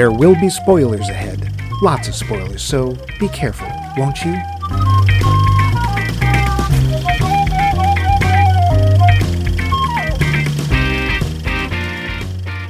There 0.00 0.10
will 0.10 0.34
be 0.34 0.48
spoilers 0.48 1.10
ahead. 1.10 1.52
Lots 1.82 2.08
of 2.08 2.14
spoilers, 2.14 2.62
so 2.62 2.96
be 3.18 3.28
careful, 3.28 3.68
won't 3.98 4.24
you? 4.24 4.32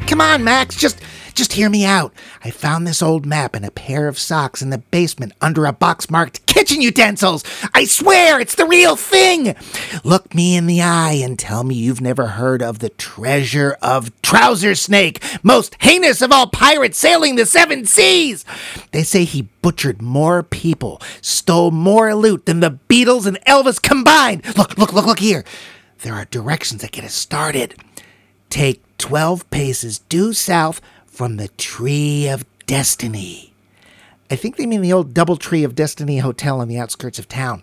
Come 0.08 0.20
on, 0.20 0.42
Max, 0.42 0.74
just 0.74 1.00
just 1.40 1.54
hear 1.54 1.70
me 1.70 1.86
out. 1.86 2.12
I 2.44 2.50
found 2.50 2.86
this 2.86 3.00
old 3.00 3.24
map 3.24 3.54
and 3.54 3.64
a 3.64 3.70
pair 3.70 4.08
of 4.08 4.18
socks 4.18 4.60
in 4.60 4.68
the 4.68 4.76
basement 4.76 5.32
under 5.40 5.64
a 5.64 5.72
box 5.72 6.10
marked 6.10 6.44
kitchen 6.44 6.82
utensils. 6.82 7.42
I 7.72 7.86
swear 7.86 8.38
it's 8.38 8.56
the 8.56 8.66
real 8.66 8.94
thing. 8.94 9.56
Look 10.04 10.34
me 10.34 10.54
in 10.54 10.66
the 10.66 10.82
eye 10.82 11.14
and 11.14 11.38
tell 11.38 11.64
me 11.64 11.76
you've 11.76 12.02
never 12.02 12.26
heard 12.26 12.62
of 12.62 12.80
the 12.80 12.90
treasure 12.90 13.78
of 13.80 14.12
Trouser 14.20 14.74
Snake, 14.74 15.22
most 15.42 15.76
heinous 15.80 16.20
of 16.20 16.30
all 16.30 16.46
pirates 16.46 16.98
sailing 16.98 17.36
the 17.36 17.46
seven 17.46 17.86
seas. 17.86 18.44
They 18.92 19.02
say 19.02 19.24
he 19.24 19.48
butchered 19.62 20.02
more 20.02 20.42
people, 20.42 21.00
stole 21.22 21.70
more 21.70 22.14
loot 22.14 22.44
than 22.44 22.60
the 22.60 22.78
Beatles 22.90 23.24
and 23.24 23.40
Elvis 23.46 23.80
combined. 23.80 24.44
Look, 24.58 24.76
look, 24.76 24.92
look, 24.92 25.06
look 25.06 25.20
here. 25.20 25.46
There 26.00 26.12
are 26.12 26.26
directions 26.26 26.82
that 26.82 26.92
get 26.92 27.04
us 27.04 27.14
started. 27.14 27.76
Take 28.50 28.82
12 28.98 29.48
paces 29.48 30.00
due 30.00 30.34
south 30.34 30.82
from 31.20 31.36
the 31.36 31.48
Tree 31.48 32.28
of 32.28 32.46
Destiny. 32.64 33.52
I 34.30 34.36
think 34.36 34.56
they 34.56 34.64
mean 34.64 34.80
the 34.80 34.94
old 34.94 35.12
Double 35.12 35.36
Tree 35.36 35.64
of 35.64 35.74
Destiny 35.74 36.16
Hotel 36.16 36.62
on 36.62 36.68
the 36.68 36.78
outskirts 36.78 37.18
of 37.18 37.28
town. 37.28 37.62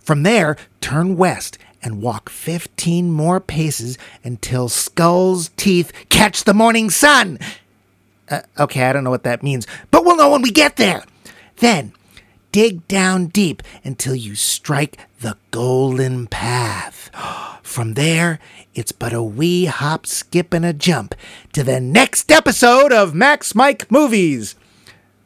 From 0.00 0.24
there, 0.24 0.56
turn 0.80 1.16
west 1.16 1.58
and 1.80 2.02
walk 2.02 2.28
15 2.28 3.08
more 3.08 3.38
paces 3.38 3.98
until 4.24 4.68
Skull's 4.68 5.50
teeth 5.50 5.92
catch 6.08 6.42
the 6.42 6.54
morning 6.54 6.90
sun. 6.90 7.38
Uh, 8.28 8.40
okay, 8.58 8.82
I 8.82 8.92
don't 8.92 9.04
know 9.04 9.10
what 9.10 9.22
that 9.22 9.44
means, 9.44 9.64
but 9.92 10.04
we'll 10.04 10.16
know 10.16 10.32
when 10.32 10.42
we 10.42 10.50
get 10.50 10.74
there. 10.74 11.04
Then, 11.58 11.92
dig 12.50 12.88
down 12.88 13.26
deep 13.26 13.62
until 13.84 14.16
you 14.16 14.34
strike 14.34 14.98
the 15.20 15.36
golden 15.52 16.26
path. 16.26 17.12
From 17.62 17.94
there, 17.94 18.40
it's 18.74 18.92
but 18.92 19.12
a 19.12 19.22
wee 19.22 19.66
hop, 19.66 20.06
skip, 20.06 20.52
and 20.54 20.64
a 20.64 20.72
jump 20.72 21.14
to 21.52 21.62
the 21.62 21.80
next 21.80 22.30
episode 22.32 22.92
of 22.92 23.14
Max 23.14 23.54
Mike 23.54 23.90
Movies. 23.90 24.54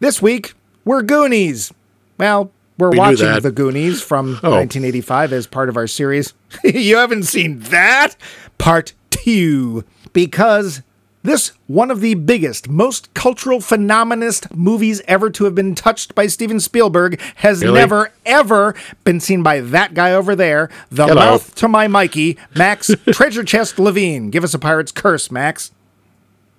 This 0.01 0.21
week, 0.21 0.55
we're 0.85 1.03
Goonies. 1.03 1.73
Well, 2.19 2.51
we're 2.79 2.91
We 2.91 2.99
watching. 2.99 3.41
The 3.41 3.53
Goonies 3.53 4.03
from 4.03 4.41
Oh. 4.43 4.51
1985 4.51 5.33
as 5.33 5.47
part 5.47 5.69
of 5.69 5.77
our 5.77 5.87
series. 5.87 6.35
you 6.65 6.97
haven't 6.97 7.23
seen 7.25 7.61
that? 7.61 8.17
Part 8.59 8.93
two. 9.11 9.85
Because 10.13 10.83
this 11.27 11.53
one 11.67 11.91
of 11.91 12.01
the 12.01 12.15
biggest, 12.15 12.69
most 12.69 13.13
cultural 13.15 13.61
phenomenist 13.61 14.55
movies 14.55 15.03
ever 15.07 15.29
to 15.31 15.45
have 15.45 15.55
been 15.55 15.75
touched 15.75 16.15
by 16.15 16.27
Steven 16.27 16.61
Spielberg 16.61 17.21
has 17.37 17.63
Really? 17.63 17.75
never 17.75 18.13
ever 18.25 18.75
been 19.05 19.21
seen 19.21 19.43
by 19.43 19.61
that 19.61 19.95
guy 19.95 20.13
over 20.13 20.35
there, 20.35 20.71
the 20.91 21.07
Hello. 21.07 21.15
mouth 21.17 21.55
to 21.57 21.69
my 21.69 21.89
Mikey, 21.89 22.39
Max 22.55 22.91
Treasure 23.13 23.45
Chest 23.45 23.79
Levine. 23.79 24.31
Give 24.31 24.45
us 24.45 24.55
a 24.55 24.59
pirate's 24.59 24.93
curse, 24.93 25.31
Max. 25.31 25.73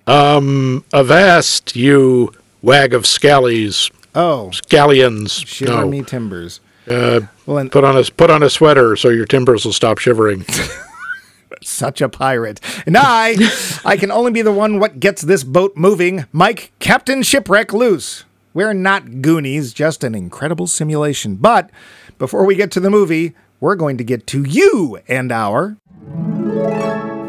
Um, 0.06 0.84
avast, 0.92 1.76
you 1.76 2.32
wag 2.62 2.94
of 2.94 3.02
scallies, 3.02 3.90
Oh, 4.14 4.50
scallions. 4.52 5.46
shiver 5.46 5.72
no. 5.72 5.88
me 5.88 6.02
timbers. 6.02 6.60
Uh, 6.88 7.20
Well, 7.44 7.58
and 7.58 7.70
put 7.70 7.84
on 7.84 7.96
a 7.96 8.02
put 8.04 8.30
on 8.30 8.42
a 8.42 8.48
sweater 8.48 8.96
so 8.96 9.10
your 9.10 9.26
timbers 9.26 9.64
will 9.64 9.72
stop 9.74 9.98
shivering. 9.98 10.46
such 11.62 12.00
a 12.00 12.08
pirate. 12.08 12.60
And 12.86 12.96
I, 12.96 13.36
I 13.84 13.96
can 13.96 14.10
only 14.10 14.32
be 14.32 14.42
the 14.42 14.52
one 14.52 14.78
what 14.78 15.00
gets 15.00 15.22
this 15.22 15.44
boat 15.44 15.76
moving. 15.76 16.26
Mike, 16.32 16.72
Captain 16.78 17.22
Shipwreck 17.22 17.72
loose. 17.72 18.24
We're 18.54 18.74
not 18.74 19.22
Goonies, 19.22 19.72
just 19.72 20.02
an 20.02 20.14
incredible 20.14 20.66
simulation. 20.66 21.36
But 21.36 21.70
before 22.18 22.44
we 22.44 22.56
get 22.56 22.70
to 22.72 22.80
the 22.80 22.90
movie, 22.90 23.34
we're 23.60 23.76
going 23.76 23.98
to 23.98 24.04
get 24.04 24.26
to 24.28 24.42
you 24.42 24.98
and 25.08 25.30
our 25.30 25.76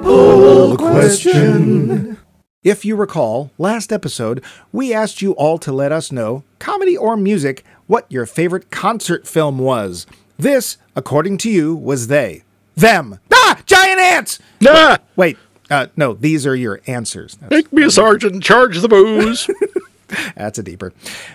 poll 0.04 0.78
question. 0.78 2.18
If 2.64 2.84
you 2.84 2.96
recall, 2.96 3.52
last 3.58 3.94
episode, 3.94 4.44
we 4.72 4.94
asked 4.94 5.22
you 5.22 5.32
all 5.34 5.58
to 5.60 5.72
let 5.72 5.92
us 5.92 6.12
know, 6.12 6.44
comedy 6.60 6.98
or 6.98 7.16
music, 7.16 7.64
what 7.88 8.06
your 8.12 8.26
favorite 8.26 8.70
concert 8.70 9.26
film 9.28 9.60
was. 9.60 10.06
This, 10.38 10.78
according 10.96 11.38
to 11.40 11.50
you, 11.50 11.76
was 11.76 12.08
they. 12.08 12.44
Them. 12.80 13.20
Ah! 13.34 13.62
Giant 13.66 14.00
ants! 14.00 14.40
ah, 14.68 14.98
Wait, 15.16 15.38
uh, 15.70 15.88
no, 15.96 16.14
these 16.14 16.48
are 16.48 16.56
your 16.56 16.82
answers. 16.88 17.36
That's, 17.36 17.52
make 17.52 17.74
me 17.74 17.84
a 17.84 17.92
sergeant, 17.92 18.44
charge 18.44 18.80
the 18.80 18.88
booze. 18.88 19.50
that's 20.36 20.58
a 20.58 20.64
deeper. 20.64 20.94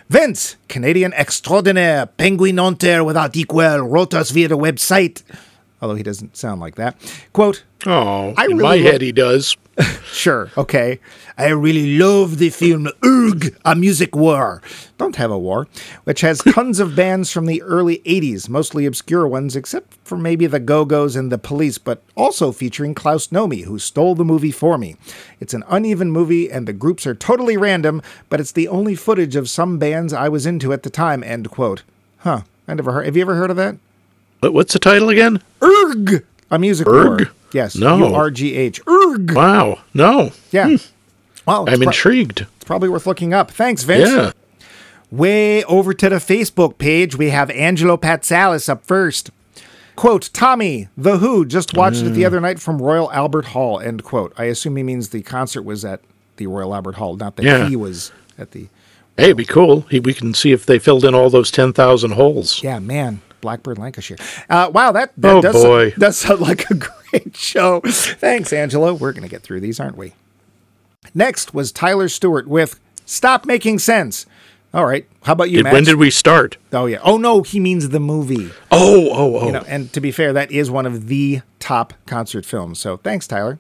Vince, 0.09 0.57
Canadian 0.69 1.13
extraordinaire, 1.13 2.07
penguin 2.07 2.57
penguinonter 2.57 3.05
without 3.05 3.37
equal, 3.37 3.79
wrote 3.79 4.15
us 4.15 4.31
via 4.31 4.49
the 4.49 4.59
website. 4.59 5.23
Although 5.81 5.95
he 5.97 6.03
doesn't 6.03 6.37
sound 6.37 6.61
like 6.61 6.77
that. 6.77 6.97
Quote, 7.33 7.65
Oh, 7.87 8.33
I 8.37 8.47
in 8.47 8.57
really 8.57 8.63
my 8.63 8.77
head 8.79 9.03
he 9.03 9.13
does. 9.13 9.57
Sure, 10.15 10.49
okay. 10.57 11.01
I 11.37 11.49
really 11.49 11.99
love 11.99 12.39
the 12.39 12.49
film 12.49 12.89
Urgh, 13.03 13.55
A 13.65 13.75
Music 13.75 14.15
War. 14.15 14.63
Don't 14.97 15.17
have 15.17 15.33
a 15.33 15.39
war. 15.39 15.67
Which 16.05 16.21
has 16.21 16.39
tons 16.55 16.79
of 16.79 16.95
bands 16.95 17.33
from 17.33 17.47
the 17.47 17.61
early 17.63 17.99
80s, 18.07 18.49
mostly 18.49 18.87
obscure 18.87 19.27
ones, 19.27 19.57
except 19.57 19.95
for 20.05 20.17
maybe 20.17 20.47
the 20.47 20.61
Go 20.61 20.85
Go's 20.85 21.17
and 21.17 21.33
the 21.33 21.37
Police, 21.37 21.79
but 21.79 22.01
also 22.15 22.53
featuring 22.53 22.95
Klaus 22.95 23.27
Nomi, 23.29 23.65
who 23.65 23.79
stole 23.79 24.15
the 24.15 24.25
movie 24.25 24.53
for 24.53 24.79
me. 24.79 24.97
It's 25.41 25.53
an 25.53 25.65
uneven 25.69 26.11
movie, 26.13 26.51
and 26.51 26.69
the 26.69 26.73
groups 26.73 27.07
are 27.09 27.15
totally 27.15 27.57
random, 27.57 28.01
but 28.31 28.41
it's 28.41 28.53
the 28.53 28.69
only 28.69 28.95
footage 28.95 29.35
of 29.35 29.51
some 29.51 29.79
bands 29.79 30.13
I 30.13 30.29
was 30.29 30.47
into 30.47 30.73
at 30.73 30.85
the 30.85 30.91
time. 30.91 31.25
End 31.25 31.51
quote. 31.51 31.83
Huh. 32.19 32.43
I 32.69 32.75
never 32.75 32.93
heard. 32.93 33.07
Have 33.07 33.17
you 33.17 33.23
ever 33.23 33.35
heard 33.35 33.51
of 33.51 33.57
that? 33.57 33.77
What's 34.41 34.73
the 34.73 34.79
title 34.79 35.09
again? 35.09 35.43
Urgh, 35.61 36.23
A 36.51 36.59
Music 36.59 36.87
War. 36.87 37.19
Yes. 37.55 37.77
No. 37.77 37.97
U 37.97 38.15
R 38.15 38.31
G 38.31 38.55
H. 38.57 38.85
Urgh. 38.85 39.35
Wow, 39.35 39.79
no, 39.95 40.33
Yeah. 40.51 40.69
Hmm. 40.69 40.77
Well, 41.47 41.69
I'm 41.69 41.79
pro- 41.79 41.89
intrigued. 41.89 42.41
It's 42.57 42.65
probably 42.65 42.89
worth 42.89 43.07
looking 43.07 43.33
up. 43.35 43.51
Thanks, 43.51 43.83
Vince. 43.85 44.11
Yeah. 44.11 44.33
Way 45.11 45.63
over 45.65 45.95
to 45.95 46.09
the 46.09 46.17
Facebook 46.17 46.79
page, 46.79 47.17
we 47.17 47.31
have 47.31 47.51
Angelo 47.51 47.97
Patsalis 47.97 48.69
up 48.69 48.85
first. 48.85 49.31
Quote, 49.95 50.31
Tommy, 50.33 50.89
The 50.97 51.19
Who 51.19 51.45
just 51.45 51.77
watched 51.77 52.03
it 52.03 52.11
the 52.11 52.23
mm. 52.23 52.27
other 52.27 52.41
night 52.41 52.59
from 52.59 52.83
Royal 52.83 53.13
Albert 53.13 53.47
Hall, 53.47 53.79
end 53.79 54.03
quote. 54.03 54.33
I 54.37 54.45
assume 54.45 54.75
he 54.77 54.83
means 54.83 55.11
the 55.11 55.23
concert 55.23 55.63
was 55.63 55.85
at 55.85 56.01
the 56.37 56.49
Royal 56.49 56.75
Albert 56.75 56.97
Hall, 56.97 57.15
not 57.15 57.37
that 57.37 57.45
Yeah. 57.45 57.69
he 57.69 57.77
was 57.77 58.11
at 58.37 58.51
the. 58.51 58.69
Hey, 59.17 59.27
it'd 59.27 59.37
be 59.37 59.45
cool. 59.45 59.83
He, 59.91 60.01
we 60.01 60.13
can 60.15 60.35
see 60.35 60.51
if 60.51 60.67
they 60.67 60.81
filled 60.81 61.05
in 61.05 61.15
all 61.15 61.31
those 61.31 61.53
ten 61.53 61.73
thousand 61.73 62.13
holes. 62.13 62.61
Yeah, 62.65 62.81
man. 62.81 63.21
Blackburn, 63.45 63.77
Lancashire. 63.77 64.17
Uh, 64.51 64.71
wow, 64.75 64.91
that, 64.91 65.13
that 65.19 65.37
Oh, 65.37 65.41
does, 65.43 65.55
boy. 65.63 65.91
does 65.99 66.17
sound 66.17 66.41
like 66.41 66.69
a 66.71 66.75
great 67.11 67.37
show. 67.37 67.81
Thanks, 67.85 68.53
Angelo. 68.53 68.95
We're 68.95 69.13
going 69.13 69.23
to 69.23 69.29
get 69.29 69.43
through 69.43 69.61
these, 69.61 69.79
aren't 69.79 69.97
we? 69.99 70.15
Next 71.15 71.53
was 71.53 71.71
Tyler 71.71 72.09
Stewart 72.09 72.49
with 72.49 72.81
Stop 73.05 73.45
Making 73.45 73.79
Sense. 73.79 74.25
All 74.73 74.87
right. 74.87 75.07
How 75.25 75.35
about 75.35 75.51
you, 75.51 75.63
Did, 75.63 75.73
when 75.73 75.85
did 75.85 75.97
we 75.97 76.11
start? 76.11 76.57
Oh 76.73 76.87
yeah. 76.87 76.99
Oh 77.05 77.17
no, 77.19 77.43
he 77.43 77.61
means 77.61 77.91
the 77.91 78.01
movie. 78.01 78.51
Oh, 78.73 79.09
oh, 79.13 79.37
oh. 79.39 79.47
You 79.47 79.53
know, 79.53 79.65
and 79.69 79.93
to 79.93 80.01
be 80.01 80.11
fair, 80.11 80.33
that 80.33 80.51
is 80.51 80.69
one 80.71 80.85
of 80.87 81.07
the 81.07 81.43
top 81.61 81.93
concert 82.07 82.45
films. 82.45 82.81
So 82.81 82.97
thanks, 82.97 83.29
Tyler. 83.29 83.59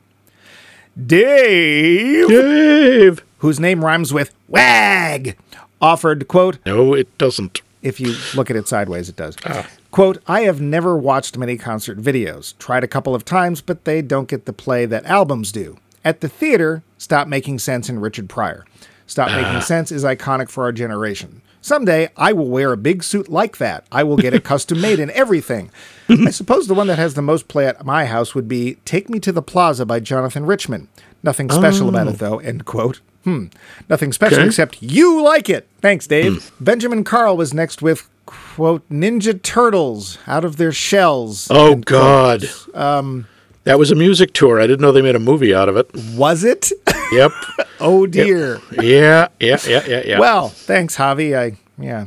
Dave, 1.06 2.28
Dave. 2.28 3.24
whose 3.38 3.60
name 3.60 3.84
rhymes 3.84 4.12
with 4.12 4.34
wag, 4.48 5.36
offered 5.80 6.26
quote 6.28 6.58
No, 6.66 6.94
it 6.94 7.16
doesn't. 7.18 7.62
If 7.84 8.00
you 8.00 8.16
look 8.34 8.50
at 8.50 8.56
it 8.56 8.66
sideways, 8.66 9.08
it 9.08 9.14
does. 9.14 9.36
Ah. 9.44 9.68
Quote, 9.92 10.18
I 10.26 10.40
have 10.40 10.60
never 10.60 10.96
watched 10.96 11.38
many 11.38 11.56
concert 11.56 11.98
videos. 11.98 12.58
Tried 12.58 12.82
a 12.82 12.88
couple 12.88 13.14
of 13.14 13.24
times, 13.24 13.60
but 13.60 13.84
they 13.84 14.02
don't 14.02 14.26
get 14.26 14.46
the 14.46 14.52
play 14.52 14.86
that 14.86 15.04
albums 15.04 15.52
do. 15.52 15.76
At 16.04 16.20
the 16.20 16.28
theater, 16.28 16.82
Stop 16.98 17.28
Making 17.28 17.58
Sense 17.58 17.88
and 17.88 18.02
Richard 18.02 18.28
Pryor. 18.28 18.64
Stop 19.06 19.28
ah. 19.30 19.40
Making 19.40 19.60
Sense 19.60 19.92
is 19.92 20.02
iconic 20.02 20.48
for 20.48 20.64
our 20.64 20.72
generation. 20.72 21.42
Someday, 21.60 22.08
I 22.16 22.32
will 22.32 22.48
wear 22.48 22.72
a 22.72 22.76
big 22.76 23.04
suit 23.04 23.28
like 23.28 23.58
that. 23.58 23.86
I 23.92 24.02
will 24.02 24.16
get 24.16 24.34
it 24.34 24.44
custom 24.52 24.80
made 24.80 24.98
and 24.98 25.10
everything. 25.12 25.70
I 26.08 26.30
suppose 26.30 26.66
the 26.66 26.74
one 26.74 26.88
that 26.88 26.98
has 26.98 27.14
the 27.14 27.22
most 27.22 27.48
play 27.48 27.66
at 27.66 27.86
my 27.86 28.06
house 28.06 28.34
would 28.34 28.48
be 28.48 28.76
Take 28.84 29.08
Me 29.08 29.20
to 29.20 29.32
the 29.32 29.42
Plaza 29.42 29.86
by 29.86 30.00
Jonathan 30.00 30.46
Richman. 30.46 30.88
Nothing 31.22 31.50
special 31.50 31.88
about 31.88 32.08
it, 32.08 32.14
oh. 32.14 32.16
though, 32.16 32.38
end 32.38 32.64
quote. 32.64 33.00
Hmm. 33.24 33.46
Nothing 33.88 34.12
special 34.12 34.38
Okay. 34.38 34.46
except 34.46 34.82
you 34.82 35.22
like 35.22 35.48
it. 35.48 35.66
Thanks, 35.80 36.06
Dave. 36.06 36.50
Benjamin 36.60 37.04
Carl 37.04 37.36
was 37.36 37.52
next 37.54 37.80
with, 37.82 38.08
quote, 38.26 38.88
Ninja 38.90 39.40
Turtles 39.42 40.18
out 40.26 40.44
of 40.44 40.56
their 40.58 40.72
shells. 40.72 41.48
Oh 41.50 41.72
quote. 41.74 41.84
God. 41.86 42.44
Um, 42.74 43.26
that 43.64 43.78
was 43.78 43.90
a 43.90 43.94
music 43.94 44.34
tour. 44.34 44.60
I 44.60 44.66
didn't 44.66 44.80
know 44.82 44.92
they 44.92 45.00
made 45.02 45.16
a 45.16 45.20
movie 45.20 45.54
out 45.54 45.70
of 45.70 45.76
it. 45.78 45.90
Was 46.14 46.44
it? 46.44 46.70
Yep. 47.12 47.32
oh, 47.80 48.06
dear. 48.06 48.60
yeah, 48.72 49.28
yeah, 49.40 49.56
yeah, 49.66 49.84
yeah, 49.86 50.02
yeah. 50.04 50.18
Well, 50.18 50.50
thanks, 50.50 50.96
Javi. 50.96 51.34
I, 51.36 51.56
yeah. 51.82 52.06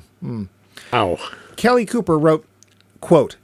Ow. 0.93 1.17
Kelly 1.55 1.85
Cooper 1.87 2.17
wrote, 2.19 2.45
quote, 3.01 3.37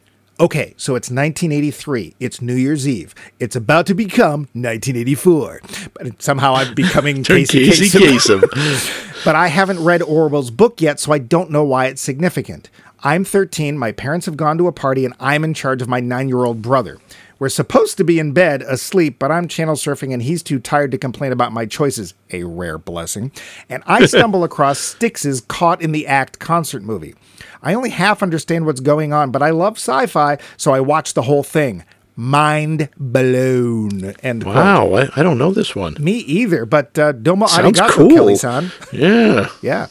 Okay, 0.43 0.73
so 0.75 0.95
it's 0.95 1.09
1983. 1.09 2.15
It's 2.19 2.41
New 2.41 2.55
Year's 2.55 2.85
Eve. 2.85 3.15
It's 3.39 3.55
about 3.55 3.85
to 3.85 3.93
become 3.93 4.41
1984. 4.51 5.61
But 5.93 6.21
somehow 6.21 6.55
I'm 6.55 6.75
becoming 6.75 7.23
Casey 7.23 7.69
Casey 7.69 7.97
Kasem. 7.97 8.41
Kasem. 8.41 9.23
but 9.25 9.37
I 9.37 9.47
haven't 9.47 9.81
read 9.81 10.01
Orwell's 10.01 10.51
book 10.51 10.81
yet, 10.81 10.99
so 10.99 11.13
I 11.13 11.19
don't 11.19 11.49
know 11.49 11.63
why 11.63 11.85
it's 11.85 12.01
significant. 12.01 12.69
I'm 13.05 13.23
13, 13.23 13.77
my 13.77 13.93
parents 13.93 14.25
have 14.25 14.35
gone 14.35 14.57
to 14.57 14.67
a 14.67 14.73
party, 14.73 15.05
and 15.05 15.13
I'm 15.17 15.45
in 15.45 15.53
charge 15.53 15.81
of 15.81 15.87
my 15.87 16.01
nine 16.01 16.27
year 16.27 16.43
old 16.43 16.61
brother. 16.61 16.99
We're 17.39 17.49
supposed 17.49 17.97
to 17.97 18.03
be 18.03 18.19
in 18.19 18.31
bed, 18.31 18.61
asleep, 18.61 19.17
but 19.19 19.31
I'm 19.31 19.47
channel 19.47 19.75
surfing 19.75 20.13
and 20.13 20.21
he's 20.23 20.43
too 20.43 20.59
tired 20.59 20.91
to 20.91 20.97
complain 20.97 21.31
about 21.31 21.51
my 21.51 21.65
choices. 21.65 22.13
A 22.31 22.43
rare 22.43 22.77
blessing. 22.77 23.31
And 23.69 23.83
I 23.85 24.05
stumble 24.07 24.43
across 24.43 24.79
Styx's 24.79 25.41
Caught 25.41 25.81
in 25.81 25.91
the 25.91 26.07
Act 26.07 26.39
concert 26.39 26.83
movie. 26.83 27.15
I 27.61 27.73
only 27.73 27.89
half 27.89 28.21
understand 28.23 28.65
what's 28.65 28.79
going 28.81 29.13
on, 29.13 29.31
but 29.31 29.41
I 29.41 29.49
love 29.51 29.77
sci 29.77 30.05
fi, 30.07 30.37
so 30.57 30.73
I 30.73 30.79
watch 30.79 31.13
the 31.13 31.23
whole 31.23 31.43
thing. 31.43 31.83
Mind 32.15 32.89
blown. 32.97 34.13
End. 34.21 34.43
Wow, 34.43 34.93
I, 34.93 35.09
I 35.15 35.23
don't 35.23 35.39
know 35.39 35.51
this 35.51 35.75
one. 35.75 35.95
Me 35.99 36.17
either, 36.19 36.65
but 36.65 36.97
uh, 36.99 37.11
domo 37.13 37.47
Sounds 37.47 37.79
arigato, 37.79 37.89
cool. 37.89 38.09
Kelly-san. 38.09 38.71
Yeah. 38.91 39.47
Yeah. 39.61 39.87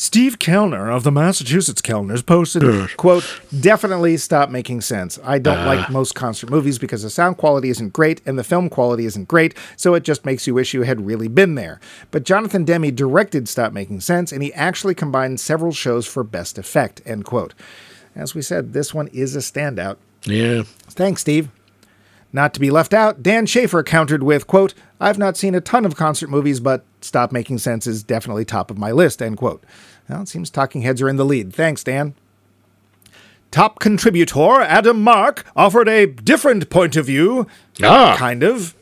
Steve 0.00 0.38
Kellner 0.38 0.88
of 0.92 1.02
the 1.02 1.10
Massachusetts 1.10 1.82
Kellners 1.82 2.24
posted, 2.24 2.96
quote, 2.96 3.40
definitely 3.60 4.16
stop 4.16 4.48
making 4.48 4.80
sense. 4.80 5.18
I 5.24 5.40
don't 5.40 5.66
like 5.66 5.88
ah. 5.88 5.92
most 5.92 6.14
concert 6.14 6.50
movies 6.50 6.78
because 6.78 7.02
the 7.02 7.10
sound 7.10 7.36
quality 7.36 7.68
isn't 7.68 7.92
great 7.92 8.22
and 8.24 8.38
the 8.38 8.44
film 8.44 8.70
quality 8.70 9.06
isn't 9.06 9.26
great, 9.26 9.56
so 9.74 9.94
it 9.94 10.04
just 10.04 10.24
makes 10.24 10.46
you 10.46 10.54
wish 10.54 10.72
you 10.72 10.82
had 10.82 11.04
really 11.04 11.26
been 11.26 11.56
there. 11.56 11.80
But 12.12 12.22
Jonathan 12.22 12.64
Demme 12.64 12.94
directed 12.94 13.48
Stop 13.48 13.72
Making 13.72 13.98
Sense 13.98 14.30
and 14.30 14.40
he 14.40 14.54
actually 14.54 14.94
combined 14.94 15.40
several 15.40 15.72
shows 15.72 16.06
for 16.06 16.22
best 16.22 16.58
effect, 16.58 17.02
end 17.04 17.24
quote. 17.24 17.52
As 18.14 18.36
we 18.36 18.40
said, 18.40 18.74
this 18.74 18.94
one 18.94 19.08
is 19.08 19.34
a 19.34 19.40
standout. 19.40 19.96
Yeah. 20.22 20.62
Thanks, 20.90 21.22
Steve. 21.22 21.48
Not 22.32 22.54
to 22.54 22.60
be 22.60 22.70
left 22.70 22.94
out, 22.94 23.20
Dan 23.20 23.46
Schaefer 23.46 23.82
countered 23.82 24.22
with, 24.22 24.46
quote, 24.46 24.74
I've 25.00 25.18
not 25.18 25.36
seen 25.36 25.56
a 25.56 25.60
ton 25.60 25.84
of 25.84 25.96
concert 25.96 26.30
movies, 26.30 26.60
but 26.60 26.84
Stop 27.00 27.32
Making 27.32 27.58
Sense 27.58 27.86
is 27.86 28.02
definitely 28.02 28.44
top 28.44 28.70
of 28.70 28.78
my 28.78 28.92
list, 28.92 29.22
end 29.22 29.36
quote. 29.36 29.64
Well, 30.08 30.22
it 30.22 30.28
seems 30.28 30.50
Talking 30.50 30.82
Heads 30.82 31.02
are 31.02 31.08
in 31.08 31.16
the 31.16 31.24
lead. 31.24 31.52
Thanks, 31.52 31.84
Dan. 31.84 32.14
Top 33.50 33.78
contributor 33.78 34.60
Adam 34.60 35.02
Mark 35.02 35.44
offered 35.56 35.88
a 35.88 36.06
different 36.06 36.68
point 36.70 36.96
of 36.96 37.06
view. 37.06 37.46
Ah. 37.82 38.14
Kind 38.18 38.42
of. 38.42 38.74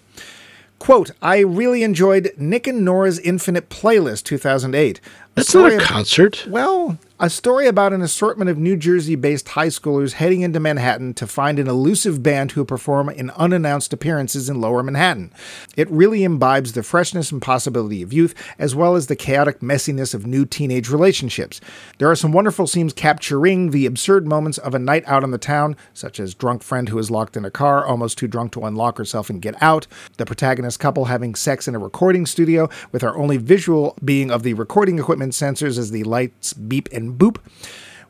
Quote, 0.78 1.10
I 1.22 1.38
really 1.38 1.82
enjoyed 1.82 2.32
Nick 2.36 2.66
and 2.66 2.84
Nora's 2.84 3.18
Infinite 3.20 3.70
Playlist 3.70 4.24
2008. 4.24 5.00
That's 5.34 5.54
not 5.54 5.72
a 5.72 5.78
concert. 5.78 6.46
well, 6.48 6.98
a 7.18 7.30
story 7.30 7.66
about 7.66 7.94
an 7.94 8.02
assortment 8.02 8.50
of 8.50 8.58
New 8.58 8.76
Jersey 8.76 9.14
based 9.14 9.48
high 9.48 9.68
schoolers 9.68 10.12
heading 10.12 10.42
into 10.42 10.60
Manhattan 10.60 11.14
to 11.14 11.26
find 11.26 11.58
an 11.58 11.66
elusive 11.66 12.22
band 12.22 12.52
who 12.52 12.62
perform 12.62 13.08
in 13.08 13.30
unannounced 13.30 13.94
appearances 13.94 14.50
in 14.50 14.60
lower 14.60 14.82
Manhattan. 14.82 15.32
It 15.78 15.90
really 15.90 16.24
imbibes 16.24 16.74
the 16.74 16.82
freshness 16.82 17.32
and 17.32 17.40
possibility 17.40 18.02
of 18.02 18.12
youth, 18.12 18.34
as 18.58 18.74
well 18.74 18.96
as 18.96 19.06
the 19.06 19.16
chaotic 19.16 19.60
messiness 19.60 20.12
of 20.12 20.26
new 20.26 20.44
teenage 20.44 20.90
relationships. 20.90 21.58
There 21.96 22.10
are 22.10 22.16
some 22.16 22.32
wonderful 22.32 22.66
scenes 22.66 22.92
capturing 22.92 23.70
the 23.70 23.86
absurd 23.86 24.26
moments 24.26 24.58
of 24.58 24.74
a 24.74 24.78
night 24.78 25.04
out 25.06 25.22
on 25.22 25.30
the 25.30 25.38
town, 25.38 25.74
such 25.94 26.20
as 26.20 26.34
drunk 26.34 26.62
friend 26.62 26.90
who 26.90 26.98
is 26.98 27.10
locked 27.10 27.34
in 27.34 27.46
a 27.46 27.50
car, 27.50 27.86
almost 27.86 28.18
too 28.18 28.28
drunk 28.28 28.52
to 28.52 28.64
unlock 28.64 28.98
herself 28.98 29.30
and 29.30 29.40
get 29.40 29.54
out, 29.62 29.86
the 30.18 30.26
protagonist 30.26 30.80
couple 30.80 31.06
having 31.06 31.34
sex 31.34 31.66
in 31.66 31.74
a 31.74 31.78
recording 31.78 32.26
studio, 32.26 32.68
with 32.92 33.02
our 33.02 33.16
only 33.16 33.38
visual 33.38 33.96
being 34.04 34.30
of 34.30 34.42
the 34.42 34.52
recording 34.52 34.98
equipment 34.98 35.32
sensors 35.32 35.78
as 35.78 35.90
the 35.90 36.04
lights 36.04 36.52
beep 36.52 36.90
and 36.92 37.05
boop. 37.14 37.38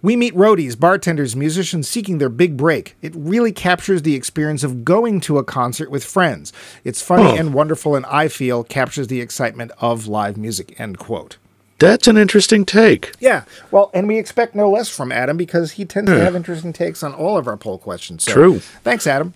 We 0.03 0.15
meet 0.15 0.35
roadies, 0.37 0.79
bartenders, 0.79 1.35
musicians 1.35 1.89
seeking 1.89 2.19
their 2.19 2.29
big 2.29 2.57
break. 2.57 2.95
It 3.03 3.13
really 3.17 3.51
captures 3.51 4.03
the 4.03 4.15
experience 4.15 4.63
of 4.63 4.85
going 4.85 5.21
to 5.23 5.39
a 5.39 5.45
concert 5.45 5.91
with 5.91 6.05
friends. 6.05 6.53
It's 6.85 7.03
funny 7.03 7.31
Oh. 7.31 7.35
and 7.37 7.53
wonderful, 7.55 7.97
and 7.97 8.07
I 8.07 8.29
feel 8.29 8.63
captures 8.63 9.09
the 9.09 9.21
excitement 9.21 9.73
of 9.81 10.07
live 10.07 10.37
music. 10.37 10.79
End 10.79 10.99
quote. 10.99 11.39
That's 11.79 12.07
an 12.07 12.17
interesting 12.17 12.65
take. 12.65 13.13
Yeah, 13.21 13.45
well, 13.71 13.91
and 13.93 14.07
we 14.07 14.17
expect 14.19 14.55
no 14.55 14.71
less 14.71 14.89
from 14.89 15.11
Adam 15.13 15.37
because 15.37 15.73
he 15.73 15.85
tends 15.85 16.11
to 16.11 16.19
have 16.21 16.37
interesting 16.37 16.73
takes 16.73 17.03
on 17.03 17.13
all 17.13 17.37
of 17.37 17.47
our 17.49 17.57
poll 17.57 17.77
questions. 17.79 18.23
So, 18.25 18.33
True. 18.33 18.59
Thanks, 18.83 19.07
Adam. 19.07 19.35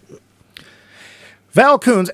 Val 1.53 1.79
Coons, 1.79 2.11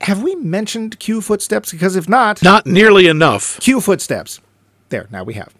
have 0.00 0.22
we 0.22 0.34
mentioned 0.36 0.98
Q 0.98 1.20
footsteps? 1.20 1.70
Because 1.72 1.94
if 1.96 2.08
not, 2.08 2.42
Not 2.42 2.66
nearly 2.66 3.06
enough 3.06 3.58
Q 3.60 3.80
footsteps. 3.80 4.40
There, 4.88 5.06
now 5.10 5.22
we 5.24 5.34
have. 5.34 5.52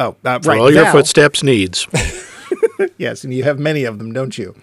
Oh, 0.00 0.16
uh, 0.24 0.40
for 0.40 0.48
right. 0.48 0.58
all 0.58 0.72
your 0.72 0.86
footsteps 0.86 1.42
needs. 1.42 1.86
Yes, 2.96 3.24
and 3.24 3.32
you 3.32 3.44
have 3.44 3.58
many 3.58 3.84
of 3.84 3.98
them, 3.98 4.12
don't 4.12 4.36
you? 4.36 4.54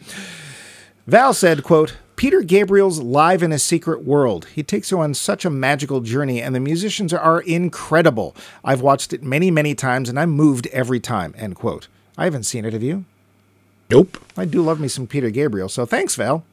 Val 1.06 1.34
said, 1.34 1.64
quote, 1.64 1.98
Peter 2.16 2.42
Gabriel's 2.42 3.00
Live 3.00 3.44
in 3.44 3.52
a 3.52 3.60
Secret 3.60 4.04
World. 4.04 4.48
He 4.54 4.64
takes 4.64 4.92
you 4.92 5.00
on 5.00 5.14
such 5.14 5.46
a 5.46 5.50
magical 5.50 6.02
journey, 6.02 6.42
and 6.42 6.54
the 6.54 6.60
musicians 6.60 7.14
are 7.14 7.42
incredible. 7.42 8.36
I've 8.64 8.82
watched 8.82 9.14
it 9.14 9.24
many, 9.24 9.52
many 9.52 9.76
times, 9.76 10.10
and 10.10 10.20
I'm 10.20 10.32
moved 10.32 10.68
every 10.68 11.00
time, 11.00 11.34
end 11.38 11.56
quote. 11.56 11.88
I 12.18 12.26
haven't 12.26 12.44
seen 12.44 12.66
it, 12.66 12.74
have 12.74 12.84
you? 12.84 13.06
nope. 13.90 14.18
I 14.36 14.46
do 14.46 14.62
love 14.62 14.80
me 14.80 14.88
some 14.88 15.08
Peter 15.08 15.30
Gabriel, 15.30 15.70
so 15.70 15.86
thanks, 15.86 16.16
Val. 16.16 16.44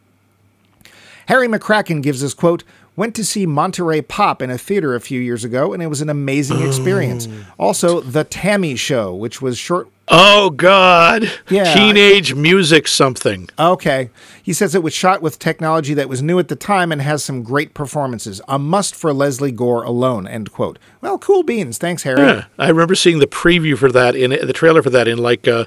Harry 1.26 1.48
McCracken 1.48 2.02
gives 2.02 2.22
us, 2.22 2.34
quote, 2.34 2.64
went 2.96 3.14
to 3.16 3.24
see 3.24 3.46
Monterey 3.46 4.02
Pop 4.02 4.40
in 4.42 4.50
a 4.50 4.58
theater 4.58 4.94
a 4.94 5.00
few 5.00 5.20
years 5.20 5.44
ago, 5.44 5.72
and 5.72 5.82
it 5.82 5.88
was 5.88 6.00
an 6.00 6.10
amazing 6.10 6.66
experience. 6.66 7.26
Mm. 7.26 7.44
Also, 7.58 8.00
The 8.00 8.24
T.A.M.I. 8.24 8.74
Show, 8.74 9.14
which 9.14 9.42
was 9.42 9.58
short 9.58 9.88
Oh 10.08 10.50
God. 10.50 11.30
Yeah. 11.48 11.72
Teenage 11.74 12.34
music 12.34 12.86
something. 12.86 13.48
Okay. 13.58 14.10
He 14.42 14.52
says 14.52 14.74
it 14.74 14.82
was 14.82 14.92
shot 14.92 15.22
with 15.22 15.38
technology 15.38 15.94
that 15.94 16.08
was 16.08 16.22
new 16.22 16.38
at 16.38 16.48
the 16.48 16.56
time 16.56 16.92
and 16.92 17.00
has 17.00 17.24
some 17.24 17.42
great 17.42 17.72
performances. 17.74 18.40
A 18.46 18.58
must 18.58 18.94
for 18.94 19.12
Lesley 19.12 19.50
Gore 19.50 19.82
alone, 19.82 20.26
end 20.26 20.52
quote. 20.52 20.78
Well, 21.00 21.18
cool 21.18 21.42
beans. 21.42 21.78
Thanks, 21.78 22.02
Harry. 22.02 22.20
Yeah. 22.20 22.44
I 22.58 22.68
remember 22.68 22.94
seeing 22.94 23.18
the 23.18 23.26
preview 23.26 23.78
for 23.78 23.90
that 23.92 24.14
in 24.14 24.30
the 24.30 24.52
trailer 24.52 24.82
for 24.82 24.90
that 24.90 25.08
in 25.08 25.18
like 25.18 25.46
a, 25.46 25.66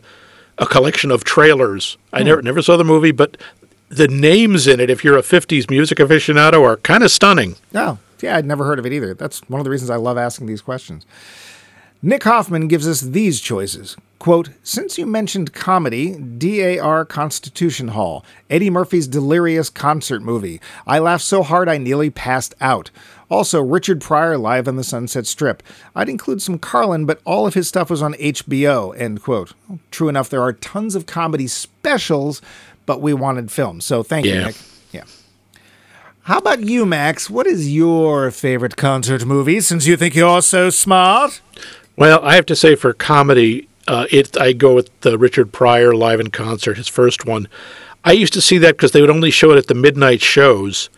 a 0.59 0.67
collection 0.67 1.09
of 1.09 1.23
trailers. 1.23 1.97
I 2.13 2.19
hmm. 2.19 2.25
never 2.25 2.41
never 2.41 2.61
saw 2.61 2.77
the 2.77 2.83
movie, 2.83 3.11
but 3.11 3.37
the 3.89 4.07
names 4.07 4.67
in 4.67 4.79
it, 4.79 4.89
if 4.89 5.03
you're 5.03 5.17
a 5.17 5.21
'50s 5.23 5.69
music 5.69 5.97
aficionado, 5.97 6.63
are 6.63 6.77
kind 6.77 7.03
of 7.03 7.11
stunning. 7.11 7.55
Oh, 7.73 7.97
yeah, 8.21 8.37
I'd 8.37 8.45
never 8.45 8.65
heard 8.65 8.79
of 8.79 8.85
it 8.85 8.93
either. 8.93 9.13
That's 9.13 9.39
one 9.49 9.59
of 9.59 9.65
the 9.65 9.71
reasons 9.71 9.89
I 9.89 9.95
love 9.95 10.17
asking 10.17 10.47
these 10.47 10.61
questions. 10.61 11.05
Nick 12.01 12.23
Hoffman 12.23 12.67
gives 12.67 12.87
us 12.87 13.01
these 13.01 13.41
choices. 13.41 13.97
Quote, 14.19 14.49
since 14.63 14.97
you 14.97 15.05
mentioned 15.05 15.53
comedy, 15.53 16.15
DAR 16.15 17.05
Constitution 17.05 17.89
Hall, 17.89 18.23
Eddie 18.49 18.69
Murphy's 18.69 19.07
delirious 19.07 19.69
concert 19.69 20.21
movie. 20.21 20.59
I 20.85 20.99
laughed 20.99 21.23
so 21.23 21.43
hard 21.43 21.69
I 21.69 21.77
nearly 21.77 22.09
passed 22.09 22.55
out. 22.61 22.91
Also, 23.29 23.61
Richard 23.61 23.99
Pryor 24.01 24.37
live 24.37 24.67
on 24.67 24.75
the 24.75 24.83
Sunset 24.83 25.27
Strip. 25.27 25.61
I'd 25.95 26.09
include 26.09 26.41
some 26.41 26.59
Carlin, 26.59 27.05
but 27.05 27.19
all 27.25 27.45
of 27.45 27.55
his 27.55 27.67
stuff 27.67 27.89
was 27.89 28.01
on 28.01 28.13
HBO, 28.13 28.97
end 28.97 29.21
quote. 29.21 29.53
True 29.91 30.07
enough, 30.07 30.29
there 30.29 30.41
are 30.41 30.53
tons 30.53 30.95
of 30.95 31.05
comedy 31.05 31.47
specials, 31.47 32.41
but 32.87 32.99
we 32.99 33.13
wanted 33.13 33.51
film. 33.51 33.79
So 33.81 34.01
thank 34.01 34.25
you, 34.25 34.33
Nick. 34.33 34.55
Yeah. 34.91 35.03
How 36.23 36.39
about 36.39 36.61
you, 36.61 36.87
Max? 36.87 37.29
What 37.29 37.45
is 37.45 37.71
your 37.71 38.31
favorite 38.31 38.75
concert 38.75 39.23
movie 39.25 39.61
since 39.61 39.85
you 39.85 39.95
think 39.95 40.15
you're 40.15 40.41
so 40.41 40.71
smart? 40.71 41.39
Well, 41.95 42.19
I 42.23 42.33
have 42.33 42.47
to 42.47 42.55
say 42.55 42.73
for 42.75 42.93
comedy, 42.93 43.67
uh, 43.87 44.07
it 44.11 44.35
I 44.37 44.53
go 44.53 44.73
with 44.73 44.89
the 45.01 45.17
Richard 45.17 45.53
Pryor 45.53 45.93
live 45.93 46.19
in 46.19 46.31
concert, 46.31 46.77
his 46.77 46.87
first 46.87 47.25
one. 47.25 47.47
I 48.03 48.11
used 48.13 48.33
to 48.33 48.41
see 48.41 48.57
that 48.59 48.77
because 48.77 48.91
they 48.91 49.01
would 49.01 49.09
only 49.09 49.31
show 49.31 49.51
it 49.51 49.57
at 49.57 49.67
the 49.67 49.73
midnight 49.73 50.21
shows. 50.21 50.89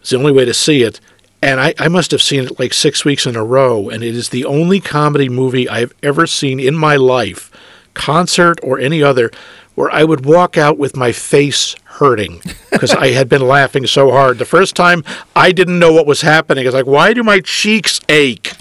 It's 0.00 0.10
the 0.10 0.16
only 0.16 0.32
way 0.32 0.44
to 0.44 0.54
see 0.54 0.82
it. 0.82 1.00
And 1.42 1.58
I, 1.58 1.74
I 1.78 1.88
must 1.88 2.10
have 2.10 2.20
seen 2.20 2.44
it 2.44 2.58
like 2.58 2.74
six 2.74 3.02
weeks 3.02 3.24
in 3.26 3.34
a 3.34 3.44
row. 3.44 3.88
And 3.88 4.02
it 4.02 4.14
is 4.14 4.28
the 4.28 4.44
only 4.44 4.78
comedy 4.78 5.30
movie 5.30 5.68
I've 5.68 5.94
ever 6.02 6.26
seen 6.26 6.60
in 6.60 6.76
my 6.76 6.96
life, 6.96 7.50
concert 7.94 8.58
or 8.62 8.78
any 8.78 9.02
other, 9.02 9.30
where 9.74 9.90
I 9.90 10.04
would 10.04 10.24
walk 10.26 10.58
out 10.58 10.78
with 10.78 10.96
my 10.96 11.12
face 11.12 11.76
hurting 11.84 12.40
because 12.70 12.92
I 12.92 13.08
had 13.08 13.28
been 13.28 13.46
laughing 13.46 13.86
so 13.86 14.10
hard. 14.10 14.38
The 14.38 14.44
first 14.44 14.76
time 14.76 15.04
I 15.34 15.52
didn't 15.52 15.78
know 15.78 15.92
what 15.92 16.06
was 16.06 16.22
happening. 16.22 16.64
I 16.64 16.68
was 16.68 16.74
like, 16.74 16.86
why 16.86 17.12
do 17.12 17.22
my 17.22 17.40
cheeks 17.40 18.00
ache? 18.08 18.52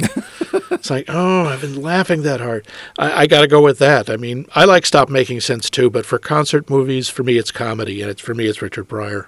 It's 0.71 0.89
like, 0.89 1.05
oh, 1.09 1.45
I've 1.45 1.61
been 1.61 1.81
laughing 1.81 2.21
that 2.23 2.39
hard. 2.39 2.65
I, 2.97 3.21
I 3.23 3.27
got 3.27 3.41
to 3.41 3.47
go 3.47 3.61
with 3.61 3.79
that. 3.79 4.09
I 4.09 4.15
mean, 4.15 4.45
I 4.55 4.65
like 4.65 4.85
Stop 4.85 5.09
Making 5.09 5.41
Sense 5.41 5.69
too, 5.69 5.89
but 5.89 6.05
for 6.05 6.17
concert 6.17 6.69
movies, 6.69 7.09
for 7.09 7.23
me, 7.23 7.37
it's 7.37 7.51
comedy, 7.51 8.01
and 8.01 8.09
it's 8.09 8.21
for 8.21 8.33
me, 8.33 8.45
it's 8.45 8.61
Richard 8.61 8.85
Pryor. 8.85 9.27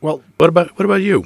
Well, 0.00 0.22
What 0.38 0.48
about 0.48 0.70
what 0.78 0.84
about 0.84 1.02
you? 1.02 1.24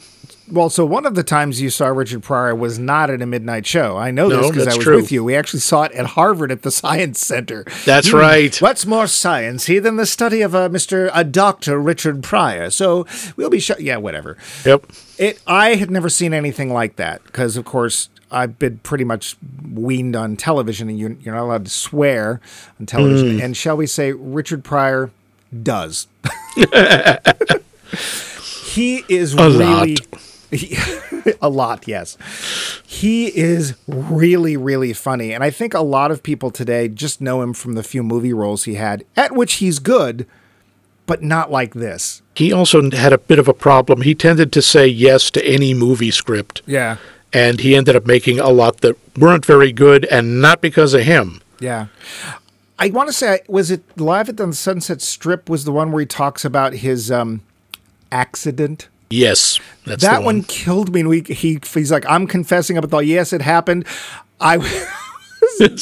well, 0.50 0.68
so 0.68 0.84
one 0.84 1.06
of 1.06 1.14
the 1.14 1.22
times 1.22 1.60
you 1.62 1.70
saw 1.70 1.86
Richard 1.86 2.22
Pryor 2.22 2.54
was 2.54 2.78
not 2.78 3.08
at 3.08 3.22
a 3.22 3.26
midnight 3.26 3.64
show. 3.66 3.96
I 3.96 4.10
know 4.10 4.28
this 4.28 4.50
because 4.50 4.66
I 4.66 4.74
was 4.76 4.84
true. 4.84 4.96
with 4.96 5.10
you. 5.10 5.24
We 5.24 5.34
actually 5.36 5.60
saw 5.60 5.84
it 5.84 5.92
at 5.92 6.04
Harvard 6.06 6.50
at 6.52 6.62
the 6.62 6.70
Science 6.82 7.24
Center. 7.24 7.64
That's 7.86 8.10
Hmm, 8.10 8.16
right. 8.16 8.56
What's 8.60 8.84
more 8.84 9.04
sciencey 9.04 9.82
than 9.82 9.96
the 9.96 10.04
study 10.06 10.42
of 10.42 10.52
a 10.54 10.68
Mr. 10.68 11.10
a 11.14 11.24
Dr. 11.24 11.80
Richard 11.80 12.22
Pryor? 12.22 12.68
So 12.70 13.06
we'll 13.36 13.48
be 13.48 13.60
sure. 13.60 13.76
Yeah, 13.78 13.96
whatever. 13.96 14.36
Yep. 14.64 14.86
It. 15.18 15.40
I 15.46 15.76
had 15.76 15.90
never 15.90 16.08
seen 16.10 16.34
anything 16.34 16.72
like 16.72 16.96
that 16.96 17.22
because, 17.24 17.56
of 17.56 17.64
course, 17.64 18.08
I've 18.30 18.58
been 18.58 18.78
pretty 18.78 19.04
much 19.04 19.36
weaned 19.72 20.16
on 20.16 20.36
television, 20.36 20.88
and 20.90 20.98
you're, 20.98 21.12
you're 21.22 21.34
not 21.34 21.44
allowed 21.44 21.64
to 21.66 21.70
swear 21.70 22.40
on 22.80 22.86
television. 22.86 23.40
And 23.40 23.56
shall 23.56 23.76
we 23.76 23.86
say, 23.86 24.12
Richard 24.12 24.64
Pryor 24.64 25.10
does. 25.62 26.08
he 28.74 29.04
is 29.08 29.34
A 29.34 29.36
really. 29.50 29.96
lot. 29.96 30.00
a 31.42 31.48
lot, 31.48 31.88
yes. 31.88 32.16
He 32.86 33.26
is 33.36 33.74
really, 33.88 34.56
really 34.56 34.92
funny. 34.92 35.32
And 35.32 35.42
I 35.42 35.50
think 35.50 35.74
a 35.74 35.80
lot 35.80 36.10
of 36.10 36.22
people 36.22 36.50
today 36.50 36.88
just 36.88 37.20
know 37.20 37.42
him 37.42 37.54
from 37.54 37.72
the 37.74 37.82
few 37.82 38.02
movie 38.02 38.32
roles 38.32 38.64
he 38.64 38.74
had, 38.74 39.04
at 39.16 39.32
which 39.32 39.54
he's 39.54 39.78
good, 39.78 40.26
but 41.06 41.22
not 41.22 41.50
like 41.50 41.74
this. 41.74 42.22
He 42.36 42.52
also 42.52 42.90
had 42.90 43.12
a 43.12 43.18
bit 43.18 43.38
of 43.38 43.48
a 43.48 43.54
problem. 43.54 44.02
He 44.02 44.14
tended 44.14 44.52
to 44.52 44.62
say 44.62 44.86
yes 44.86 45.30
to 45.32 45.44
any 45.44 45.74
movie 45.74 46.10
script. 46.10 46.62
Yeah. 46.66 46.98
And 47.32 47.60
he 47.60 47.74
ended 47.74 47.96
up 47.96 48.06
making 48.06 48.38
a 48.38 48.50
lot 48.50 48.80
that 48.82 48.96
weren't 49.18 49.44
very 49.44 49.72
good, 49.72 50.04
and 50.04 50.40
not 50.40 50.60
because 50.60 50.94
of 50.94 51.00
him. 51.02 51.40
Yeah. 51.58 51.86
I 52.78 52.90
want 52.90 53.08
to 53.08 53.12
say, 53.12 53.40
was 53.48 53.70
it 53.72 53.82
Live 53.98 54.28
at 54.28 54.36
the 54.36 54.52
Sunset 54.52 55.00
Strip 55.02 55.48
was 55.48 55.64
the 55.64 55.72
one 55.72 55.90
where 55.90 56.00
he 56.00 56.06
talks 56.06 56.44
about 56.44 56.74
his 56.74 57.10
um, 57.10 57.40
accident? 58.14 58.88
Yes, 59.10 59.60
that 59.84 60.00
the 60.00 60.08
one. 60.08 60.24
one. 60.24 60.42
killed 60.44 60.94
me. 60.94 61.00
And 61.00 61.08
we, 61.08 61.20
he, 61.22 61.60
he's 61.72 61.92
like, 61.92 62.06
I'm 62.08 62.26
confessing 62.26 62.78
up 62.78 62.84
with 62.84 62.94
all, 62.94 63.02
yes, 63.02 63.32
it 63.32 63.42
happened. 63.42 63.86
I 64.40 64.58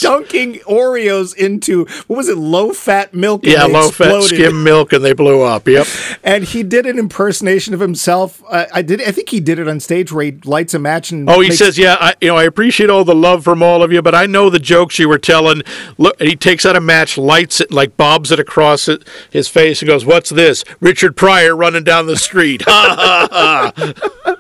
dunking 0.00 0.54
Oreos 0.61 1.35
into, 1.37 1.85
what 2.07 2.16
was 2.16 2.28
it, 2.28 2.38
low 2.38 2.73
fat 2.73 3.14
milk? 3.14 3.45
and 3.45 3.52
Yeah, 3.52 3.66
they 3.66 3.73
low 3.73 3.90
fat 3.90 4.23
skim 4.23 4.62
milk, 4.62 4.92
and 4.92 5.04
they 5.04 5.12
blew 5.12 5.42
up. 5.42 5.66
Yep. 5.69 5.87
And 6.23 6.45
he 6.45 6.62
did 6.62 6.87
an 6.87 6.99
impersonation 6.99 7.75
of 7.75 7.81
himself. 7.81 8.42
Uh, 8.49 8.66
I 8.73 8.83
did. 8.83 9.02
I 9.02 9.11
think 9.12 9.28
he 9.28 9.40
did 9.40 9.59
it 9.59 9.69
on 9.69 9.81
stage 9.81 10.12
where 10.12 10.25
he 10.25 10.33
lights 10.45 10.75
a 10.75 10.78
match 10.78 11.11
and. 11.12 11.28
Oh, 11.28 11.40
he 11.40 11.49
makes- 11.49 11.59
says, 11.59 11.78
"Yeah, 11.78 11.97
I, 12.00 12.14
you 12.21 12.28
know, 12.28 12.37
I 12.37 12.45
appreciate 12.45 12.90
all 12.90 13.04
the 13.04 13.14
love 13.14 13.45
from 13.45 13.62
all 13.62 13.83
of 13.83 13.92
you, 13.92 14.02
but 14.02 14.14
I 14.14 14.26
know 14.26 14.50
the 14.50 14.59
jokes 14.59 14.99
you 14.99 15.09
were 15.09 15.19
telling." 15.19 15.62
Look, 15.99 16.19
and 16.21 16.28
he 16.28 16.37
takes 16.37 16.64
out 16.66 16.76
a 16.76 16.81
match, 16.81 17.16
lights 17.19 17.61
it, 17.61 17.71
like 17.73 17.97
bobs 17.97 18.31
it 18.33 18.38
across 18.40 18.88
it, 18.88 19.07
his 19.31 19.49
face, 19.49 19.83
and 19.83 19.88
goes, 19.88 20.04
"What's 20.04 20.31
this? 20.31 20.64
Richard 20.81 21.16
Pryor 21.16 21.54
running 21.57 21.85
down 21.85 22.07
the 22.07 22.16
street?" 22.16 22.62
Ha 22.66 23.28
ha 23.33 23.73
ha! 23.75 24.37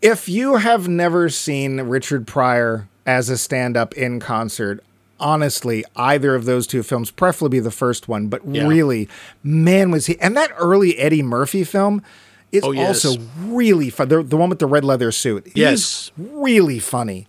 If 0.00 0.28
you 0.28 0.56
have 0.56 0.88
never 0.88 1.28
seen 1.28 1.80
Richard 1.82 2.26
Pryor 2.26 2.88
as 3.06 3.28
a 3.28 3.36
stand 3.38 3.76
up 3.76 3.94
in 3.94 4.20
concert, 4.20 4.82
honestly, 5.18 5.84
either 5.96 6.34
of 6.34 6.44
those 6.44 6.66
two 6.66 6.82
films, 6.82 7.10
preferably 7.10 7.60
the 7.60 7.70
first 7.70 8.08
one, 8.08 8.28
but 8.28 8.46
Yeah. 8.46 8.66
really, 8.66 9.08
man, 9.42 9.90
was 9.90 10.06
he. 10.06 10.18
And 10.20 10.36
that 10.36 10.50
early 10.58 10.98
Eddie 10.98 11.22
Murphy 11.22 11.64
film 11.64 12.02
is 12.50 12.62
Oh, 12.64 12.72
yes. 12.72 13.04
also 13.04 13.20
really 13.46 13.88
fun. 13.90 14.08
The, 14.08 14.22
the 14.22 14.36
one 14.36 14.50
with 14.50 14.58
the 14.58 14.66
red 14.66 14.84
leather 14.84 15.10
suit. 15.12 15.50
Yes. 15.54 16.10
really 16.18 16.78
funny. 16.78 17.26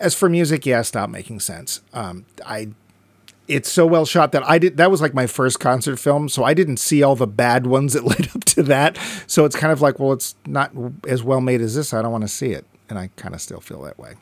As 0.00 0.14
for 0.14 0.28
music, 0.28 0.66
yeah, 0.66 0.82
stop 0.82 1.08
making 1.10 1.40
sense. 1.40 1.80
Um, 1.92 2.24
I 2.44 2.68
it's 3.46 3.70
so 3.70 3.84
well 3.86 4.06
shot 4.06 4.32
that 4.32 4.42
I 4.48 4.58
did 4.58 4.78
that 4.78 4.90
was 4.90 5.02
like 5.02 5.12
my 5.12 5.26
first 5.26 5.60
concert 5.60 5.98
film, 5.98 6.28
so 6.30 6.44
I 6.44 6.54
didn't 6.54 6.78
see 6.78 7.02
all 7.02 7.14
the 7.14 7.26
bad 7.26 7.66
ones 7.66 7.92
that 7.92 8.04
led 8.12 8.28
up 8.34 8.44
to 8.44 8.62
that. 8.64 8.98
So 9.26 9.44
it's 9.44 9.54
kind 9.56 9.72
of 9.72 9.80
like, 9.82 9.98
well, 9.98 10.12
it's 10.12 10.34
not 10.46 10.72
as 11.06 11.22
well 11.22 11.40
made 11.42 11.60
as 11.60 11.74
this. 11.74 11.92
I 11.94 12.00
don't 12.02 12.10
want 12.12 12.22
to 12.24 12.28
see 12.28 12.52
it, 12.52 12.64
and 12.88 12.98
I 12.98 13.10
kind 13.16 13.34
of 13.34 13.40
still 13.40 13.60
feel 13.60 13.82
that 13.82 13.98
way. 13.98 14.14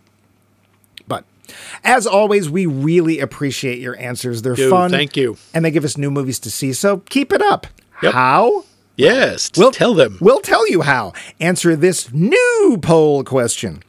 As 1.85 2.07
always, 2.07 2.49
we 2.51 2.67
really 2.67 3.19
appreciate 3.21 3.79
your 3.79 3.99
answers. 3.99 4.43
They're 4.43 4.55
Dude, 4.55 4.71
fun. 4.71 4.91
thank 4.91 5.17
you. 5.17 5.37
And 5.55 5.65
they 5.65 5.71
give 5.71 5.85
us 5.85 5.97
new 5.97 6.11
movies 6.11 6.39
to 6.41 6.51
see, 6.51 6.73
so 6.73 6.99
keep 6.99 7.33
it 7.33 7.43
up. 7.43 7.67
Yep. 8.03 8.15
How? 8.15 8.65
Yes, 8.97 9.51
We'll 9.57 9.71
tell 9.71 9.95
them. 9.95 10.19
We'll 10.21 10.41
tell 10.41 10.69
you 10.69 10.83
how. 10.83 11.15
Answer 11.41 11.75
this 11.77 12.13
new 12.13 12.79
poll 12.83 13.25
question. 13.25 13.83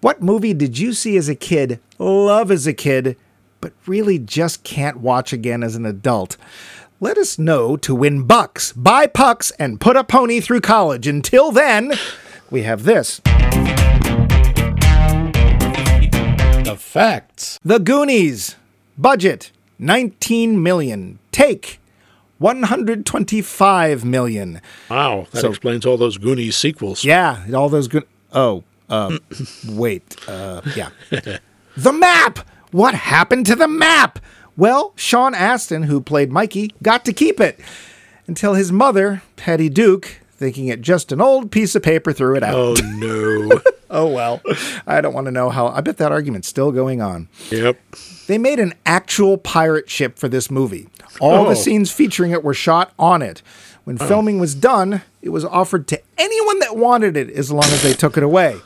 What 0.00 0.22
movie 0.22 0.54
did 0.54 0.78
you 0.78 0.92
see 0.92 1.16
as 1.16 1.28
a 1.28 1.34
kid, 1.34 1.80
love 1.98 2.52
as 2.52 2.66
a 2.66 2.72
kid, 2.72 3.16
but 3.60 3.72
really 3.86 4.18
just 4.18 4.62
can't 4.62 4.98
watch 4.98 5.32
again 5.32 5.64
as 5.64 5.74
an 5.74 5.84
adult? 5.84 6.36
Let 7.00 7.18
us 7.18 7.36
know 7.38 7.76
to 7.78 7.94
win 7.94 8.24
bucks, 8.24 8.72
buy 8.72 9.06
pucks, 9.08 9.50
and 9.52 9.80
put 9.80 9.96
a 9.96 10.04
pony 10.04 10.40
through 10.40 10.60
college. 10.60 11.06
Until 11.08 11.50
then, 11.50 11.94
we 12.50 12.62
have 12.62 12.84
this. 12.84 13.20
The 16.68 16.76
facts. 16.76 17.58
The 17.64 17.78
Goonies. 17.78 18.56
Budget 18.96 19.52
19 19.78 20.62
million. 20.62 21.18
Take 21.32 21.80
125 22.38 24.04
million. 24.04 24.60
Wow, 24.90 25.26
that 25.30 25.40
So- 25.40 25.48
explains 25.50 25.86
all 25.86 25.96
those 25.96 26.18
Goonies 26.18 26.56
sequels. 26.56 27.04
Yeah, 27.04 27.44
all 27.54 27.68
those 27.68 27.88
good. 27.88 28.04
Oh, 28.32 28.64
uh, 28.88 29.18
wait. 29.68 30.16
Uh, 30.28 30.60
yeah. 30.76 30.90
the 31.76 31.92
map. 31.92 32.40
What 32.70 32.94
happened 32.94 33.46
to 33.46 33.54
the 33.56 33.68
map? 33.68 34.18
Well, 34.56 34.92
Sean 34.96 35.34
Astin, 35.34 35.84
who 35.84 36.00
played 36.00 36.30
Mikey, 36.30 36.74
got 36.82 37.04
to 37.06 37.12
keep 37.12 37.40
it 37.40 37.58
until 38.26 38.54
his 38.54 38.70
mother, 38.72 39.22
Patty 39.36 39.68
Duke, 39.70 40.20
thinking 40.38 40.68
it 40.68 40.80
just 40.80 41.12
an 41.12 41.20
old 41.20 41.50
piece 41.50 41.74
of 41.74 41.82
paper, 41.82 42.12
threw 42.12 42.34
it 42.36 42.42
out. 42.42 42.54
Oh 42.54 42.74
no. 42.96 43.60
Oh, 43.90 44.06
well. 44.06 44.42
I 44.86 45.00
don't 45.00 45.14
want 45.14 45.28
to 45.28 45.30
know 45.30 45.48
how. 45.48 45.68
I 45.68 45.80
bet 45.80 45.96
that 45.96 46.12
argument's 46.12 46.46
still 46.46 46.72
going 46.72 47.00
on. 47.00 47.26
yep. 47.50 47.80
They 48.26 48.36
made 48.36 48.60
an 48.60 48.74
actual 48.84 49.38
pirate 49.38 49.88
ship 49.88 50.18
for 50.18 50.28
this 50.28 50.50
movie. 50.50 50.88
All 51.22 51.46
Oh. 51.46 51.48
the 51.48 51.56
scenes 51.56 51.90
featuring 51.90 52.30
it 52.32 52.44
were 52.44 52.52
shot 52.52 52.92
on 52.98 53.22
it. 53.22 53.40
When 53.84 53.96
filming 53.96 54.38
was 54.38 54.54
done, 54.54 55.00
it 55.22 55.30
was 55.30 55.42
offered 55.42 55.88
to 55.88 56.02
anyone 56.18 56.58
that 56.58 56.76
wanted 56.76 57.16
it 57.16 57.30
as 57.30 57.50
long 57.50 57.64
as 57.64 57.82
they 57.82 57.94
took 57.94 58.18
it 58.18 58.22
away. 58.22 58.58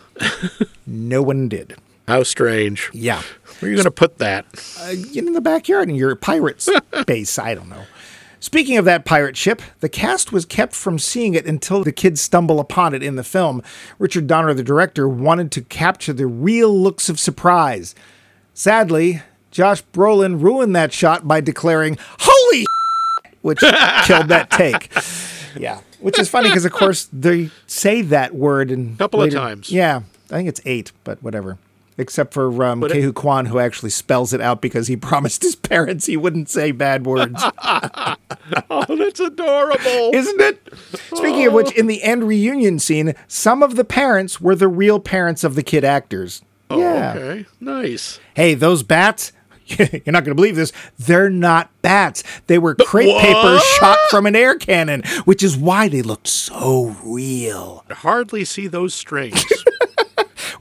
no 0.89 1.23
one 1.23 1.49
did. 1.49 1.77
How 2.09 2.25
strange. 2.25 2.91
Yeah. 2.93 3.23
Where 3.61 3.69
are 3.69 3.71
you 3.71 3.77
going 3.77 3.85
to 3.85 3.93
put 3.93 4.19
that? 4.19 4.45
Uh, 4.81 4.95
in 5.17 5.35
the 5.35 5.41
backyard 5.41 5.89
in 5.89 5.95
your 5.95 6.17
pirate's 6.17 6.69
base. 7.07 7.39
I 7.39 7.55
don't 7.55 7.69
know. 7.69 7.85
Speaking 8.43 8.77
of 8.77 8.85
that 8.87 9.05
pirate 9.05 9.37
ship, 9.37 9.63
the 9.79 9.89
cast 9.89 10.33
was 10.33 10.45
kept 10.45 10.75
from 10.75 10.99
seeing 10.99 11.35
it 11.35 11.47
until 11.47 11.85
the 11.85 11.93
kids 11.93 12.21
stumble 12.21 12.59
upon 12.59 12.93
it 12.93 13.01
in 13.01 13.15
the 13.15 13.23
film. 13.23 13.63
Richard 14.01 14.27
Donner, 14.27 14.53
the 14.53 14.65
director, 14.65 15.09
wanted 15.09 15.53
to 15.53 15.63
capture 15.63 16.13
the 16.13 16.27
real 16.27 16.77
looks 16.77 17.09
of 17.09 17.21
surprise. 17.21 17.95
Sadly, 18.53 19.23
Josh 19.53 19.85
Brolin 19.93 20.43
ruined 20.43 20.75
that 20.75 20.93
shot 20.93 21.29
by 21.29 21.41
declaring, 21.41 21.97
Holy 22.19 22.67
which 23.43 23.61
killed 24.07 24.27
that 24.27 24.49
take. 24.51 24.91
Yeah. 25.57 25.79
Which 26.01 26.19
is 26.19 26.29
funny 26.29 26.49
because, 26.49 26.65
of 26.65 26.73
course, 26.73 27.09
they 27.13 27.49
say 27.69 28.03
that 28.03 28.35
word 28.35 28.73
in 28.73 28.97
Couple 28.97 29.23
of 29.23 29.33
times. 29.33 29.71
Yeah. 29.71 30.01
I 30.33 30.35
think 30.35 30.49
it's 30.49 30.61
eight, 30.65 30.91
but 31.05 31.23
whatever. 31.23 31.59
Except 31.99 32.33
for 32.33 32.65
um, 32.65 32.81
But 32.81 32.91
it- 32.93 33.01
Ke 33.01 33.05
Huy 33.05 33.13
Quan, 33.13 33.47
who 33.47 33.59
actually 33.59 33.91
spells 33.91 34.33
it 34.33 34.41
out 34.41 34.61
because 34.63 34.87
he 34.89 34.97
promised 35.11 35.43
his 35.43 35.55
parents 35.57 36.07
he 36.07 36.17
wouldn't 36.17 36.49
say 36.49 36.73
bad 36.73 37.07
words. 37.07 37.43
Oh, 38.71 38.97
that's 38.97 39.21
adorable. 39.21 40.11
Isn't 40.15 40.41
it? 40.41 40.69
Speaking 41.15 41.47
of 41.47 41.53
which, 41.53 41.71
in 41.73 41.87
the 41.87 42.03
end 42.03 42.25
reunion 42.27 42.79
scene, 42.79 43.15
some 43.29 43.63
of 43.63 43.77
the 43.77 43.85
parents 43.85 44.41
were 44.41 44.55
the 44.55 44.69
real 44.69 44.99
parents 44.99 45.45
of 45.45 45.55
the 45.55 45.63
kid 45.63 45.85
actors. 45.85 46.43
yeah. 46.71 47.15
Oh, 47.17 47.19
Okay. 47.21 47.47
Nice. 47.61 48.19
Hey, 48.35 48.55
those 48.55 48.83
bats, 48.83 49.33
you're 49.67 49.87
not 50.07 50.25
going 50.25 50.31
to 50.31 50.35
believe 50.35 50.57
this. 50.57 50.73
They're 50.99 51.31
not 51.31 51.71
bats. 51.83 52.25
They 52.47 52.59
were 52.59 52.75
crepe 52.75 53.17
paper 53.21 53.59
shot 53.79 53.99
from 54.11 54.27
an 54.27 54.35
air 54.35 54.57
cannon, 54.57 55.03
which 55.25 55.43
is 55.43 55.57
why 55.57 55.89
they 55.89 56.03
looked 56.03 56.29
so 56.29 56.97
real. 57.05 57.85
I 57.91 57.95
Hardly 57.95 58.45
see 58.45 58.67
those 58.67 58.93
strings. 58.95 59.45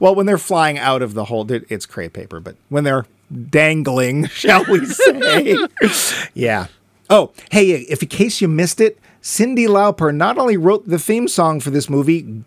Well, 0.02 0.16
when 0.16 0.26
they're 0.26 0.36
flying 0.36 0.78
out 0.80 1.00
of 1.00 1.14
the 1.14 1.26
hole, 1.26 1.48
it- 1.52 1.64
it's 1.68 1.86
crepe 1.86 2.12
paper, 2.14 2.40
but 2.40 2.56
when 2.70 2.82
they're 2.82 3.06
dangling, 3.50 4.26
shall 4.34 4.64
we 4.64 4.84
say? 4.84 5.56
yeah. 6.34 6.66
Oh, 7.08 7.30
hey, 7.52 7.70
if 7.70 8.02
in 8.02 8.08
case 8.08 8.40
you 8.40 8.48
missed 8.48 8.80
it, 8.80 8.98
Cyndi 9.22 9.68
Lauper 9.68 10.12
not 10.12 10.38
only 10.38 10.56
wrote 10.56 10.88
the 10.88 10.98
theme 10.98 11.28
song 11.28 11.60
for 11.60 11.70
this 11.70 11.88
movie, 11.88 12.42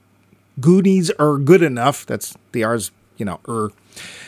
Goonies 0.60 1.12
are 1.12 1.38
good 1.38 1.62
enough. 1.64 2.06
That's 2.06 2.36
the 2.52 2.66
R's, 2.66 2.92
you 3.16 3.24
know, 3.24 3.40
er. 3.48 3.72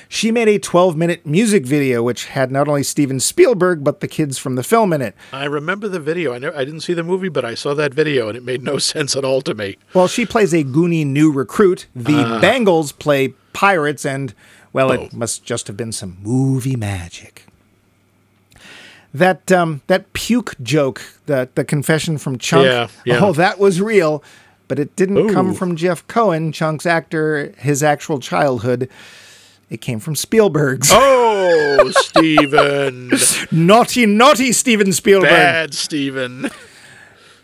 She 0.10 0.32
made 0.32 0.48
a 0.48 0.58
12 0.58 0.96
minute 0.96 1.26
music 1.26 1.66
video, 1.66 2.02
which 2.02 2.26
had 2.28 2.52
not 2.52 2.68
only 2.68 2.84
Steven 2.84 3.20
Spielberg, 3.20 3.84
but 3.84 4.00
the 4.00 4.08
kids 4.08 4.38
from 4.38 4.56
the 4.56 4.64
film 4.64 4.94
in 4.94 5.02
it. 5.02 5.16
I 5.34 5.46
remember 5.46 5.88
the 5.88 6.00
video. 6.00 6.32
I 6.34 6.38
I 6.38 6.64
didn't 6.66 6.82
see 6.82 6.94
the 6.94 7.04
movie, 7.04 7.30
but 7.30 7.44
I 7.44 7.56
saw 7.56 7.74
that 7.74 7.94
video, 7.94 8.28
and 8.30 8.38
it 8.38 8.44
made 8.44 8.64
no 8.64 8.78
sense 8.94 9.16
at 9.16 9.26
all 9.26 9.42
to 9.42 9.54
me. 9.54 9.78
Well, 9.94 10.08
she 10.08 10.26
plays 10.26 10.54
a 10.54 10.64
Goonie 10.64 11.06
new 11.06 11.32
recruit. 11.32 11.88
The 11.96 12.38
Bangles 12.42 12.92
play 12.92 13.30
pirates, 13.54 14.06
and, 14.06 14.34
well, 14.72 14.92
it 14.92 15.00
Oh. 15.00 15.10
must 15.18 15.44
just 15.44 15.68
have 15.68 15.76
been 15.78 15.92
some 15.92 16.18
movie 16.22 16.76
magic. 16.78 17.46
That 19.14 19.52
um, 19.52 19.82
that 19.88 20.14
puke 20.14 20.56
joke, 20.62 21.02
the 21.26 21.50
the 21.56 21.64
confession 21.66 22.18
from 22.18 22.38
Chunk. 22.38 22.66
Yeah, 22.66 22.88
yeah. 23.06 23.20
Oh, 23.24 23.34
that 23.34 23.58
was 23.58 23.82
real, 23.82 24.24
but 24.68 24.80
it 24.80 24.96
didn't 24.96 25.34
come 25.34 25.54
from 25.54 25.76
Jeff 25.76 26.06
Cohen, 26.08 26.52
Chunk's 26.52 26.86
actor, 26.86 27.54
his 27.58 27.82
actual 27.84 28.20
childhood. 28.20 28.90
It 29.70 29.82
came 29.82 30.00
from 30.00 30.16
Spielberg's. 30.16 30.90
Oh, 30.92 31.92
Steven. 31.96 33.12
Naughty, 33.52 34.06
naughty 34.06 34.52
Steven 34.54 34.94
Spielberg. 34.94 35.30
Bad 35.30 35.74
Steven. 35.74 36.50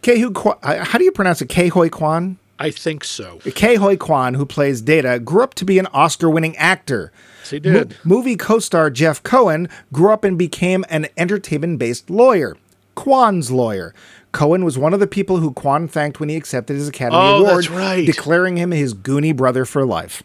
Ke 0.01 0.17
Huy 0.17 0.31
Quan, 0.33 0.57
how 0.61 0.97
do 0.97 1.03
you 1.03 1.11
pronounce 1.11 1.41
it? 1.41 1.47
Kehoi 1.49 1.89
Kwan? 1.91 2.37
I 2.59 2.71
think 2.71 3.03
so. 3.03 3.39
Ke 3.39 3.77
Huy 3.77 3.97
Quan, 3.97 4.35
who 4.35 4.45
plays 4.45 4.81
Data, 4.81 5.19
grew 5.19 5.43
up 5.43 5.53
to 5.55 5.65
be 5.65 5.79
an 5.79 5.87
Oscar 5.87 6.29
winning 6.29 6.55
actor. 6.57 7.11
Yes, 7.41 7.49
he 7.49 7.59
did. 7.59 7.97
Movie 8.05 8.37
co 8.37 8.59
star 8.59 8.89
Jeff 8.89 9.21
Cohen 9.23 9.67
grew 9.91 10.11
up 10.13 10.23
and 10.23 10.37
became 10.37 10.85
an 10.89 11.07
entertainment 11.17 11.79
based 11.79 12.09
lawyer, 12.09 12.55
Quan's 12.95 13.51
lawyer. 13.51 13.93
Cohen 14.31 14.63
was 14.65 14.77
one 14.77 14.93
of 14.93 14.99
the 14.99 15.07
people 15.07 15.37
who 15.37 15.51
Quan 15.51 15.87
thanked 15.87 16.19
when 16.19 16.29
he 16.29 16.35
accepted 16.37 16.75
his 16.75 16.87
Academy 16.87 17.17
Oh, 17.21 17.45
Award, 17.45 17.67
right. 17.69 18.05
declaring 18.05 18.57
him 18.57 18.71
his 18.71 18.93
Goonie 18.93 19.35
brother 19.35 19.63
for 19.65 19.85
life. 19.85 20.23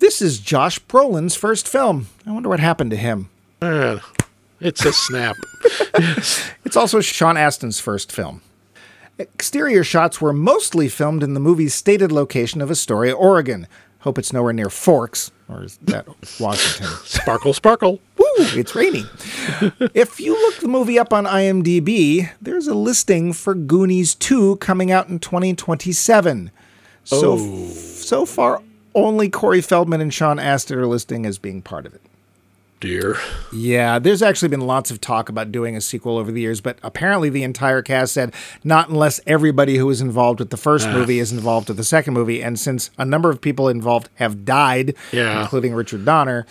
This 0.00 0.20
is 0.20 0.38
Josh 0.38 0.78
Brolin's 0.80 1.36
first 1.36 1.68
film. 1.68 2.08
I 2.26 2.32
wonder 2.32 2.48
what 2.48 2.60
happened 2.60 2.90
to 2.90 2.96
him. 2.96 3.28
It's 4.60 4.84
a 4.84 4.92
snap. 4.92 5.36
It's 6.64 6.76
also 6.76 7.00
Sean 7.00 7.34
Astin's 7.36 7.80
first 7.80 8.12
film. 8.12 8.42
Exterior 9.18 9.82
shots 9.82 10.20
were 10.20 10.32
mostly 10.32 10.88
filmed 10.88 11.22
in 11.24 11.34
the 11.34 11.40
movie's 11.40 11.74
stated 11.74 12.12
location 12.12 12.60
of 12.60 12.70
Astoria, 12.70 13.12
Oregon. 13.14 13.66
Hope 14.00 14.18
it's 14.18 14.32
nowhere 14.32 14.52
near 14.52 14.70
Forks, 14.70 15.32
or 15.48 15.64
is 15.64 15.78
that 15.82 16.06
Washington? 16.40 16.86
sparkle, 17.04 17.52
sparkle. 17.54 17.98
Woo, 18.16 18.24
it's 18.38 18.74
raining. 18.76 19.04
if 19.94 20.20
you 20.20 20.32
look 20.34 20.58
the 20.58 20.68
movie 20.68 20.96
up 20.98 21.12
on 21.12 21.24
IMDb, 21.24 22.30
there's 22.40 22.68
a 22.68 22.74
listing 22.74 23.32
for 23.32 23.54
Goonies 23.54 24.14
2 24.14 24.56
coming 24.56 24.92
out 24.92 25.08
in 25.08 25.18
2027. 25.18 26.52
So, 27.02 27.32
Oh. 27.32 27.68
so 27.70 28.24
far, 28.24 28.62
only 28.94 29.28
Corey 29.28 29.60
Feldman 29.60 30.00
and 30.00 30.12
Sean 30.12 30.38
Astin 30.38 30.78
are 30.78 30.86
listing 30.86 31.26
as 31.26 31.38
being 31.38 31.62
part 31.62 31.86
of 31.86 31.94
it. 31.94 32.00
Dear. 32.80 33.18
Yeah, 33.52 33.98
there's 33.98 34.22
actually 34.22 34.48
been 34.48 34.62
lots 34.62 34.90
of 34.90 35.02
talk 35.02 35.28
about 35.28 35.52
doing 35.52 35.76
a 35.76 35.82
sequel 35.82 36.16
over 36.16 36.32
the 36.32 36.40
years, 36.40 36.62
but 36.62 36.78
apparently 36.82 37.28
the 37.28 37.42
entire 37.42 37.82
cast 37.82 38.14
said 38.14 38.32
not 38.64 38.88
unless 38.88 39.20
everybody 39.26 39.76
who 39.76 39.84
was 39.86 40.00
involved 40.00 40.38
with 40.40 40.48
the 40.48 40.56
first 40.56 40.88
movie 40.88 41.18
is 41.18 41.30
involved 41.30 41.68
with 41.68 41.76
the 41.76 41.84
second 41.84 42.14
movie. 42.14 42.42
And 42.42 42.58
since 42.58 42.88
a 42.96 43.04
number 43.04 43.28
of 43.28 43.42
people 43.42 43.68
involved 43.68 44.08
have 44.14 44.46
died, 44.46 44.94
Yeah. 45.12 45.42
including 45.42 45.74
Richard 45.74 46.06
Donner, 46.06 46.46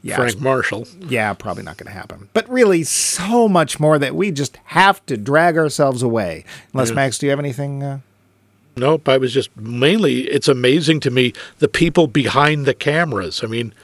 yeah, 0.00 0.16
Frank 0.16 0.40
Marshall. 0.40 0.86
yeah, 1.06 1.34
probably 1.34 1.64
not 1.64 1.76
going 1.76 1.88
to 1.88 1.92
happen. 1.92 2.30
But 2.32 2.48
really, 2.48 2.82
so 2.82 3.46
much 3.46 3.78
more 3.78 3.98
that 3.98 4.14
we 4.14 4.30
just 4.30 4.56
have 4.66 5.04
to 5.04 5.18
drag 5.18 5.58
ourselves 5.58 6.02
away. 6.02 6.44
Unless, 6.72 6.92
Max, 6.92 7.18
do 7.18 7.26
you 7.26 7.30
have 7.30 7.38
anything? 7.38 7.82
Uh, 7.82 7.98
Nope, 8.78 9.08
I 9.08 9.16
was 9.18 9.32
just 9.32 9.54
mainly, 9.56 10.22
it's 10.28 10.48
amazing 10.48 11.00
to 11.00 11.10
me 11.10 11.32
the 11.58 11.68
people 11.68 12.06
behind 12.06 12.64
the 12.66 12.74
cameras. 12.74 13.42
I 13.42 13.46
mean, 13.46 13.74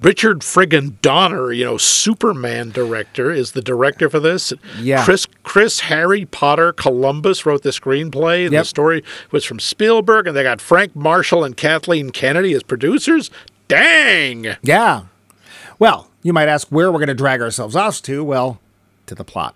Richard 0.00 0.40
friggin' 0.40 1.00
Donner, 1.00 1.52
you 1.52 1.64
know, 1.64 1.78
Superman 1.78 2.70
director, 2.70 3.30
is 3.30 3.52
the 3.52 3.62
director 3.62 4.10
for 4.10 4.20
this. 4.20 4.52
Yeah. 4.78 5.02
Chris 5.04 5.26
Chris 5.42 5.80
Harry 5.80 6.26
Potter 6.26 6.72
Columbus 6.72 7.46
wrote 7.46 7.62
the 7.62 7.70
screenplay. 7.70 8.46
The 8.50 8.56
Yep. 8.56 8.66
story 8.66 9.04
was 9.30 9.44
from 9.44 9.58
Spielberg, 9.58 10.26
and 10.26 10.36
they 10.36 10.42
got 10.42 10.60
Frank 10.60 10.94
Marshall 10.94 11.44
and 11.44 11.56
Kathleen 11.56 12.10
Kennedy 12.10 12.52
as 12.52 12.62
producers. 12.62 13.30
Dang! 13.68 14.56
yeah. 14.62 15.04
Well, 15.78 16.10
you 16.22 16.32
might 16.32 16.48
ask 16.48 16.68
where 16.68 16.90
we're 16.92 16.98
going 16.98 17.08
to 17.08 17.14
drag 17.14 17.40
ourselves 17.40 17.74
off 17.76 18.00
to. 18.02 18.22
Well, 18.24 18.60
to 19.06 19.14
the 19.14 19.24
plot. 19.24 19.54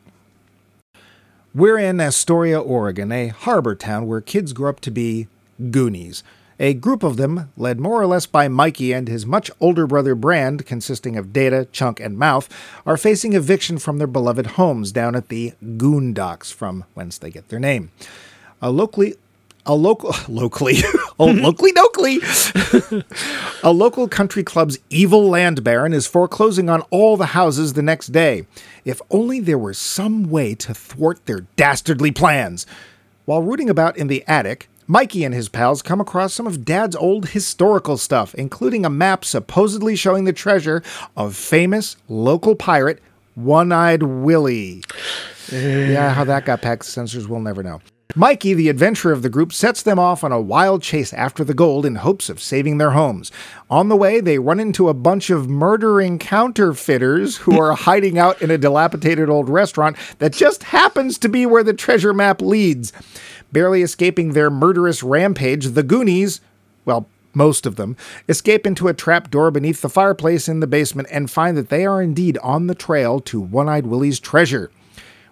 We're 1.53 1.79
in 1.79 2.01
Astoria, 2.01 2.61
Oregon, 2.61 3.11
a 3.11 3.27
harbor 3.27 3.75
town 3.75 4.07
where 4.07 4.21
kids 4.21 4.53
grow 4.53 4.71
up 4.71 4.79
to 4.83 4.91
be 4.93 5.27
Goonies. 5.73 6.23
A 6.61 6.75
group 6.75 7.03
of 7.03 7.17
them, 7.17 7.51
led 7.57 7.81
more 7.81 8.01
or 8.01 8.07
less 8.07 8.25
by 8.25 8.47
Mikey 8.47 8.93
and 8.93 9.09
his 9.09 9.27
much 9.27 9.51
older 9.59 9.85
brother 9.89 10.15
Brand, 10.15 10.65
consisting 10.65 11.17
of 11.17 11.33
Data, 11.33 11.67
Chunk, 11.73 11.99
and 11.99 12.17
Mouth, 12.17 12.49
are 12.87 12.97
facing 12.97 13.33
eviction 13.33 13.79
from 13.79 13.99
their 13.99 14.07
beloved 14.07 14.47
homes 14.47 14.93
down 14.93 15.17
at 15.17 15.27
the 15.27 15.55
Goon 15.77 16.13
Docks, 16.13 16.53
from 16.53 16.85
whence 16.95 17.19
they 17.19 17.31
get 17.31 17.49
their 17.49 17.59
name. 17.59 17.91
A 18.63 18.71
locally 18.71 19.17
a 19.67 19.75
local 19.75 20.15
locally 20.29 20.79
oh 21.19 21.27
locally 21.27 21.73
locally 21.77 22.19
a 23.63 23.73
local 23.73 24.09
country 24.09 24.43
club's 24.43 24.79
evil 24.89 25.29
land 25.29 25.63
baron 25.63 25.93
is 25.93 26.07
foreclosing 26.07 26.69
on 26.69 26.81
all 26.91 27.17
the 27.17 27.27
houses 27.27 27.73
the 27.73 27.83
next 27.83 28.09
day. 28.09 28.47
If 28.85 29.01
only 29.11 29.41
there 29.41 29.59
were 29.59 29.75
some 29.75 30.31
way 30.31 30.55
to 30.57 30.73
thwart 30.73 31.27
their 31.27 31.41
dastardly 31.57 32.11
plans. 32.11 32.67
While 33.27 33.43
rooting 33.43 33.71
about 33.71 33.97
in 33.97 34.09
the 34.09 34.25
attic 34.27 34.69
mikey 34.87 35.25
and 35.25 35.35
his 35.35 35.49
pals 35.49 35.83
come 35.83 36.01
across 36.01 36.35
some 36.35 36.47
of 36.47 36.65
dad's 36.65 36.97
old 36.97 37.29
historical 37.31 37.97
stuff 37.97 38.35
including 38.35 38.85
a 38.85 38.91
map 38.91 39.25
supposedly 39.25 39.95
showing 39.95 40.25
the 40.25 40.33
treasure 40.33 40.83
of 41.17 41.37
famous 41.37 41.97
local 42.09 42.55
pirate 42.55 43.01
one-eyed 43.35 44.03
willie. 44.03 44.83
Yeah, 45.53 46.15
how 46.15 46.23
that 46.23 46.45
got 46.45 46.63
past 46.63 46.85
censors, 46.85 47.27
we'll 47.27 47.41
never 47.41 47.65
know. 47.65 47.81
Mikey, 48.17 48.55
the 48.55 48.69
adventurer 48.69 49.13
of 49.13 49.23
the 49.23 49.29
group, 49.29 49.53
sets 49.53 49.83
them 49.83 49.99
off 49.99 50.25
on 50.25 50.33
a 50.33 50.41
wild 50.41 50.83
chase 50.83 51.13
after 51.13 51.45
the 51.45 51.55
gold 51.55 51.87
in 51.87 51.97
hopes 51.97 52.29
of 52.29 52.41
saving 52.41 52.79
their 52.79 52.91
homes. 52.91 53.31
On 53.71 53.89
the 53.89 53.97
way, 53.97 54.21
they 54.21 54.39
run 54.39 54.59
into 54.59 54.89
a 54.89 54.95
bunch 54.95 55.31
of 55.31 55.49
murdering 55.49 56.19
counterfeiters 56.19 57.37
who 57.39 57.61
are 57.61 57.73
hiding 57.77 58.19
out 58.19 58.43
in 58.43 58.51
a 58.51 58.59
dilapidated 58.59 59.29
old 59.29 59.49
restaurant 59.49 59.97
that 60.19 60.33
just 60.33 60.65
happens 60.65 61.19
to 61.19 61.29
be 61.29 61.47
where 61.47 61.63
the 61.63 61.73
treasure 61.73 62.13
map 62.13 62.43
leads. 62.43 62.93
Barely 63.53 63.83
escaping 63.83 64.33
their 64.33 64.51
murderous 64.51 65.05
rampage, 65.05 65.67
the 65.69 65.85
Goonies, 65.85 66.41
well, 66.85 67.09
most 67.33 67.65
of 67.65 67.77
them, 67.77 67.97
escape 68.29 68.67
into 68.67 68.89
a 68.89 68.95
trap 68.95 69.31
door 69.31 69.53
beneath 69.53 69.83
the 69.83 69.89
fireplace 69.89 70.49
in 70.49 70.59
the 70.59 70.67
basement 70.67 71.07
and 71.13 71.31
find 71.31 71.57
that 71.57 71.69
they 71.69 71.87
are 71.87 72.03
indeed 72.03 72.39
on 72.39 72.67
the 72.67 72.75
trail 72.75 73.21
to 73.21 73.41
One 73.41 73.69
Eyed 73.69 73.87
Willie's 73.87 74.19
treasure. 74.19 74.73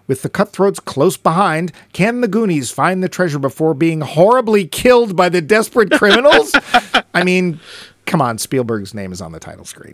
With 0.09 0.23
the 0.23 0.29
cutthroats 0.29 0.79
close 0.79 1.17
behind, 1.17 1.71
can 1.93 2.21
the 2.21 2.27
Goonies 2.27 2.71
find 2.71 3.03
the 3.03 3.07
treasure 3.07 3.37
before 3.37 3.75
being 3.75 4.01
horribly 4.01 4.65
killed 4.65 5.15
by 5.15 5.29
the 5.29 5.39
desperate 5.39 5.91
criminals? 5.91 6.51
I 7.13 7.23
mean, 7.23 7.59
come 8.07 8.19
on, 8.19 8.39
Spielberg's 8.39 8.95
name 8.95 9.11
is 9.11 9.21
on 9.21 9.33
the 9.33 9.39
title 9.39 9.65
screen. 9.65 9.93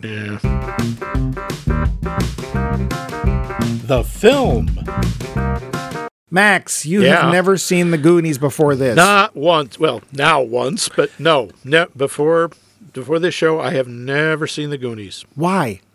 The 3.88 4.06
film. 4.08 4.70
Max, 6.32 6.86
you 6.86 7.04
Yeah. 7.04 7.24
have 7.24 7.34
never 7.34 7.58
seen 7.58 7.92
the 7.92 7.98
Goonies 7.98 8.38
before 8.38 8.74
this. 8.76 8.96
Not 8.96 9.36
once. 9.36 9.78
Well, 9.78 10.02
now 10.14 10.42
once, 10.42 10.88
but 10.88 11.10
no. 11.20 11.50
No, 11.66 11.88
before 11.96 12.52
before 12.94 13.20
this 13.20 13.34
show, 13.34 13.60
I 13.60 13.72
have 13.72 13.90
never 13.90 14.48
seen 14.48 14.70
the 14.70 14.78
Goonies. 14.78 15.26
Why? 15.36 15.82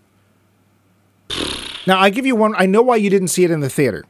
Now, 1.91 1.99
I 1.99 2.09
give 2.11 2.25
you 2.25 2.37
one. 2.37 2.55
I 2.57 2.67
know 2.67 2.83
why 2.83 2.95
you 2.97 3.11
didn't 3.11 3.29
see 3.29 3.43
it 3.43 3.51
in 3.51 3.59
the 3.59 3.69
theater. 3.69 4.05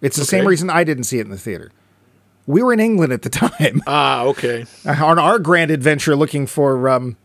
It's 0.00 0.16
the 0.16 0.24
same 0.24 0.46
reason 0.46 0.70
I 0.70 0.84
didn't 0.84 1.04
see 1.04 1.18
it 1.18 1.26
in 1.26 1.30
the 1.30 1.36
theater. 1.36 1.70
We 2.46 2.62
were 2.62 2.72
in 2.72 2.80
England 2.80 3.12
at 3.12 3.20
the 3.20 3.28
time 3.44 3.82
Ah, 3.86 4.22
okay. 4.24 4.64
on 4.86 5.18
our 5.18 5.38
grand 5.38 5.70
adventure 5.70 6.16
looking 6.16 6.46
for, 6.46 6.88
um, 6.88 7.18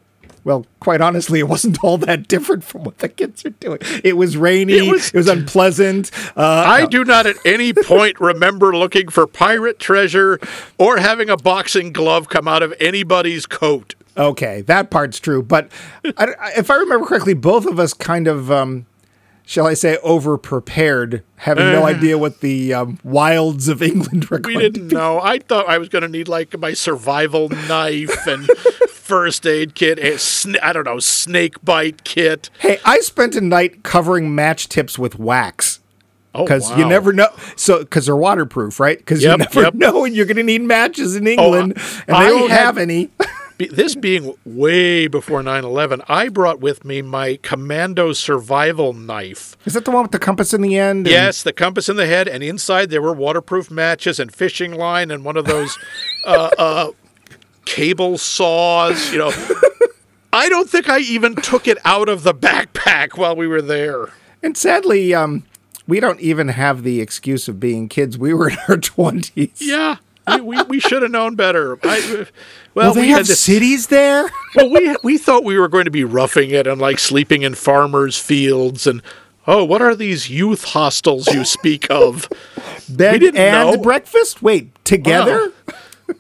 well, 0.44 0.66
quite 0.82 1.00
honestly, 1.00 1.40
it 1.40 1.48
wasn't 1.48 1.82
all 1.82 1.98
that 2.00 2.28
different 2.28 2.66
from 2.66 2.84
what 2.84 2.98
the 2.98 3.08
kids 3.08 3.46
are 3.46 3.52
doing. 3.52 3.78
It 4.04 4.18
was 4.18 4.36
rainy, 4.36 4.74
it 4.74 4.84
It 4.88 4.92
was, 4.92 5.14
was- 5.14 5.28
unpleasant. 5.30 6.12
Uh, 6.36 6.66
I 6.68 6.88
do 6.88 7.06
not 7.06 7.26
at 7.26 7.38
any 7.46 7.72
point 7.92 8.20
remember 8.20 8.76
looking 8.76 9.08
for 9.08 9.26
pirate 9.28 9.80
treasure 9.80 10.42
or 10.78 10.98
having 10.98 11.30
a 11.30 11.38
boxing 11.38 11.94
glove 11.94 12.28
come 12.28 12.50
out 12.50 12.64
of 12.64 12.74
anybody's 12.82 13.46
coat. 13.46 13.96
okay, 14.18 14.60
that 14.64 14.90
part's 14.90 15.22
true. 15.22 15.42
But 15.42 15.72
I- 16.18 16.52
if 16.58 16.70
I 16.70 16.76
remember 16.76 17.06
correctly, 17.06 17.34
both 17.34 17.66
of 17.66 17.80
us 17.80 17.94
kind 17.94 18.28
of. 18.28 18.52
Um, 18.52 18.88
Shall 19.52 19.68
I 19.68 19.74
say 19.74 19.98
over 19.98 20.38
prepared, 20.38 21.24
having 21.36 21.66
no 21.74 21.84
idea 21.84 22.18
what 22.18 22.40
the 22.40 22.74
um, 22.74 23.00
wilds 23.04 23.68
of 23.68 23.82
England 23.84 24.24
were 24.30 24.40
We 24.42 24.56
didn't 24.58 24.88
know. 24.88 25.20
I 25.20 25.40
thought 25.40 25.68
I 25.68 25.78
was 25.78 25.90
going 25.90 26.04
to 26.04 26.08
need 26.08 26.30
like 26.30 26.58
my 26.58 26.72
survival 26.72 27.50
knife 27.50 28.26
and 28.28 28.48
first 28.90 29.46
aid 29.46 29.76
kit. 29.76 30.00
and 30.00 30.18
sn- 30.22 30.56
I 30.64 30.72
don't 30.72 30.86
know, 30.86 31.00
snake 31.00 31.56
bite 31.66 32.06
kit. 32.06 32.50
Hey, 32.60 32.80
I 32.86 33.00
spent 33.00 33.36
a 33.36 33.42
night 33.42 33.84
covering 33.84 34.34
match 34.34 34.70
tips 34.70 34.98
with 34.98 35.20
wax 35.20 35.82
Oh, 36.34 36.46
because 36.46 36.70
wow. 36.70 36.78
you 36.78 36.86
never 36.88 37.12
know. 37.12 37.28
So 37.58 37.80
because 37.80 38.06
they're 38.06 38.16
waterproof, 38.16 38.80
right? 38.80 38.98
Because 38.98 39.22
you 39.22 39.36
never 39.36 39.64
yep. 39.64 39.74
know 39.74 40.00
when 40.00 40.16
you're 40.16 40.26
going 40.28 40.38
to 40.38 40.44
need 40.44 40.62
matches 40.62 41.18
in 41.18 41.28
England, 41.28 41.74
and 42.08 42.16
I 42.16 42.24
they 42.24 42.30
don't 42.30 42.50
had- 42.50 42.60
have 42.62 42.78
any. 42.78 43.10
Be- 43.70 43.76
This 43.76 43.96
being 43.96 44.36
way 44.46 45.08
before 45.08 45.44
9 45.44 45.64
11, 45.64 46.02
I 46.08 46.30
brought 46.30 46.60
with 46.60 46.84
me 46.84 47.02
my 47.02 47.38
commando 47.44 48.12
survival 48.14 48.94
knife. 48.94 49.56
Is 49.66 49.74
that 49.74 49.86
the 49.86 49.92
one 49.92 50.02
with 50.04 50.12
the 50.12 50.20
compass 50.20 50.54
in 50.54 50.62
the 50.62 50.78
end? 50.78 51.06
and- 51.06 51.14
Yes, 51.14 51.44
the 51.44 51.54
compass 51.54 51.88
in 51.90 51.96
the 51.96 52.08
head, 52.08 52.28
and 52.28 52.42
inside 52.44 52.90
there 52.90 53.02
were 53.02 53.14
waterproof 53.14 53.70
matches 53.70 54.20
and 54.20 54.34
fishing 54.34 54.74
line 54.74 55.12
and 55.12 55.24
one 55.24 55.38
of 55.38 55.46
those 55.46 55.78
uh, 56.26 56.50
uh, 56.58 56.92
cable 57.66 58.18
saws. 58.18 59.12
You 59.12 59.20
know, 59.20 59.32
I 60.34 60.50
don't 60.50 60.70
think 60.70 60.90
I 60.90 61.00
even 61.00 61.36
took 61.36 61.68
it 61.68 61.78
out 61.86 62.10
of 62.10 62.24
the 62.24 62.34
backpack 62.34 63.18
while 63.18 63.36
we 63.36 63.46
were 63.48 63.62
there. 63.62 64.08
And 64.42 64.58
sadly, 64.58 65.14
um, 65.14 65.44
we 65.88 66.00
don't 66.00 66.20
even 66.20 66.48
have 66.48 66.82
the 66.84 67.00
excuse 67.00 67.48
of 67.48 67.60
being 67.60 67.90
kids. 67.90 68.18
We 68.18 68.34
were 68.34 68.50
in 68.50 68.58
our 68.68 68.78
twenties. 68.78 69.60
Yeah, 69.62 69.98
we, 70.28 70.42
we, 70.42 70.62
we 70.64 70.80
should 70.80 71.02
have 71.02 71.12
known 71.12 71.36
better. 71.36 71.78
I, 71.84 72.00
well, 72.10 72.26
Well, 72.76 72.94
they 72.94 73.02
we 73.02 73.08
have 73.10 73.18
had 73.20 73.26
this, 73.28 73.40
cities 73.42 73.88
there. 73.88 74.30
well, 74.56 74.70
we 74.70 74.96
we 75.04 75.18
thought 75.18 75.44
we 75.44 75.58
were 75.58 75.68
going 75.68 75.86
to 75.86 75.92
be 75.92 76.04
roughing 76.04 76.52
it 76.52 76.68
and 76.68 76.80
like 76.80 77.00
sleeping 77.00 77.42
in 77.44 77.56
farmers' 77.56 78.18
fields 78.18 78.88
and. 78.88 79.02
Oh, 79.48 79.66
what 79.66 79.82
are 79.82 79.96
these 79.96 80.30
youth 80.30 80.64
hostels 80.66 81.26
you 81.34 81.44
speak 81.46 81.90
of? 81.90 82.30
Bed 82.90 83.22
didn't 83.22 83.40
and 83.42 83.72
know. 83.72 83.82
breakfast. 83.82 84.44
Wait, 84.44 84.70
together? 84.86 85.52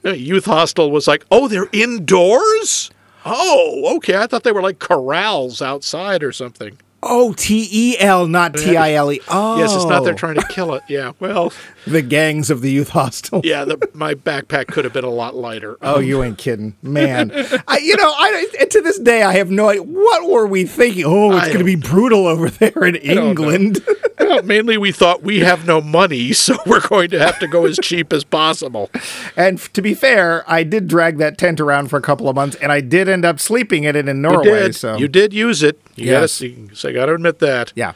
A 0.04 0.16
youth 0.16 0.46
hostel 0.46 0.90
was 0.90 1.08
like, 1.08 1.24
oh, 1.30 1.48
they're 1.48 1.70
indoors? 1.72 2.90
Oh, 3.24 3.94
okay. 3.98 4.16
I 4.18 4.26
thought 4.26 4.44
they 4.44 4.52
were 4.52 4.64
like 4.64 4.80
corrals 4.80 5.62
outside 5.62 6.24
or 6.24 6.32
something. 6.32 6.80
Oh, 7.04 7.34
T 7.34 7.68
E 7.72 7.98
L, 8.00 8.28
not 8.28 8.54
T 8.56 8.78
I 8.78 8.94
L 8.94 9.12
E. 9.12 9.20
Oh, 9.28 9.58
Yes, 9.58 9.74
it's 9.76 9.86
not 9.86 10.04
they're 10.04 10.14
oh. 10.14 10.18
trying 10.18 10.36
to 10.36 10.48
kill 10.50 10.74
it. 10.76 10.84
Yeah, 10.88 11.14
well, 11.20 11.52
the 11.88 12.02
gangs 12.02 12.50
of 12.50 12.62
the 12.62 12.70
youth 12.72 12.90
hostel. 12.90 13.42
yeah, 13.44 13.66
the, 13.66 13.90
my 13.94 14.14
backpack 14.14 14.68
could 14.68 14.84
have 14.86 14.94
been 14.94 15.04
a 15.04 15.10
lot 15.10 15.36
lighter. 15.36 15.78
Oh, 15.82 16.00
you 16.00 16.22
ain't 16.24 16.38
kidding, 16.38 16.76
man. 16.84 17.32
I, 17.68 17.80
you 17.80 17.98
know, 17.98 18.14
I 18.16 18.46
to 18.70 18.82
this 18.82 19.00
day 19.00 19.24
I 19.24 19.34
have 19.34 19.50
no 19.50 19.70
idea 19.70 19.84
what 19.84 20.30
were 20.30 20.46
we 20.48 20.66
thinking. 20.66 21.04
Oh, 21.06 21.36
it's 21.38 21.48
going 21.48 21.60
to 21.60 21.64
be 21.64 21.76
brutal 21.76 22.28
over 22.28 22.50
there 22.50 22.84
in 22.86 22.94
don't. 22.94 23.30
England. 23.30 23.80
Well, 24.22 24.44
mainly 24.44 24.78
we 24.78 24.92
thought 24.92 25.24
we 25.24 25.40
have 25.40 25.66
no 25.66 25.82
money, 25.82 26.32
so 26.32 26.56
we're 26.68 26.80
going 26.88 27.10
to 27.10 27.18
have 27.20 27.40
to 27.40 27.48
go 27.48 27.66
as 27.66 27.78
cheap 27.82 28.14
as 28.14 28.24
possible. 28.24 28.90
and 29.36 29.58
f- 29.58 29.74
to 29.74 29.82
be 29.82 29.94
fair, 29.96 30.50
I 30.50 30.62
did 30.64 30.88
drag 30.88 31.18
that 31.18 31.40
tent 31.40 31.60
around 31.60 31.88
for 31.90 31.98
a 31.98 32.02
couple 32.02 32.30
of 32.30 32.36
months, 32.36 32.56
and 32.58 32.72
I 32.72 32.82
did 32.82 33.10
end 33.10 33.26
up 33.26 33.40
sleeping 33.40 33.84
in 33.84 33.96
it 33.96 34.08
in 34.08 34.18
You 34.18 34.22
Norway. 34.22 34.44
did. 34.68 34.76
So 34.76 34.96
You 34.96 35.08
did 35.08 35.34
use 35.34 35.64
it. 35.64 35.82
You 35.96 36.12
Yes. 36.12 36.42
so 36.74 36.88
I 36.92 36.94
got 36.94 37.06
to 37.08 37.14
admit 37.16 37.40
that. 37.40 37.74
yeah, 37.76 37.94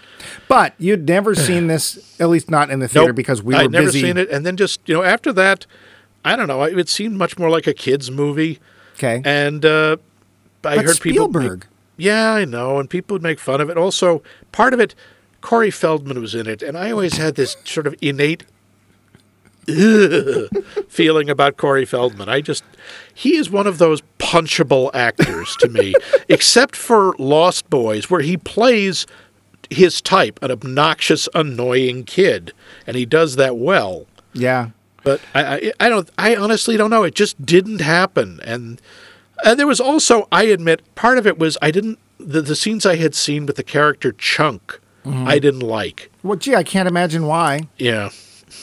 but 0.47 0.73
you'd 0.77 1.07
never 1.07 1.35
seen 1.35 1.67
this, 1.67 2.19
at 2.19 2.29
least 2.29 2.49
not 2.49 2.69
in 2.69 2.79
the 2.79 2.87
theater, 2.87 3.07
Nope, 3.07 3.15
because 3.15 3.43
we 3.43 3.53
were 3.53 3.61
I'd 3.61 3.71
never 3.71 3.87
busy. 3.87 4.01
seen 4.01 4.17
it, 4.17 4.29
and 4.29 4.45
then 4.45 4.57
just 4.57 4.79
you 4.87 4.95
know 4.95 5.03
after 5.03 5.31
that, 5.33 5.65
I 6.23 6.35
don't 6.35 6.47
know. 6.47 6.63
It 6.63 6.89
seemed 6.89 7.15
much 7.17 7.37
more 7.37 7.49
like 7.49 7.67
a 7.67 7.73
kids 7.73 8.09
movie, 8.09 8.59
Okay, 8.97 9.21
and 9.25 9.65
uh, 9.65 9.97
I 10.63 10.75
but 10.75 10.85
heard 10.85 10.99
people. 11.01 11.25
Spielberg. 11.29 11.59
Make, 11.59 11.65
yeah, 11.97 12.33
I 12.33 12.45
know, 12.45 12.79
and 12.79 12.89
people 12.89 13.15
would 13.15 13.23
make 13.23 13.39
fun 13.39 13.61
of 13.61 13.69
it. 13.69 13.77
Also, 13.77 14.21
part 14.51 14.73
of 14.73 14.79
it, 14.79 14.95
Corey 15.41 15.71
Feldman 15.71 16.19
was 16.19 16.33
in 16.35 16.47
it, 16.47 16.61
and 16.63 16.77
I 16.77 16.91
always 16.91 17.17
had 17.17 17.35
this 17.35 17.55
sort 17.63 17.87
of 17.87 17.95
innate 18.01 18.43
feeling 20.89 21.29
about 21.29 21.57
Corey 21.57 21.85
Feldman. 21.85 22.29
I 22.29 22.41
just 22.41 22.63
he 23.13 23.35
is 23.35 23.49
one 23.49 23.67
of 23.67 23.77
those 23.77 24.01
punchable 24.35 24.91
actors 24.93 25.55
to 25.61 25.69
me, 25.69 25.93
except 26.29 26.75
for 26.75 27.15
Lost 27.17 27.69
Boys, 27.69 28.09
where 28.09 28.21
he 28.21 28.35
plays 28.35 29.07
his 29.69 30.01
type, 30.01 30.37
an 30.41 30.51
obnoxious, 30.51 31.29
annoying 31.33 32.03
kid, 32.03 32.51
and 32.85 32.97
he 32.97 33.05
does 33.05 33.37
that 33.37 33.55
well. 33.55 34.05
yeah, 34.33 34.71
But 35.03 35.21
I, 35.33 35.55
I, 35.55 35.71
I 35.79 35.89
don't, 35.89 36.09
I 36.17 36.35
honestly 36.35 36.75
don't 36.75 36.89
know. 36.89 37.03
It 37.03 37.15
just 37.15 37.45
didn't 37.45 37.79
happen, 37.79 38.41
and 38.43 38.81
and 39.43 39.59
there 39.59 39.67
was 39.67 39.79
also, 39.79 40.27
I 40.31 40.45
admit, 40.45 40.81
part 40.95 41.17
of 41.17 41.25
it 41.25 41.37
was 41.37 41.57
I 41.61 41.71
didn't 41.71 41.97
the, 42.19 42.41
the 42.41 42.55
scenes 42.55 42.85
I 42.85 42.97
had 42.97 43.15
seen 43.15 43.45
with 43.45 43.55
the 43.55 43.63
character 43.63 44.11
Chunk, 44.11 44.79
mm-hmm. 45.05 45.27
I 45.27 45.39
didn't 45.39 45.61
like. 45.61 46.11
well, 46.23 46.37
gee, 46.37 46.55
I 46.55 46.63
can't 46.63 46.87
imagine 46.89 47.25
why. 47.25 47.69
Yeah. 47.77 48.09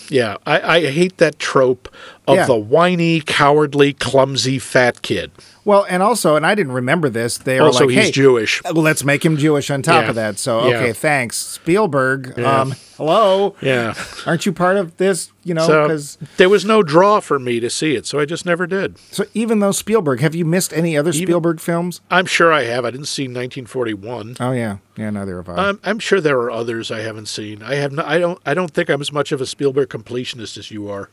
Yeah, 0.08 0.36
I, 0.46 0.76
I 0.76 0.90
hate 0.90 1.18
that 1.18 1.38
trope 1.38 1.88
of 2.28 2.36
Yeah. 2.36 2.46
the 2.46 2.56
whiny, 2.56 3.20
cowardly, 3.20 3.92
clumsy 3.94 4.58
fat 4.58 5.02
kid. 5.02 5.30
Well, 5.64 5.86
and 5.88 6.02
also, 6.02 6.34
and 6.34 6.44
I 6.44 6.54
didn't 6.56 6.72
remember 6.72 7.08
this. 7.08 7.38
They 7.38 7.60
were 7.60 7.66
Also, 7.66 7.86
like, 7.86 7.94
he's 7.94 8.04
"Hey, 8.06 8.10
Jewish. 8.10 8.60
let's 8.72 9.04
make 9.04 9.24
him 9.24 9.36
Jewish 9.36 9.70
on 9.70 9.82
top 9.82 10.04
Yeah. 10.04 10.08
of 10.10 10.14
that." 10.16 10.38
So, 10.38 10.66
Yeah. 10.68 10.76
okay, 10.78 10.92
thanks, 10.92 11.36
Spielberg. 11.36 12.34
Yeah. 12.36 12.60
Um, 12.62 12.74
hello, 12.96 13.54
Yeah. 13.60 13.94
aren't 14.26 14.44
you 14.44 14.52
part 14.52 14.76
of 14.76 14.96
this? 14.96 15.30
You 15.44 15.54
know, 15.54 15.66
So 15.66 15.82
because 15.84 16.18
there 16.36 16.48
was 16.48 16.64
no 16.64 16.82
draw 16.82 17.20
for 17.20 17.38
me 17.38 17.58
to 17.60 17.70
see 17.70 17.94
it, 17.94 18.06
so 18.06 18.18
I 18.20 18.24
just 18.24 18.44
never 18.46 18.66
did. 18.66 18.96
so 19.12 19.24
even 19.34 19.60
though 19.60 19.72
Spielberg, 19.72 20.20
have 20.20 20.34
you 20.34 20.44
missed 20.44 20.72
any 20.72 20.96
other 20.96 21.12
Spielberg 21.12 21.60
films? 21.60 22.00
I'm 22.10 22.26
sure 22.26 22.52
I 22.52 22.64
have. 22.64 22.84
I 22.84 22.90
didn't 22.90 23.06
see 23.08 23.26
1941. 23.28 24.36
Oh 24.40 24.52
yeah, 24.52 24.76
yeah, 24.96 25.10
neither 25.10 25.36
have 25.36 25.48
I. 25.48 25.68
I'm, 25.68 25.80
I'm 25.84 25.98
sure 25.98 26.20
there 26.20 26.38
are 26.38 26.50
others 26.50 26.90
I 26.90 27.00
haven't 27.00 27.26
seen. 27.26 27.62
I 27.62 27.74
have. 27.76 27.92
Not, 27.92 28.06
I 28.06 28.18
don't. 28.18 28.38
I 28.46 28.54
don't 28.54 28.70
think 28.72 28.88
I'm 28.88 29.00
as 29.00 29.12
much 29.12 29.32
of 29.32 29.40
a 29.40 29.46
Spielberg 29.46 29.88
completionist 29.88 30.56
as 30.58 30.70
you 30.70 30.88
are. 30.88 31.08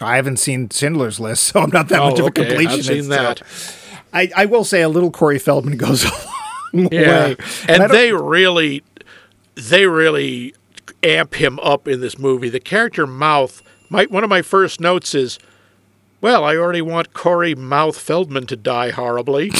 I 0.00 0.16
haven't 0.16 0.36
seen 0.38 0.68
Schindler's 0.68 1.18
List, 1.18 1.44
so 1.44 1.60
I'm 1.60 1.70
not 1.70 1.88
that 1.88 1.98
much 2.00 2.14
of 2.14 2.20
a 2.20 2.22
Oh, 2.24 2.26
okay. 2.28 2.44
completionist. 2.44 2.78
I've 2.78 2.84
seen 2.84 3.02
so- 3.04 3.08
that. 3.10 3.42
I, 4.12 4.30
I 4.34 4.44
will 4.46 4.64
say 4.64 4.80
a 4.82 4.88
little 4.88 5.10
Corey 5.10 5.38
Feldman 5.38 5.76
goes 5.76 6.04
a 6.04 6.08
long 6.72 6.88
Yeah, 6.90 7.00
way. 7.28 7.36
I 7.68 7.72
and 7.72 7.90
they 7.92 8.12
really, 8.12 8.82
they 9.54 9.86
really 9.86 10.54
amp 11.02 11.34
him 11.34 11.58
up 11.60 11.86
in 11.86 12.00
this 12.00 12.18
movie. 12.18 12.48
The 12.48 12.60
character 12.60 13.06
Mouth. 13.06 13.62
My 13.90 14.04
one 14.04 14.24
of 14.24 14.30
my 14.30 14.40
first 14.42 14.80
notes 14.80 15.14
is, 15.14 15.38
well, 16.22 16.42
I 16.44 16.56
already 16.56 16.80
want 16.82 17.12
Corey 17.12 17.54
Mouth 17.54 17.98
Feldman 17.98 18.46
to 18.46 18.56
die 18.56 18.90
horribly. 18.90 19.50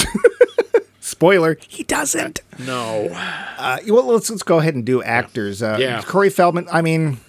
spoiler, 0.99 1.57
he 1.67 1.83
doesn't. 1.83 2.41
no. 2.59 3.09
Uh, 3.57 3.77
well, 3.87 4.05
let's 4.05 4.29
let's 4.29 4.43
go 4.43 4.59
ahead 4.59 4.75
and 4.75 4.85
do 4.85 5.01
actors. 5.03 5.61
Uh, 5.61 5.77
Yeah. 5.79 6.01
Corey 6.01 6.29
Feldman. 6.29 6.67
I 6.71 6.81
mean, 6.81 7.19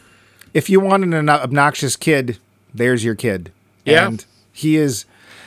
if 0.55 0.71
you 0.71 0.81
wanted 0.81 1.13
an 1.15 1.29
obnoxious 1.29 1.97
kid, 1.97 2.39
there's 2.75 3.05
your 3.05 3.15
kid. 3.15 3.53
Yeah. 3.85 4.07
and 4.09 4.25
he 4.53 4.77
is. 4.77 5.05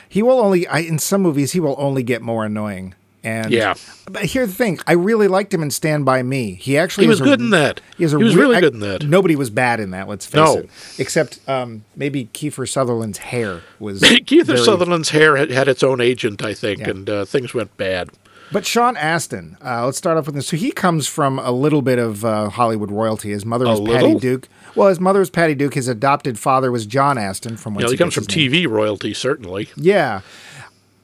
He 0.08 0.22
will 0.22 0.40
only. 0.40 0.66
I, 0.66 0.78
in 0.80 0.98
some 0.98 1.22
movies, 1.22 1.52
he 1.52 1.60
will 1.60 1.76
only 1.78 2.02
get 2.02 2.22
more 2.22 2.44
annoying. 2.44 2.94
And 3.22 3.50
Yeah. 3.52 3.72
but 4.10 4.26
here's 4.26 4.48
the 4.50 4.54
thing: 4.54 4.78
I 4.86 4.92
really 4.92 5.28
liked 5.28 5.54
him 5.54 5.62
in 5.62 5.70
Stand 5.70 6.04
by 6.04 6.22
Me. 6.22 6.54
He 6.54 6.76
actually 6.76 7.04
He 7.04 7.08
was 7.08 7.18
is 7.18 7.20
a- 7.22 7.24
good 7.24 7.40
in 7.40 7.50
that. 7.50 7.80
He, 7.96 7.98
He 7.98 8.04
was 8.04 8.14
re- 8.14 8.34
really 8.34 8.56
I- 8.56 8.60
good 8.60 8.74
in 8.74 8.80
that. 8.80 9.04
Nobody 9.08 9.34
was 9.34 9.48
bad 9.50 9.80
in 9.80 9.92
that. 9.92 10.08
Let's 10.08 10.26
face 10.26 10.34
No. 10.34 10.56
it, 10.58 10.70
except 10.98 11.38
um, 11.48 11.84
maybe 11.96 12.26
Kiefer 12.34 12.68
Sutherland's 12.68 13.18
hair 13.18 13.60
was. 13.78 14.00
Keith 14.26 14.46
very- 14.46 14.58
Sutherland's 14.58 15.08
hair 15.10 15.36
had, 15.36 15.50
had 15.50 15.68
its 15.68 15.82
own 15.82 16.00
agent, 16.02 16.44
I 16.44 16.52
think, 16.52 16.80
Yeah. 16.80 16.90
and 16.90 17.08
uh, 17.10 17.24
things 17.24 17.54
went 17.54 17.74
bad. 17.78 18.10
But 18.52 18.66
Sean 18.66 18.94
Astin, 18.96 19.56
uh, 19.64 19.86
let's 19.86 19.96
start 19.96 20.18
off 20.18 20.26
with 20.26 20.34
this. 20.34 20.46
So 20.48 20.58
he 20.58 20.70
comes 20.70 21.08
from 21.08 21.38
a 21.38 21.50
little 21.50 21.80
bit 21.80 21.98
of 21.98 22.24
uh, 22.26 22.50
Hollywood 22.50 22.90
royalty. 22.90 23.30
His 23.30 23.46
mother 23.46 23.64
was 23.64 23.80
Patty? 23.80 24.16
Duke. 24.16 24.48
Well, 24.74 24.88
his 24.88 24.98
mother 25.00 25.20
was 25.20 25.30
Patty 25.30 25.54
Duke. 25.54 25.74
His 25.74 25.88
adopted 25.88 26.38
father 26.38 26.70
was 26.72 26.86
John 26.86 27.16
Astin. 27.18 27.56
From 27.56 27.74
You 27.74 27.80
know, 27.86 27.90
he 27.90 27.96
comes 27.96 28.14
from 28.14 28.24
his 28.26 28.36
name. 28.36 28.50
TV 28.50 28.68
royalty, 28.68 29.14
certainly. 29.14 29.68
Yeah. 29.76 30.20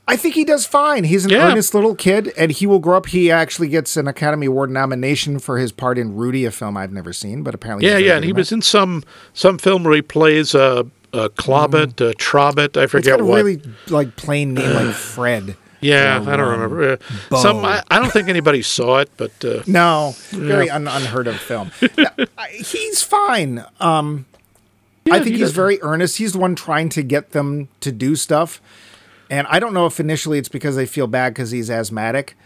I 0.09 0.17
think 0.17 0.35
he 0.35 0.45
does 0.45 0.67
fine. 0.67 1.05
He's 1.05 1.25
an 1.25 1.31
Yeah. 1.31 1.53
earnest 1.53 1.73
little 1.73 1.95
kid, 1.95 2.33
and 2.37 2.51
he 2.51 2.67
will 2.67 2.81
grow 2.81 2.97
up. 2.97 3.07
He 3.07 3.31
actually 3.31 3.69
gets 3.69 3.97
an 3.97 4.09
Academy 4.09 4.47
Award 4.47 4.69
nomination 4.71 5.39
for 5.39 5.59
his 5.59 5.71
part 5.71 5.99
in 5.99 6.17
Rudy, 6.17 6.45
a 6.45 6.51
film 6.51 6.77
I've 6.77 6.93
never 6.93 7.13
seen, 7.13 7.45
but 7.45 7.55
apparently, 7.55 7.89
Yeah, 7.89 7.99
yeah, 7.99 8.17
and 8.17 8.25
he 8.25 8.33
was 8.33 8.51
in 8.51 8.61
some 8.61 9.05
some 9.35 9.57
film 9.57 9.85
where 9.85 9.95
he 9.95 10.03
plays 10.03 10.53
uh, 10.53 10.83
uh, 11.13 11.29
Clobbit, 11.37 12.01
uh, 12.05 12.13
Trobbit, 12.19 12.77
I 12.77 12.81
that. 12.81 12.83
It's 12.85 12.91
forget 12.93 13.19
got 13.19 13.21
a 13.21 13.25
what. 13.25 13.37
really 13.37 13.63
like 13.89 14.17
plain 14.17 14.55
name 14.55 14.73
like 14.75 14.95
Fred. 14.95 15.55
Yeah, 15.81 16.25
I 16.27 16.37
don't 16.37 16.49
remember. 16.51 16.99
Uh, 17.31 17.37
some 17.37 17.65
I, 17.65 17.83
I 17.91 17.99
don't 17.99 18.13
think 18.13 18.29
anybody 18.29 18.63
saw 18.63 18.99
it, 18.99 19.11
but 19.17 19.33
uh, 19.45 19.63
No, 19.67 20.15
very 20.31 20.69
un- 20.71 20.89
unheard 20.89 21.27
of 21.27 21.37
film. 21.37 21.71
No, 21.99 22.07
I- 22.39 22.49
he's 22.51 23.03
fine. 23.03 23.65
Um, 23.81 24.27
I 25.11 25.19
think 25.21 25.37
he 25.37 25.39
he's 25.43 25.53
very 25.53 25.81
earnest. 25.83 26.19
He's 26.19 26.33
the 26.35 26.39
one 26.39 26.55
trying 26.55 26.89
to 26.91 27.03
get 27.03 27.33
them 27.33 27.69
to 27.81 27.91
do 27.91 28.15
stuff. 28.17 28.61
And 29.29 29.47
I 29.49 29.59
don't 29.61 29.73
know 29.75 29.87
if 29.87 29.99
initially 30.01 30.39
it's 30.39 30.49
because 30.49 30.77
they 30.77 30.87
feel 30.87 31.07
bad 31.07 31.35
because 31.35 31.51
he's 31.51 31.71
asthmatic 31.71 32.37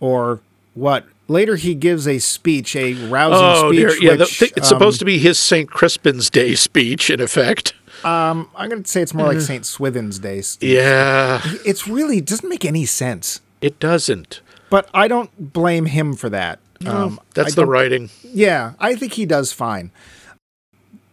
or 0.00 0.40
what. 0.74 1.04
Later, 1.26 1.56
he 1.56 1.74
gives 1.74 2.06
a 2.06 2.18
speech, 2.18 2.76
a 2.76 2.92
rousing 3.08 3.38
oh 3.40 3.70
speech. 3.70 3.80
dear, 3.80 4.02
yeah, 4.12 4.16
which, 4.18 4.38
thi- 4.38 4.52
it's 4.56 4.70
um, 4.70 4.76
supposed 4.78 4.98
to 4.98 5.06
be 5.06 5.18
his 5.18 5.38
St. 5.38 5.70
Crispin's 5.70 6.28
Day 6.28 6.54
speech, 6.54 7.08
in 7.08 7.18
effect. 7.20 7.72
I'm 8.04 8.48
going 8.68 8.82
to 8.82 8.90
say 8.90 9.02
it's 9.02 9.14
more 9.14 9.26
like 9.26 9.40
St. 9.40 9.64
Swithin's 9.64 10.18
Day. 10.18 10.42
Yeah, 10.60 11.40
It's 11.64 11.86
really 11.88 12.18
it 12.18 12.26
doesn't 12.26 12.48
make 12.48 12.64
any 12.64 12.84
sense. 12.86 13.40
it 13.60 13.78
doesn't. 13.80 14.40
But 14.70 14.88
I 14.92 15.08
don't 15.08 15.52
blame 15.52 15.86
him 15.86 16.14
for 16.14 16.28
that. 16.30 16.58
Um, 16.86 17.20
That's 17.34 17.54
the 17.54 17.64
writing. 17.66 18.10
Yeah, 18.24 18.72
I 18.80 18.94
think 18.96 19.12
he 19.14 19.24
does 19.24 19.52
fine. 19.52 19.90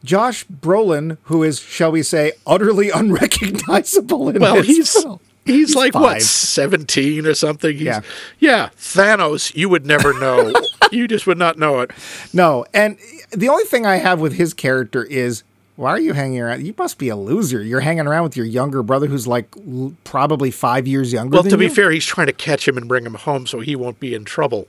Josh 0.04 0.46
Brolin, 0.48 1.18
who 1.24 1.44
is, 1.44 1.60
shall 1.60 1.92
we 1.92 2.02
say, 2.04 2.32
utterly 2.48 2.90
unrecognizable 2.94 4.30
in 4.30 4.40
Well, 4.42 4.56
this 4.56 4.66
he's 4.68 4.94
film. 5.02 5.20
he's, 5.46 5.76
like 5.76 5.94
what 5.94 6.22
seventeen 6.24 7.28
or 7.28 7.36
something. 7.36 7.74
He's, 7.74 7.84
Yeah. 7.84 8.02
yeah, 8.40 8.70
Thanos. 8.78 9.56
You 9.56 9.70
would 9.70 9.86
never 9.86 10.18
know. 10.20 10.52
you 10.92 11.08
just 11.08 11.28
would 11.28 11.38
not 11.38 11.58
know 11.60 11.82
it. 11.82 11.92
No, 12.34 12.66
and 12.74 12.98
the 13.32 13.48
only 13.50 13.66
thing 13.66 13.86
I 13.86 13.98
have 13.98 14.20
with 14.20 14.34
his 14.34 14.54
character 14.56 15.04
is, 15.04 15.44
why 15.78 15.90
are 15.92 16.00
you 16.00 16.14
hanging 16.14 16.40
around? 16.42 16.66
You 16.66 16.76
must 16.78 16.98
be 16.98 17.10
a 17.10 17.16
loser. 17.16 17.64
You're 17.64 17.80
hanging 17.80 18.06
around 18.06 18.24
with 18.24 18.38
your 18.38 18.46
younger 18.46 18.84
brother, 18.84 19.08
who's 19.08 19.26
like 19.26 19.48
l- 19.58 19.94
probably 20.04 20.52
five 20.52 20.86
years 20.88 21.12
younger. 21.14 21.34
Well, 21.34 21.44
to 21.44 21.58
be 21.58 21.66
you. 21.66 21.72
fair, 21.74 21.90
he's 21.92 22.06
trying 22.06 22.28
to 22.28 22.34
catch 22.34 22.68
him 22.68 22.78
and 22.78 22.88
bring 22.88 23.06
him 23.06 23.16
home 23.16 23.48
so 23.48 23.60
he 23.62 23.76
won't 23.76 24.00
be 24.00 24.14
in 24.14 24.24
trouble. 24.26 24.68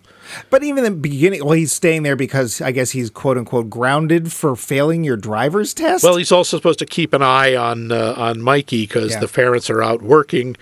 but 0.48 0.62
even 0.62 0.84
in 0.84 0.92
the 0.94 0.98
beginning, 0.98 1.44
well, 1.44 1.52
he's 1.54 1.72
staying 1.72 2.02
there 2.04 2.16
because 2.16 2.60
I 2.62 2.70
guess 2.72 2.92
he's 2.92 3.10
quote 3.10 3.36
unquote 3.36 3.68
grounded 3.68 4.32
for 4.32 4.56
failing 4.56 5.04
your 5.04 5.16
driver's 5.16 5.74
test. 5.74 6.02
Well, 6.04 6.16
he's 6.16 6.32
also 6.32 6.56
supposed 6.56 6.78
to 6.78 6.86
keep 6.86 7.12
an 7.12 7.22
eye 7.22 7.54
on 7.56 7.92
uh, 7.92 8.14
on 8.16 8.40
Mikey 8.40 8.84
because 8.86 9.12
Yeah. 9.12 9.20
the 9.20 9.28
parents 9.28 9.68
are 9.68 9.82
out 9.82 10.00
working. 10.02 10.56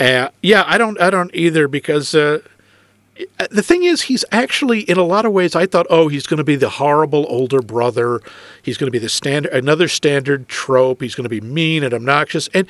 Uh, 0.00 0.28
yeah, 0.42 0.64
I 0.66 0.76
don't, 0.78 1.00
I 1.00 1.08
don't 1.10 1.30
either 1.34 1.68
because 1.68 2.14
uh, 2.14 2.40
the 3.50 3.62
thing 3.62 3.84
is, 3.84 4.02
he's 4.02 4.24
actually 4.32 4.80
in 4.80 4.98
a 4.98 5.04
lot 5.04 5.24
of 5.24 5.32
ways. 5.32 5.54
I 5.54 5.66
thought, 5.66 5.86
oh, 5.90 6.08
he's 6.08 6.26
going 6.26 6.38
to 6.38 6.44
be 6.44 6.56
the 6.56 6.68
horrible 6.68 7.26
older 7.28 7.60
brother. 7.60 8.20
He's 8.62 8.76
going 8.76 8.88
to 8.88 8.92
be 8.92 8.98
the 8.98 9.08
standard, 9.08 9.52
another 9.52 9.88
standard 9.88 10.48
trope. 10.48 11.00
He's 11.00 11.14
going 11.14 11.24
to 11.24 11.30
be 11.30 11.40
mean 11.40 11.84
and 11.84 11.94
obnoxious, 11.94 12.48
and 12.52 12.66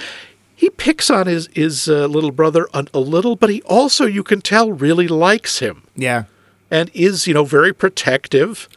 he 0.55 0.71
picks 0.71 1.11
on 1.11 1.27
his 1.27 1.49
his 1.53 1.89
uh, 1.89 2.07
little 2.07 2.31
brother 2.31 2.69
a, 2.75 2.87
a 2.95 3.01
little, 3.01 3.37
but 3.37 3.51
he 3.51 3.63
also, 3.63 4.07
you 4.07 4.23
can 4.23 4.41
tell, 4.41 4.73
really 4.73 5.09
likes 5.09 5.59
him 5.59 5.83
yeah. 5.97 6.25
and 6.71 6.91
is, 6.95 7.27
you 7.27 7.35
know, 7.35 7.45
very 7.45 7.73
protective, 7.73 8.69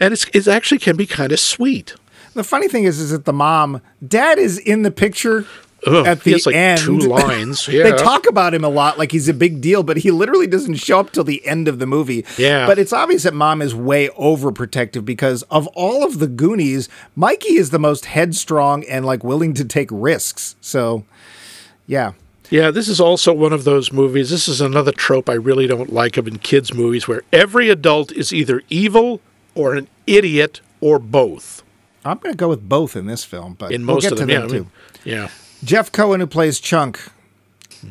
and 0.00 0.12
it's 0.12 0.24
it 0.32 0.48
actually 0.48 0.78
can 0.78 0.96
be 0.96 1.06
kind 1.06 1.32
of 1.32 1.40
sweet. 1.40 1.94
The 2.34 2.44
funny 2.44 2.68
thing 2.68 2.84
is, 2.84 2.98
is 2.98 3.10
that 3.10 3.26
the 3.26 3.32
mom, 3.32 3.82
dad 4.06 4.38
is 4.38 4.58
in 4.58 4.82
the 4.82 4.90
picture, 4.90 5.46
Ugh, 5.86 6.06
at 6.06 6.22
he 6.22 6.34
the 6.34 6.42
like 6.46 6.54
end. 6.54 6.80
two 6.80 6.98
lines. 6.98 7.66
Yeah. 7.72 7.84
they 7.84 7.92
talk 7.92 8.26
about 8.28 8.54
him 8.54 8.64
a 8.64 8.68
lot 8.68 8.98
like 8.98 9.12
he's 9.12 9.28
a 9.28 9.34
big 9.34 9.60
deal, 9.60 9.82
but 9.82 9.96
he 9.98 10.10
literally 10.10 10.46
doesn't 10.46 10.74
show 10.76 11.00
up 11.00 11.10
till 11.12 11.24
the 11.24 11.44
end 11.46 11.66
of 11.68 11.78
the 11.78 11.86
movie. 11.86 12.24
Yeah. 12.38 12.66
But 12.66 12.78
it's 12.78 12.92
obvious 12.92 13.22
that 13.24 13.34
mom 13.34 13.60
is 13.62 13.74
way 13.74 14.08
overprotective 14.08 15.04
because 15.04 15.42
of 15.44 15.66
all 15.68 16.04
of 16.04 16.18
the 16.18 16.26
Goonies, 16.28 16.88
Mikey 17.16 17.54
is 17.56 17.70
the 17.70 17.78
most 17.78 18.04
headstrong 18.06 18.84
and 18.84 19.04
like 19.04 19.24
willing 19.24 19.54
to 19.54 19.64
take 19.64 19.88
risks. 19.90 20.56
So, 20.60 21.04
yeah. 21.86 22.12
Yeah, 22.50 22.70
this 22.70 22.86
is 22.88 23.00
also 23.00 23.32
one 23.32 23.52
of 23.54 23.64
those 23.64 23.92
movies. 23.92 24.28
This 24.28 24.46
is 24.46 24.60
another 24.60 24.92
trope 24.92 25.30
I 25.30 25.34
really 25.34 25.66
don't 25.66 25.90
like 25.92 26.16
of 26.18 26.28
in 26.28 26.38
kids' 26.38 26.74
movies 26.74 27.08
where 27.08 27.22
every 27.32 27.70
adult 27.70 28.12
is 28.12 28.32
either 28.32 28.62
evil 28.68 29.20
or 29.54 29.74
an 29.74 29.88
idiot 30.06 30.60
or 30.80 30.98
both. 30.98 31.62
I'm 32.04 32.18
going 32.18 32.32
to 32.32 32.36
go 32.36 32.48
with 32.48 32.68
both 32.68 32.94
in 32.96 33.06
this 33.06 33.24
film, 33.24 33.54
but 33.54 33.72
In 33.72 33.86
we'll 33.86 33.96
most 33.96 34.02
get 34.02 34.12
of 34.12 34.18
to 34.18 34.26
them, 34.26 34.30
yeah. 34.30 34.40
them 34.40 34.46
I 34.46 34.48
too. 34.50 34.54
mean, 34.54 34.70
yeah. 35.04 35.28
Jeff 35.64 35.92
Cohen, 35.92 36.20
who 36.20 36.26
plays 36.26 36.60
Chunk, 36.60 37.00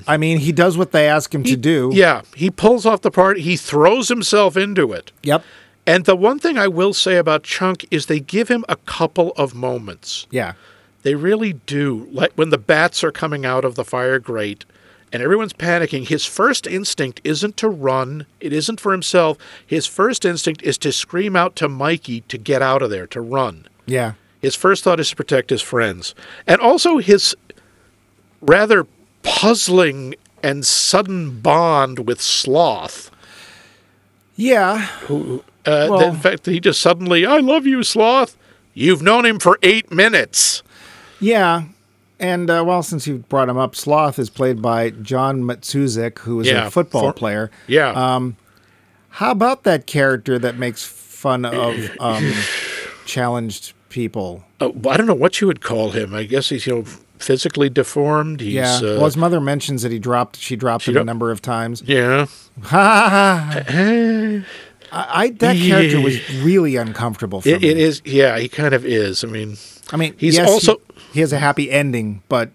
I 0.07 0.17
mean, 0.17 0.39
he 0.39 0.51
does 0.51 0.77
what 0.77 0.91
they 0.91 1.07
ask 1.07 1.33
him 1.33 1.43
to 1.43 1.55
do. 1.55 1.91
Yeah, 1.93 2.21
he 2.35 2.49
pulls 2.49 2.85
off 2.85 3.01
the 3.01 3.11
part. 3.11 3.39
He 3.39 3.57
throws 3.57 4.09
himself 4.09 4.55
into 4.55 4.93
it. 4.93 5.11
Yep. 5.23 5.43
And 5.85 6.05
the 6.05 6.15
one 6.15 6.39
thing 6.39 6.57
I 6.57 6.67
will 6.67 6.93
say 6.93 7.17
about 7.17 7.43
Chunk 7.43 7.85
is 7.91 8.05
they 8.05 8.19
give 8.19 8.47
him 8.47 8.63
a 8.69 8.75
couple 8.75 9.31
of 9.35 9.55
moments. 9.55 10.27
Yeah. 10.29 10.53
They 11.03 11.15
really 11.15 11.53
do. 11.53 12.07
Like 12.11 12.31
when 12.35 12.51
the 12.51 12.57
bats 12.57 13.03
are 13.03 13.11
coming 13.11 13.45
out 13.45 13.65
of 13.65 13.75
the 13.75 13.83
fire 13.83 14.19
grate 14.19 14.63
and 15.11 15.21
everyone's 15.21 15.53
panicking, 15.53 16.07
his 16.07 16.25
first 16.25 16.67
instinct 16.67 17.19
isn't 17.23 17.57
to 17.57 17.67
run, 17.67 18.27
it 18.39 18.53
isn't 18.53 18.79
for 18.79 18.91
himself. 18.91 19.37
His 19.65 19.87
first 19.87 20.23
instinct 20.23 20.61
is 20.61 20.77
to 20.79 20.91
scream 20.91 21.35
out 21.35 21.55
to 21.57 21.67
Mikey 21.67 22.21
to 22.21 22.37
get 22.37 22.61
out 22.61 22.83
of 22.83 22.91
there, 22.91 23.07
to 23.07 23.19
run. 23.19 23.67
Yeah. 23.87 24.13
His 24.39 24.55
first 24.55 24.83
thought 24.83 24.99
is 24.99 25.09
to 25.09 25.15
protect 25.15 25.49
his 25.49 25.61
friends. 25.61 26.15
And 26.47 26.61
also 26.61 26.97
his 26.97 27.35
rather 28.41 28.85
puzzling 29.23 30.15
and 30.43 30.65
sudden 30.65 31.39
bond 31.39 32.07
with 32.07 32.19
Sloth. 32.21 33.11
Yeah. 34.35 34.87
Uh, 35.09 35.39
Well- 35.65 36.01
in 36.01 36.15
fact, 36.15 36.45
he 36.47 36.59
just 36.59 36.81
suddenly, 36.81 37.25
I 37.25 37.37
love 37.37 37.65
you, 37.67 37.83
Sloth. 37.83 38.35
You've 38.73 39.01
known 39.01 39.25
him 39.25 39.39
for 39.39 39.59
eight 39.61 39.91
minutes. 39.91 40.63
Yeah. 41.19 41.63
And 42.19 42.49
uh, 42.49 42.63
well, 42.65 42.83
since 42.83 43.05
you 43.07 43.19
brought 43.29 43.49
him 43.49 43.57
up, 43.57 43.75
Sloth 43.75 44.17
is 44.17 44.29
played 44.29 44.61
by 44.61 44.91
John 44.91 45.41
Matuszak, 45.43 46.19
who 46.19 46.39
is 46.39 46.47
Yeah, 46.47 46.67
a 46.67 46.71
football 46.71 47.07
for- 47.09 47.13
player. 47.13 47.51
Yeah. 47.67 47.89
Um, 47.91 48.37
How 49.09 49.31
about 49.31 49.63
that 49.63 49.85
character 49.87 50.39
that 50.39 50.57
makes 50.57 50.83
fun 50.85 51.45
of 51.45 51.75
um, 51.99 52.31
challenged 53.05 53.73
people? 53.89 54.43
Uh, 54.59 54.69
I 54.89 54.97
don't 54.97 55.05
know 55.07 55.13
what 55.13 55.41
you 55.41 55.47
would 55.47 55.61
call 55.61 55.91
him. 55.91 56.13
I 56.15 56.23
guess 56.23 56.49
he's 56.49 56.65
you 56.65 56.75
know 56.77 56.85
physically 57.21 57.69
deformed. 57.69 58.41
He's 58.41 58.53
yeah. 58.53 58.77
uh, 58.77 58.81
well, 58.97 59.05
his 59.05 59.15
mother 59.17 59.39
mentions 59.39 59.81
that 59.83 59.91
he 59.91 59.99
dropped. 59.99 60.37
She 60.37 60.55
dropped 60.55 60.87
him 60.87 60.97
a 60.97 61.03
number 61.03 61.31
of 61.31 61.41
times. 61.41 61.81
yeah. 61.85 62.25
Ha 62.63 62.69
ha 62.69 63.63
ha. 63.67 64.43
I, 64.93 65.29
that 65.39 65.55
character 65.67 66.01
was 66.01 66.19
really 66.43 66.75
uncomfortable 66.75 67.41
for 67.41 67.49
It, 67.49 67.61
me. 67.61 67.69
it 67.69 67.77
is. 67.77 68.01
Yeah, 68.03 68.37
he 68.37 68.49
kind 68.49 68.73
of 68.73 68.85
is. 68.85 69.23
I 69.23 69.27
mean, 69.27 69.57
I 69.91 69.97
mean, 69.97 70.15
He's 70.17 70.35
yes, 70.35 70.49
also- 70.49 70.77
he, 70.95 71.03
he 71.13 71.19
has 71.21 71.31
a 71.31 71.37
happy 71.39 71.71
ending, 71.71 72.23
but 72.27 72.49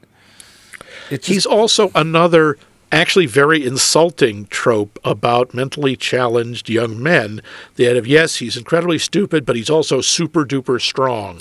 just, 1.09 1.27
he's 1.27 1.47
also 1.47 1.91
another 1.95 2.59
actually 2.93 3.27
very 3.27 3.65
insulting 3.65 4.47
trope 4.47 4.99
about 5.05 5.55
mentally 5.55 5.97
challenged 5.97 6.69
young 6.69 7.03
men. 7.03 7.41
That 7.77 7.97
of 7.97 8.07
yes, 8.07 8.37
he's 8.37 8.57
incredibly 8.57 8.99
stupid, 8.99 9.47
but 9.47 9.57
he's 9.57 9.71
also 9.71 10.01
super 10.01 10.45
duper 10.45 10.81
strong. 10.81 11.41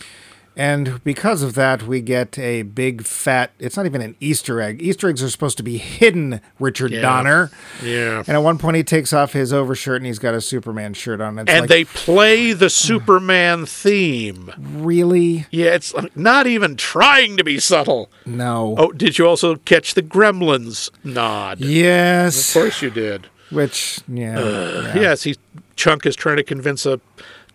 And 0.58 1.04
because 1.04 1.42
of 1.44 1.54
that, 1.56 1.84
we 1.84 2.00
get 2.02 2.40
a 2.40 2.62
big 2.62 3.04
fat. 3.06 3.52
It's 3.60 3.76
not 3.76 3.86
even 3.86 4.02
an 4.02 4.16
Easter 4.20 4.62
egg. 4.62 4.82
Easter 4.82 5.10
eggs 5.10 5.22
are 5.22 5.30
supposed 5.30 5.58
to 5.58 5.64
be 5.64 5.78
hidden, 5.78 6.40
Richard 6.60 6.92
Yeah. 6.92 7.02
Donner. 7.02 7.52
Yeah. 7.84 8.20
And 8.20 8.30
at 8.30 8.38
one 8.44 8.58
point, 8.58 8.78
he 8.78 8.84
takes 8.84 9.12
off 9.12 9.34
his 9.34 9.52
overshirt 9.52 9.98
and 9.98 10.06
he's 10.06 10.20
got 10.20 10.34
a 10.34 10.40
Superman 10.42 10.94
shirt 10.94 11.20
on. 11.20 11.38
It's 11.40 11.50
And 11.52 11.62
like, 11.62 11.70
they 11.70 11.84
play 11.84 12.54
the 12.54 12.70
Superman 12.70 13.66
theme. 13.66 14.52
really 14.58 15.46
Yeah, 15.52 15.72
it's 15.76 15.94
not 16.16 16.48
even 16.48 16.76
trying 16.78 17.38
to 17.38 17.44
be 17.44 17.60
subtle. 17.60 18.10
no. 18.26 18.76
Oh, 18.78 18.92
did 18.92 19.18
you 19.18 19.28
also 19.28 19.56
catch 19.58 19.94
the 19.94 20.04
Gremlins 20.04 20.90
nod? 21.04 21.60
Yes. 21.60 22.56
Of 22.56 22.62
course 22.62 22.82
you 22.82 22.90
did. 22.90 23.28
Which 23.52 24.00
yeah, 24.08 24.40
yeah. 24.40 24.96
Yes, 25.00 25.24
he 25.24 25.36
Chunk 25.76 26.06
is 26.06 26.16
trying 26.16 26.38
to 26.38 26.44
convince 26.44 26.86
a 26.86 27.00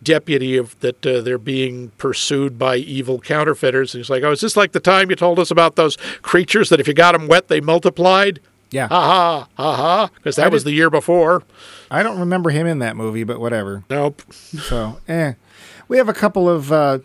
deputy 0.03 0.57
of 0.57 0.79
that 0.81 1.05
uh, 1.07 1.21
they're 1.21 1.39
being 1.39 1.91
pursued 1.99 2.59
by 2.59 2.77
evil 2.77 3.19
counterfeiters. 3.21 3.95
And 3.95 4.01
he's 4.01 4.11
like, 4.11 4.23
"Oh, 4.23 4.33
is 4.33 4.41
this 4.41 4.57
like 4.57 4.73
the 4.73 4.81
time 4.81 5.11
you 5.11 5.17
told 5.17 5.39
us 5.39 5.51
about 5.51 5.77
those 5.77 5.97
creatures 6.23 6.69
that 6.71 6.81
if 6.81 6.89
you 6.89 6.95
got 6.95 7.13
them 7.13 7.29
wet, 7.29 7.49
they 7.49 7.61
multiplied?" 7.61 8.41
yeah. 8.71 8.87
Ha 8.89 9.01
ha 9.01 9.49
ha 9.57 9.77
ha! 9.77 10.11
Because 10.15 10.37
that 10.37 10.47
I 10.47 10.49
was 10.49 10.63
did- 10.65 10.71
the 10.71 10.75
year 10.75 10.91
before. 10.91 11.43
I 11.91 12.03
don't 12.03 12.19
remember 12.21 12.51
him 12.51 12.67
in 12.67 12.79
that 12.81 12.97
movie, 12.97 13.25
but 13.25 13.41
whatever. 13.41 13.83
Nope. 13.91 14.23
So, 14.33 15.01
eh. 15.09 15.35
We 15.89 15.97
have 15.99 16.09
a 16.09 16.15
couple 16.15 16.49
of 16.49 16.71
uh, 16.71 17.01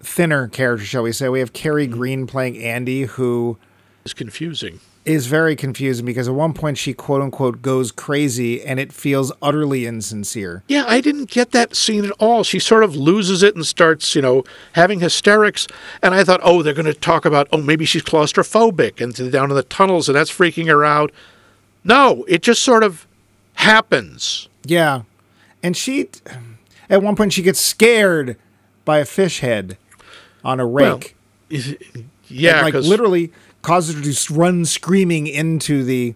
thinner 0.00 0.48
characters, 0.48 0.88
shall 0.88 1.02
we 1.04 1.12
say. 1.12 1.28
We 1.28 1.38
have 1.40 1.52
Kerri 1.52 1.88
Green 1.88 2.26
playing 2.26 2.58
Andy, 2.58 3.02
who 3.04 3.58
is 4.04 4.12
confusing. 4.12 4.80
Is 5.06 5.26
very 5.28 5.54
confusing 5.54 6.04
because 6.04 6.26
at 6.28 6.34
one 6.34 6.52
point 6.52 6.76
she 6.76 6.92
quote 6.92 7.22
unquote 7.22 7.62
goes 7.62 7.92
crazy 7.92 8.62
and 8.62 8.80
it 8.80 8.92
feels 8.92 9.32
utterly 9.40 9.86
insincere. 9.86 10.64
Yeah, 10.66 10.84
I 10.86 11.00
didn't 11.00 11.30
get 11.30 11.52
that 11.52 11.76
scene 11.76 12.04
at 12.04 12.10
all. 12.18 12.42
She 12.42 12.58
sort 12.58 12.82
of 12.82 12.96
loses 12.96 13.42
it 13.42 13.54
and 13.54 13.64
starts, 13.64 14.14
you 14.16 14.20
know, 14.20 14.42
having 14.72 14.98
hysterics. 15.00 15.68
And 16.02 16.12
I 16.12 16.24
thought, 16.24 16.40
oh, 16.42 16.62
they're 16.62 16.74
going 16.74 16.86
to 16.86 16.94
talk 16.94 17.24
about, 17.24 17.46
oh, 17.52 17.58
maybe 17.62 17.84
she's 17.84 18.02
claustrophobic 18.02 19.00
and 19.00 19.32
down 19.32 19.50
in 19.50 19.56
the 19.56 19.62
tunnels 19.62 20.08
and 20.08 20.16
that's 20.16 20.30
freaking 20.30 20.66
her 20.66 20.84
out. 20.84 21.12
No, 21.84 22.24
it 22.26 22.42
just 22.42 22.62
sort 22.62 22.82
of 22.82 23.06
happens. 23.54 24.48
Yeah. 24.64 25.02
And 25.62 25.76
she, 25.76 26.10
at 26.90 27.00
one 27.00 27.14
point, 27.14 27.32
she 27.32 27.42
gets 27.42 27.60
scared 27.60 28.36
by 28.84 28.98
a 28.98 29.04
fish 29.04 29.38
head 29.40 29.78
on 30.44 30.58
a 30.58 30.66
Well, 30.66 30.96
rake. 30.98 31.16
Yeah, 32.28 32.64
and, 32.64 32.74
like 32.74 32.84
literally 32.84 33.32
causes 33.66 33.96
her 33.96 34.00
to 34.12 34.34
run 34.34 34.64
screaming 34.64 35.26
into 35.26 35.82
the 35.82 36.14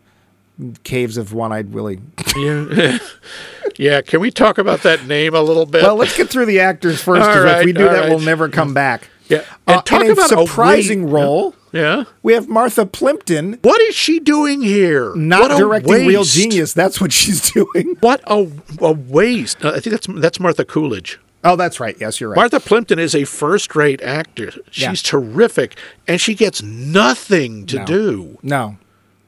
caves 0.84 1.16
of 1.16 1.32
One 1.32 1.52
Eyed 1.52 1.72
Willie. 1.72 1.98
Yeah. 2.36 2.98
yeah, 3.76 4.00
can 4.02 4.20
we 4.20 4.30
talk 4.30 4.58
about 4.58 4.82
that 4.82 5.06
name 5.06 5.34
a 5.34 5.40
little 5.40 5.66
bit? 5.66 5.82
well, 5.82 5.96
let's 5.96 6.16
get 6.16 6.28
through 6.30 6.46
the 6.46 6.60
actors 6.60 7.02
first, 7.02 7.26
because 7.28 7.60
if 7.60 7.64
we 7.64 7.72
do 7.72 7.84
that, 7.84 8.08
we'll 8.08 8.20
never 8.20 8.48
come 8.48 8.72
back. 8.72 9.08
yeah. 9.28 9.38
Uh, 9.66 9.72
And 9.74 9.84
talk 9.86 10.02
in 10.02 10.10
a 10.10 10.12
about 10.12 10.26
a 10.32 10.46
surprising 10.46 11.10
wa- 11.10 11.20
role, 11.20 11.54
Yeah. 11.72 12.04
we 12.22 12.34
have 12.34 12.46
Martha 12.48 12.86
Plimpton 12.86 13.58
What 13.62 13.80
is 13.82 13.94
she 13.96 14.20
doing 14.20 14.60
here? 14.62 15.14
not 15.16 15.50
a 15.50 15.56
directing 15.56 16.06
Real. 16.06 16.24
Genius. 16.24 16.72
That's 16.72 17.00
what 17.00 17.12
she's 17.12 17.50
doing. 17.52 17.96
What 18.00 18.20
a, 18.26 18.48
a 18.80 18.92
waste. 18.92 19.64
Uh, 19.64 19.70
I 19.70 19.80
think 19.80 19.92
that's 19.94 20.06
that's 20.20 20.38
Martha 20.38 20.64
Coolidge. 20.64 21.18
Oh, 21.42 21.57
that's 21.57 21.81
right. 21.81 21.96
Yes, 21.98 22.20
you're 22.20 22.31
right. 22.31 22.37
Martha 22.37 22.61
Plimpton 22.61 22.98
is 22.98 23.14
a 23.14 23.24
first-rate 23.24 24.03
actor. 24.03 24.53
She's 24.70 24.83
Yeah. 24.83 24.92
terrific, 24.94 25.76
and 26.07 26.20
she 26.20 26.35
gets 26.35 26.62
nothing 26.62 27.64
to 27.66 27.76
No. 27.79 27.85
do. 27.87 28.38
No. 28.42 28.76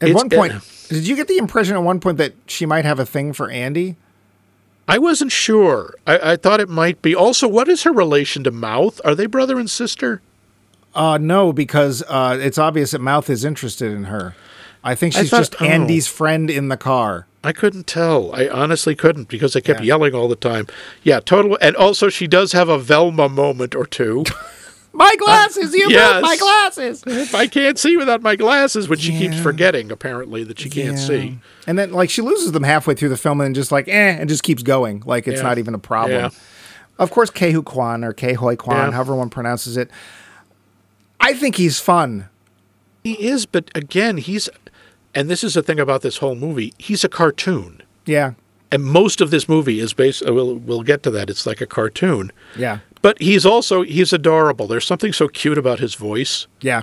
At 0.00 0.08
It's- 0.10 0.16
one 0.22 0.28
point, 0.28 0.52
uh, 0.54 0.60
did 0.88 1.06
you 1.06 1.16
get 1.16 1.28
the 1.28 1.38
impression 1.38 1.74
at 1.74 1.82
one 1.82 2.00
point 2.00 2.18
that 2.18 2.34
she 2.46 2.66
might 2.66 2.84
have 2.84 2.98
a 3.00 3.06
thing 3.06 3.32
for 3.32 3.48
Andy? 3.50 3.96
I 4.88 4.98
wasn't 4.98 5.32
sure. 5.32 5.94
I, 6.06 6.32
I 6.32 6.36
thought 6.36 6.60
it 6.60 6.68
might 6.68 7.00
be. 7.00 7.14
Also, 7.14 7.46
what 7.48 7.68
is 7.68 7.84
her 7.84 7.92
relation 7.92 8.44
to 8.44 8.50
Mouth? 8.50 9.00
Are 9.04 9.14
they 9.14 9.26
brother 9.26 9.58
and 9.58 9.70
sister? 9.70 10.20
Uh, 10.94 11.16
no, 11.18 11.52
because 11.52 12.02
uh, 12.08 12.36
it's 12.40 12.58
obvious 12.58 12.90
that 12.90 13.00
Mouth 13.00 13.30
is 13.30 13.44
interested 13.44 13.90
in 13.92 14.04
her. 14.04 14.34
I 14.84 14.94
think 14.96 15.16
I 15.16 15.20
she's 15.22 15.30
thought- 15.30 15.38
just 15.38 15.62
oh. 15.62 15.64
Andy's 15.64 16.08
friend 16.08 16.50
in 16.50 16.68
the 16.68 16.76
car. 16.76 17.26
I 17.44 17.52
couldn't 17.52 17.86
tell. 17.86 18.34
I 18.34 18.48
honestly 18.48 18.94
couldn't 18.94 19.28
because 19.28 19.56
I 19.56 19.60
kept 19.60 19.80
Yeah. 19.80 19.86
yelling 19.86 20.14
all 20.14 20.28
the 20.28 20.36
time. 20.36 20.66
Yeah, 21.02 21.20
total. 21.20 21.58
And 21.60 21.74
also, 21.76 22.08
she 22.08 22.26
does 22.28 22.52
have 22.52 22.68
a 22.68 22.78
Velma 22.78 23.28
moment 23.28 23.74
or 23.74 23.84
two. 23.86 24.24
My 24.94 25.16
glasses! 25.18 25.72
You 25.74 25.86
yes. 25.88 26.20
my 26.22 26.36
glasses! 26.36 27.02
if 27.06 27.34
I 27.34 27.46
can't 27.46 27.78
see 27.78 27.96
without 27.96 28.20
my 28.20 28.36
glasses, 28.36 28.90
which 28.90 29.00
she 29.00 29.12
keeps 29.16 29.40
forgetting 29.40 29.90
apparently 29.90 30.44
that 30.44 30.58
she 30.60 30.68
can't 30.68 30.98
Yeah. 30.98 31.02
see. 31.06 31.38
And 31.66 31.78
then, 31.78 31.92
like, 31.92 32.10
she 32.10 32.20
loses 32.20 32.52
them 32.52 32.62
halfway 32.62 32.92
through 32.94 33.08
the 33.08 33.16
film 33.16 33.40
and 33.40 33.54
just 33.54 33.72
like, 33.72 33.88
eh, 33.88 34.16
and 34.20 34.28
just 34.28 34.42
keeps 34.42 34.62
going. 34.62 35.02
Like, 35.06 35.26
it's 35.26 35.38
Yeah. 35.40 35.48
not 35.48 35.56
even 35.56 35.72
a 35.74 35.78
problem. 35.78 36.20
Yeah. 36.20 36.28
Of 36.98 37.10
course, 37.10 37.30
Ke 37.30 37.52
Huy 37.54 37.62
Quan 37.62 38.04
or 38.04 38.12
Kehoi 38.12 38.58
Kwan, 38.58 38.76
Yeah. 38.90 38.90
however 38.92 39.16
one 39.16 39.30
pronounces 39.30 39.78
it. 39.78 39.90
I 41.18 41.32
think 41.32 41.56
he's 41.56 41.80
fun. 41.80 42.28
He 43.02 43.14
is, 43.14 43.46
but 43.46 43.70
again, 43.74 44.18
he's. 44.18 44.50
And 45.14 45.28
this 45.28 45.44
is 45.44 45.54
the 45.54 45.62
thing 45.62 45.78
about 45.80 46.02
this 46.02 46.18
whole 46.18 46.34
movie. 46.34 46.72
He's 46.78 47.04
a 47.04 47.08
cartoon. 47.08 47.82
Yeah. 48.06 48.32
and 48.72 48.82
most 48.82 49.20
of 49.20 49.30
this 49.30 49.48
movie 49.48 49.78
is 49.78 49.92
based 49.92 50.26
uh, 50.26 50.32
we'll, 50.34 50.56
we'll 50.56 50.82
get 50.82 51.02
to 51.04 51.10
that 51.12 51.28
it's 51.30 51.46
like 51.46 51.60
a 51.60 51.66
cartoon 51.66 52.32
Yeah. 52.56 52.78
but 53.00 53.20
he's 53.20 53.46
also 53.46 53.82
he's 53.82 54.12
adorable 54.12 54.66
there's 54.66 54.86
something 54.86 55.12
so 55.12 55.28
cute 55.28 55.56
about 55.58 55.78
his 55.78 55.94
voice 55.94 56.46
Yeah. 56.62 56.82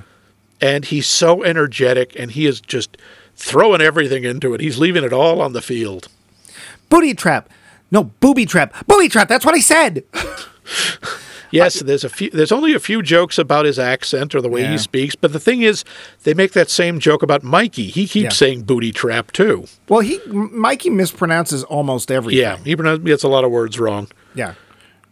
and 0.62 0.86
he's 0.86 1.08
so 1.08 1.44
energetic 1.44 2.15
and 2.18 2.32
he 2.32 2.46
is 2.46 2.62
just 2.62 2.96
throwing 3.36 3.82
everything 3.82 4.24
into 4.24 4.54
it 4.54 4.62
he's 4.62 4.78
leaving 4.78 5.04
it 5.04 5.12
all 5.12 5.42
on 5.42 5.52
the 5.54 5.62
field 5.62 6.08
Booty 6.89 7.13
trap. 7.13 7.50
No, 7.92 8.04
booby 8.06 8.46
trap. 8.46 8.74
Booby 8.88 9.10
trap. 9.10 9.28
That's 9.28 9.44
what 9.46 9.56
I 9.56 9.60
said. 9.60 10.04
Yes, 11.52 11.80
there's 11.82 12.04
a 12.04 12.10
few. 12.10 12.30
There's 12.30 12.52
only 12.52 12.74
a 12.74 12.80
few 12.80 13.02
jokes 13.02 13.38
about 13.38 13.66
his 13.66 13.80
accent 13.80 14.36
or 14.36 14.42
the 14.42 14.50
way 14.50 14.62
Yeah. 14.62 14.72
he 14.72 14.78
speaks, 14.78 15.16
but 15.16 15.34
the 15.34 15.40
thing 15.40 15.62
is, 15.62 15.84
they 16.24 16.34
make 16.34 16.52
that 16.54 16.70
same 16.70 17.00
joke 17.00 17.24
about 17.24 17.44
Mikey. 17.44 17.88
He 17.88 18.06
keeps 18.08 18.24
Yeah. 18.24 18.30
saying 18.30 18.62
"booty 18.64 18.92
trap" 18.92 19.32
too. 19.32 19.66
Well, 19.88 20.02
he 20.02 20.20
Mikey 20.28 20.90
mispronounces 20.90 21.64
almost 21.68 22.12
everything. 22.12 22.40
Yeah, 22.42 22.58
he 22.64 22.76
gets 23.04 23.24
a 23.24 23.28
lot 23.28 23.44
of 23.44 23.52
words 23.52 23.80
wrong. 23.80 24.08
Yeah. 24.36 24.54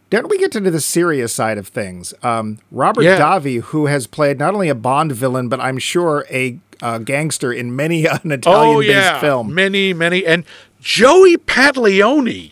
Then 0.09 0.29
we 0.29 0.37
get 0.37 0.55
into 0.55 0.71
the 0.71 0.79
serious 0.79 1.33
side 1.33 1.57
of 1.57 1.67
things. 1.67 2.13
Um, 2.23 2.59
Robert 2.71 3.01
Yeah. 3.03 3.19
Davi, 3.19 3.61
who 3.61 3.87
has 3.87 4.07
played 4.07 4.39
not 4.39 4.53
only 4.53 4.69
a 4.69 4.75
Bond 4.75 5.11
villain, 5.11 5.49
but 5.49 5.59
I'm 5.59 5.77
sure 5.79 6.25
a 6.31 6.59
uh, 6.81 6.99
gangster 6.99 7.51
in 7.51 7.75
many 7.75 8.05
an 8.23 8.31
Italian-based 8.31 8.47
oh 8.47 8.79
yeah, 8.79 9.19
film. 9.19 9.53
many, 9.53 9.93
many, 9.93 10.25
and 10.25 10.45
Joey 10.79 11.35
Pantaleone, 11.37 12.51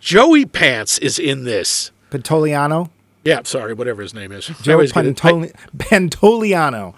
Joey 0.00 0.44
Pants 0.46 0.98
is 0.98 1.18
in 1.18 1.44
this. 1.44 1.90
Pantoliano? 2.10 2.90
Yeah, 3.24 3.40
sorry, 3.44 3.74
whatever 3.74 4.00
his 4.02 4.14
name 4.14 4.32
is. 4.32 4.46
Joe 4.62 4.74
always 4.74 4.92
Pantoli- 4.92 5.52
Pantoliano. 5.76 6.94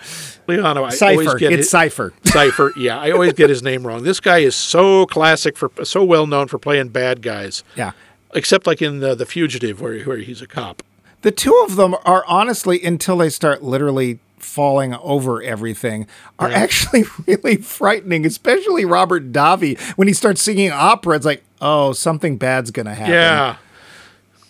Leano, 0.46 0.76
I 0.76 0.76
always 0.78 0.98
Cypher. 0.98 1.38
get 1.38 1.52
It's 1.52 1.59
his- 1.61 1.70
Cypher. 1.70 2.12
Cypher. 2.24 2.72
Yeah, 2.76 2.98
I 2.98 3.11
always 3.11 3.33
get 3.33 3.48
his 3.50 3.62
name 3.62 3.87
wrong. 3.87 4.02
This 4.04 4.20
guy 4.20 4.38
is 4.38 4.54
so 4.54 5.06
classic 5.06 5.56
for 5.56 5.70
so 5.85 6.04
well 6.04 6.26
known 6.26 6.48
for 6.48 6.59
playing 6.59 6.88
bad 6.88 7.22
guys. 7.22 7.64
Yeah. 7.76 7.92
Except 8.35 8.66
like 8.66 8.80
in 8.80 9.00
the, 9.00 9.14
the 9.14 9.26
Fugitive, 9.26 9.80
where 9.80 9.98
where 10.04 10.18
he's 10.18 10.40
a 10.42 10.46
cop. 10.46 10.83
The 11.22 11.30
two 11.33 11.54
of 11.66 11.76
them 11.76 11.94
are 12.04 12.24
honestly, 12.26 12.83
until 12.83 13.18
they 13.18 13.28
start 13.28 13.62
literally 13.62 14.20
falling 14.38 14.94
over 14.94 15.42
everything, 15.42 16.06
are 16.38 16.48
actually 16.48 17.04
really 17.26 17.56
frightening, 17.56 18.24
especially 18.24 18.85
Robert 18.87 19.33
Davi. 19.33 19.78
When 19.98 20.09
he 20.09 20.14
starts 20.14 20.40
singing 20.42 20.70
opera, 20.70 21.16
it's 21.16 21.26
like, 21.26 21.42
oh, 21.61 21.92
something 21.92 22.37
bad's 22.38 22.70
going 22.70 22.87
to 22.87 22.94
happen. 22.94 23.12
Yeah. 23.12 23.56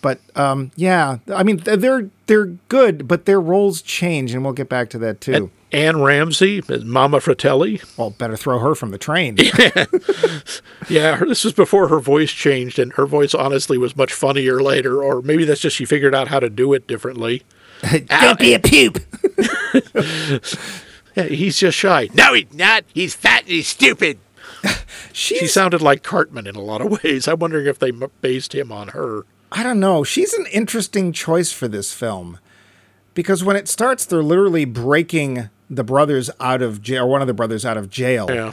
But 0.03 0.21
um, 0.35 0.71
yeah, 0.77 1.19
I 1.33 1.43
mean 1.43 1.59
they're 1.59 2.09
they're 2.27 2.47
good, 2.47 3.07
but 3.07 3.25
their 3.27 3.41
roles 3.41 3.83
change, 3.83 4.33
and 4.33 4.43
we'll 4.45 4.55
get 4.55 4.69
back 4.69 4.89
to 4.91 4.99
that 4.99 5.21
too. 5.21 5.51
Anne 5.73 6.01
Ramsey, 6.03 6.63
Mama 6.83 7.21
Fratelli. 7.21 7.81
well, 7.97 8.11
better 8.11 8.37
throw 8.37 8.59
her 8.59 8.75
from 8.75 8.91
the 8.91 8.99
train. 8.99 9.37
Yeah, 10.89 11.17
her, 11.17 11.27
this 11.27 11.45
was 11.45 11.53
before 11.53 11.87
her 11.87 12.01
voice 12.01 12.33
changed, 12.33 12.81
and 12.81 12.93
her 12.95 13.07
voice 13.07 13.33
honestly 13.33 13.79
was 13.79 13.95
much 13.95 14.13
funnier 14.13 14.61
later, 14.61 15.05
or 15.05 15.23
maybe 15.23 15.45
that's 15.45 15.61
just 15.61 15.77
she 15.77 15.85
figured 15.85 16.17
out 16.17 16.27
how 16.27 16.41
to 16.41 16.51
do 16.51 16.73
it 16.73 16.89
differently. 16.89 17.45
Don't 18.07 18.39
be 18.39 18.55
a 18.55 18.59
pupe. 18.59 18.99
Yeah, 21.17 21.25
he's 21.25 21.59
just 21.59 21.77
shy. 21.77 22.09
No, 22.15 22.35
he's 22.35 22.53
not. 22.55 22.85
He's 22.95 23.15
fat 23.15 23.41
and 23.43 23.51
he's 23.51 23.67
stupid. 23.67 24.19
She 25.13 25.49
sounded 25.49 25.83
like 25.83 26.05
Cartman 26.05 26.47
in 26.47 26.55
a 26.55 26.61
lot 26.61 26.81
of 26.81 27.03
ways. 27.03 27.27
I'm 27.27 27.41
wondering 27.41 27.67
if 27.67 27.81
they 27.81 27.91
based 27.91 28.55
him 28.55 28.71
on 28.71 28.89
her. 28.89 29.25
I 29.53 29.63
don't 29.63 29.81
know. 29.81 30.05
She's 30.05 30.33
an 30.35 30.47
interesting 30.53 31.13
choice 31.13 31.53
for 31.53 31.69
this 31.69 31.93
film 31.93 32.39
because 33.15 33.43
when 33.43 33.57
it 33.57 33.69
starts, 33.69 34.05
they're 34.05 34.23
literally 34.23 34.65
breaking 34.65 35.51
the 35.69 35.85
brothers 35.85 36.31
out 36.41 36.63
of 36.63 36.83
jail, 36.83 37.05
or 37.05 37.07
one 37.09 37.21
of 37.21 37.27
the 37.27 37.35
brothers 37.35 37.65
out 37.65 37.77
of 37.77 37.91
jail. 37.91 38.27
Yeah. 38.29 38.53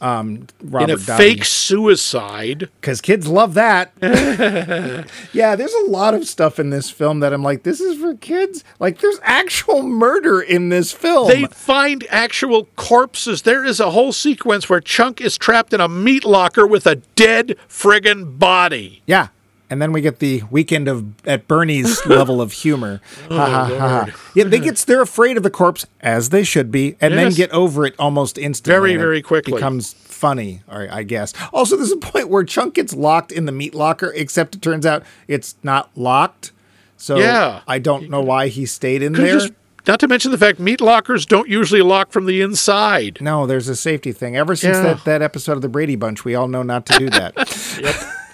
Robert 0.00 0.50
in 0.62 0.90
a 0.90 0.96
fake 0.98 1.44
suicide. 1.44 2.68
because 2.80 3.00
kids 3.00 3.26
love 3.26 3.54
that. 3.54 3.92
yeah, 5.32 5.56
there's 5.56 5.72
a 5.72 5.90
lot 5.90 6.14
of 6.14 6.26
stuff 6.26 6.58
in 6.58 6.70
this 6.70 6.90
film 6.90 7.20
that 7.20 7.32
I'm 7.32 7.42
like, 7.42 7.62
this 7.62 7.80
is 7.80 7.98
for 7.98 8.14
kids. 8.14 8.62
Like, 8.78 8.98
there's 8.98 9.18
actual 9.22 9.82
murder 9.82 10.40
in 10.40 10.68
this 10.68 10.92
film. 10.92 11.28
They 11.28 11.46
find 11.46 12.04
actual 12.10 12.66
corpses. 12.76 13.42
There 13.42 13.64
is 13.64 13.80
a 13.80 13.90
whole 13.90 14.12
sequence 14.12 14.68
where 14.68 14.80
Chunk 14.80 15.20
is 15.20 15.38
trapped 15.38 15.72
in 15.72 15.80
a 15.80 15.88
meat 15.88 16.24
locker 16.24 16.66
with 16.66 16.86
a 16.86 16.96
dead 16.96 17.56
friggin' 17.68 18.38
body. 18.38 19.02
Yeah. 19.06 19.28
And 19.68 19.82
then 19.82 19.92
we 19.92 20.00
get 20.00 20.20
the 20.20 20.42
weekend 20.50 20.86
of 20.88 21.04
at 21.26 21.48
Bernie's 21.48 22.04
level 22.06 22.40
of 22.40 22.52
humor. 22.52 23.00
Oh, 23.30 23.36
Ha, 23.36 23.46
ha, 23.46 23.64
ha, 23.66 24.04
ha. 24.06 24.16
Yeah, 24.34 24.44
they 24.44 24.60
get 24.60 24.76
they're 24.78 25.02
afraid 25.02 25.36
of 25.36 25.42
the 25.42 25.50
corpse 25.50 25.86
as 26.00 26.28
they 26.30 26.44
should 26.44 26.70
be, 26.70 26.96
and 27.00 27.14
then 27.14 27.32
get 27.32 27.50
over 27.50 27.84
it 27.84 27.94
almost 27.98 28.38
instantly. 28.38 28.72
Very, 28.92 28.96
very 28.96 29.22
quickly. 29.22 29.54
Becomes 29.54 29.92
funny, 29.94 30.62
or 30.70 30.86
I 30.90 31.02
guess. 31.02 31.32
Also, 31.52 31.76
there's 31.76 31.90
a 31.92 31.96
point 31.96 32.28
where 32.28 32.44
Chunk 32.44 32.74
gets 32.74 32.94
locked 32.94 33.32
in 33.32 33.46
the 33.46 33.52
meat 33.52 33.74
locker, 33.74 34.12
except 34.14 34.54
it 34.54 34.62
turns 34.62 34.86
out 34.86 35.02
it's 35.26 35.56
not 35.62 35.90
locked. 35.96 36.52
So 36.96 37.18
Yeah. 37.18 37.60
I 37.66 37.78
don't 37.78 38.08
know 38.08 38.22
why 38.22 38.48
he 38.48 38.66
stayed 38.66 39.02
in 39.02 39.14
Could 39.14 39.24
there. 39.24 39.34
just- 39.34 39.52
not 39.86 40.00
to 40.00 40.08
mention 40.08 40.30
the 40.32 40.38
fact 40.38 40.58
meat 40.58 40.80
lockers 40.80 41.24
don't 41.26 41.48
usually 41.48 41.82
lock 41.82 42.10
from 42.10 42.26
the 42.26 42.40
inside. 42.40 43.18
No, 43.20 43.46
there's 43.46 43.68
a 43.68 43.76
safety 43.76 44.10
thing. 44.10 44.36
Ever 44.36 44.56
since 44.56 44.76
Yeah. 44.78 44.82
that, 44.94 45.04
that 45.04 45.22
episode 45.22 45.52
of 45.52 45.62
the 45.62 45.68
Brady 45.68 45.94
Bunch, 45.94 46.24
we 46.24 46.34
all 46.34 46.48
know 46.48 46.62
not 46.64 46.86
to 46.86 46.98
do 46.98 47.10
that. 47.10 47.34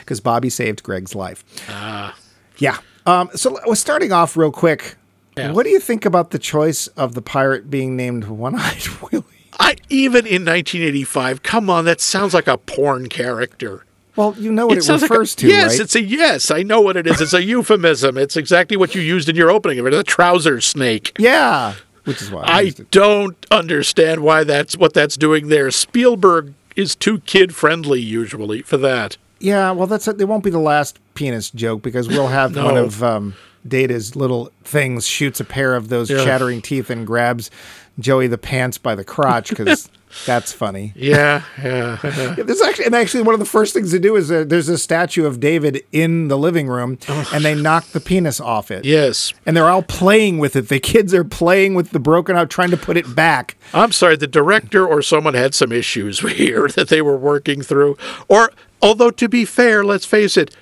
Because 0.00 0.20
Bobby 0.20 0.50
saved 0.50 0.82
Greg's 0.82 1.14
life. 1.14 1.44
Ah. 1.68 2.16
Yeah. 2.58 2.78
Um, 3.06 3.30
so 3.34 3.58
we're 3.66 3.74
starting 3.74 4.12
off 4.12 4.36
real 4.36 4.52
quick. 4.52 4.96
Yeah. 5.36 5.52
What 5.52 5.64
do 5.64 5.70
you 5.70 5.80
think 5.80 6.04
about 6.04 6.30
the 6.30 6.38
choice 6.38 6.88
of 6.88 7.14
the 7.14 7.22
pirate 7.22 7.70
being 7.70 7.96
named 7.96 8.24
One 8.24 8.54
Eyed 8.54 8.86
Willie? 9.12 9.24
I 9.58 9.76
even 9.88 10.26
in 10.26 10.44
1985, 10.44 11.42
come 11.42 11.68
on, 11.70 11.84
that 11.84 12.00
sounds 12.00 12.34
like 12.34 12.46
a 12.46 12.58
porn 12.58 13.08
character. 13.08 13.84
Well, 14.16 14.34
you 14.38 14.52
know 14.52 14.66
what 14.66 14.76
it, 14.76 14.86
like 14.86 15.00
refers 15.00 15.32
a, 15.34 15.36
to, 15.38 15.48
yes, 15.48 15.72
right? 15.72 15.80
it's 15.80 15.94
a 15.94 16.02
yes. 16.02 16.50
I 16.50 16.62
know 16.62 16.82
what 16.82 16.96
it 16.96 17.06
is. 17.06 17.20
It's 17.20 17.32
a 17.32 17.42
euphemism. 17.44 18.18
It's 18.18 18.36
exactly 18.36 18.76
what 18.76 18.94
you 18.94 19.00
used 19.00 19.28
in 19.28 19.36
your 19.36 19.50
opening 19.50 19.78
of 19.78 19.86
it. 19.86 19.94
A 19.94 20.02
trouser 20.02 20.60
snake. 20.60 21.12
yeah. 21.18 21.74
Which 22.04 22.20
is 22.20 22.32
why 22.32 22.42
I, 22.44 22.60
I 22.60 22.70
don't 22.90 23.46
understand 23.52 24.22
why 24.24 24.42
that's 24.42 24.76
what 24.76 24.92
that's 24.92 25.16
doing 25.16 25.48
there. 25.48 25.70
Spielberg 25.70 26.52
is 26.74 26.96
too 26.96 27.20
kid 27.20 27.54
friendly 27.54 28.00
usually 28.00 28.62
for 28.62 28.76
that. 28.78 29.16
Yeah, 29.42 29.72
well, 29.72 29.86
that's 29.86 30.06
it. 30.08 30.20
It 30.20 30.24
won't 30.26 30.44
be 30.44 30.50
the 30.50 30.58
last 30.58 30.98
penis 31.14 31.50
joke 31.50 31.82
because 31.82 32.08
we'll 32.08 32.28
have 32.28 32.56
one 32.56 32.76
of 32.76 33.02
um, 33.02 33.34
Data's 33.66 34.16
little 34.16 34.50
things 34.64 35.06
shoots 35.06 35.40
a 35.40 35.44
pair 35.44 35.74
of 35.74 35.88
those 35.88 36.10
Yeah. 36.10 36.24
chattering 36.24 36.62
teeth 36.62 36.90
and 36.90 37.06
grabs 37.06 37.50
Joey 37.98 38.26
the 38.26 38.38
pants 38.38 38.78
by 38.78 38.94
the 38.94 39.04
crotch 39.04 39.50
because 39.50 39.90
that's 40.26 40.50
funny. 40.50 40.94
Yeah, 40.96 41.42
yeah. 41.62 41.98
Yeah, 42.02 42.32
This 42.42 42.62
actually, 42.62 42.86
and 42.86 42.94
actually, 42.94 43.22
one 43.22 43.34
of 43.34 43.38
the 43.38 43.44
first 43.46 43.74
things 43.74 43.90
to 43.90 43.98
do 43.98 44.16
is 44.16 44.30
uh, 44.32 44.44
there's 44.46 44.70
a 44.70 44.78
statue 44.78 45.26
of 45.26 45.40
David 45.40 45.82
in 45.92 46.28
the 46.28 46.38
living 46.38 46.68
room, 46.68 46.96
and 47.34 47.44
they 47.44 47.54
knock 47.54 47.84
the 47.88 48.00
penis 48.00 48.40
off 48.40 48.70
it. 48.70 48.86
yes. 48.86 49.34
And 49.44 49.54
they're 49.54 49.68
all 49.68 49.82
playing 49.82 50.38
with 50.38 50.56
it. 50.56 50.68
The 50.68 50.80
kids 50.80 51.12
are 51.12 51.22
playing 51.24 51.74
with 51.74 51.90
the 51.90 52.00
broken 52.00 52.34
out, 52.34 52.48
trying 52.48 52.70
to 52.70 52.78
put 52.78 52.96
it 52.96 53.14
back. 53.14 53.58
I'm 53.74 53.92
sorry, 53.92 54.16
the 54.16 54.26
director 54.26 54.86
or 54.86 55.02
someone 55.02 55.34
had 55.34 55.54
some 55.54 55.70
issues 55.70 56.20
here 56.20 56.68
that 56.68 56.88
they 56.88 57.02
were 57.02 57.18
working 57.18 57.60
through. 57.60 57.98
Or, 58.28 58.52
although 58.82 59.10
to 59.10 59.28
be 59.28 59.44
fair, 59.44 59.84
let's 59.84 60.04
face 60.04 60.36
it, 60.36 60.54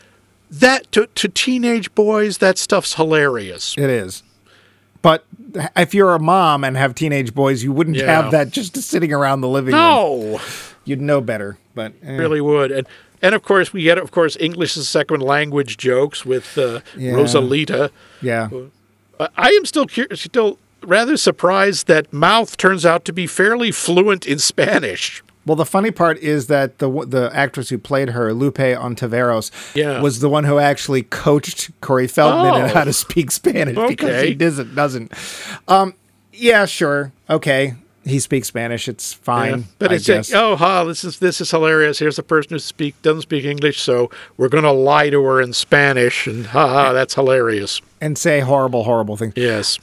that 0.51 0.91
to, 0.93 1.07
to 1.15 1.29
teenage 1.29 1.95
boys, 1.95 2.39
that 2.39 2.59
stuff's 2.59 2.95
hilarious. 2.95 3.75
It 3.79 3.89
is. 3.91 4.23
But 5.03 5.25
if 5.77 5.95
you're 5.95 6.15
a 6.15 6.19
mom 6.21 6.63
and 6.65 6.77
have 6.77 6.95
teenage 6.95 7.35
boys, 7.35 7.63
you 7.63 7.73
wouldn't 7.73 7.97
Yeah. 7.97 8.23
have 8.23 8.33
that 8.33 8.51
just 8.51 8.77
sitting 8.77 9.13
around 9.13 9.41
the 9.41 9.49
living 9.49 9.73
room. 9.75 9.83
No, 9.83 10.41
You'd 10.85 11.01
know 11.01 11.21
better. 11.21 11.57
But 11.75 11.93
eh. 12.05 12.17
really 12.17 12.41
would. 12.41 12.71
And 12.73 12.87
and 13.23 13.35
of 13.35 13.43
course 13.43 13.73
we 13.73 13.83
get 13.83 13.99
of 13.99 14.11
course 14.11 14.37
English 14.41 14.77
as 14.77 14.83
a 14.85 14.87
second 14.87 15.21
language 15.21 15.77
jokes 15.77 16.25
with 16.27 16.57
uh, 16.59 16.81
Yeah. 16.97 17.13
Rosalita. 17.13 17.91
yeah. 18.21 18.49
Uh, 19.19 19.29
I 19.37 19.51
am 19.51 19.65
still 19.67 19.87
curious, 19.87 20.23
still 20.23 20.59
rather 20.83 21.17
surprised 21.17 21.87
that 21.87 22.13
Mouth 22.13 22.57
turns 22.57 22.85
out 22.87 23.05
to 23.05 23.13
be 23.13 23.27
fairly 23.27 23.71
fluent 23.71 24.27
in 24.27 24.39
Spanish. 24.39 25.23
Well, 25.47 25.57
the 25.57 25.65
funny 25.65 25.91
part 25.91 26.19
is 26.19 26.47
that 26.49 26.79
the 26.79 26.89
the 27.07 27.31
actress 27.35 27.71
who 27.71 27.79
played 27.79 28.11
her, 28.11 28.33
Lupe 28.35 28.59
Ontiveros, 28.59 29.51
Yeah. 29.75 30.01
was 30.01 30.21
the 30.21 30.29
one 30.29 30.45
who 30.45 30.59
actually 30.59 31.03
coached 31.03 31.71
Corey 31.81 32.07
Feldman 32.07 32.55
in 32.65 32.71
Oh. 32.71 32.75
how 32.75 32.85
to 32.85 32.93
speak 32.93 33.31
Spanish 33.31 33.77
because 33.89 34.23
he 34.23 34.35
doesn't 34.35 34.75
doesn't. 34.75 35.13
Um, 35.67 35.95
yeah, 36.33 36.67
sure, 36.67 37.13
okay. 37.29 37.75
He 38.05 38.19
speaks 38.19 38.49
Spanish. 38.49 38.89
It's 38.89 39.13
fine. 39.13 39.67
But 39.79 39.93
I 39.93 39.97
it's 39.97 40.09
like, 40.09 40.19
guess. 40.19 40.33
oh, 40.35 40.57
ha, 40.57 40.85
this 40.85 41.05
is 41.05 41.19
this 41.19 41.41
is 41.41 41.51
hilarious. 41.51 41.99
Here's 41.99 42.19
a 42.19 42.23
person 42.23 42.53
who 42.53 42.59
speak 42.59 43.01
doesn't 43.03 43.23
speak 43.23 43.45
English, 43.45 43.81
so 43.81 44.11
we're 44.39 44.49
going 44.49 44.65
to 44.65 44.71
lie 44.73 45.11
to 45.11 45.23
her 45.23 45.41
in 45.41 45.53
Spanish, 45.53 46.27
and 46.27 46.47
ha 46.47 46.67
ha, 46.67 46.93
that's 46.95 47.15
hilarious. 47.15 47.83
and 48.01 48.17
say 48.17 48.41
horrible, 48.41 48.85
horrible 48.85 49.17
things. 49.19 49.35
Yes, 49.37 49.79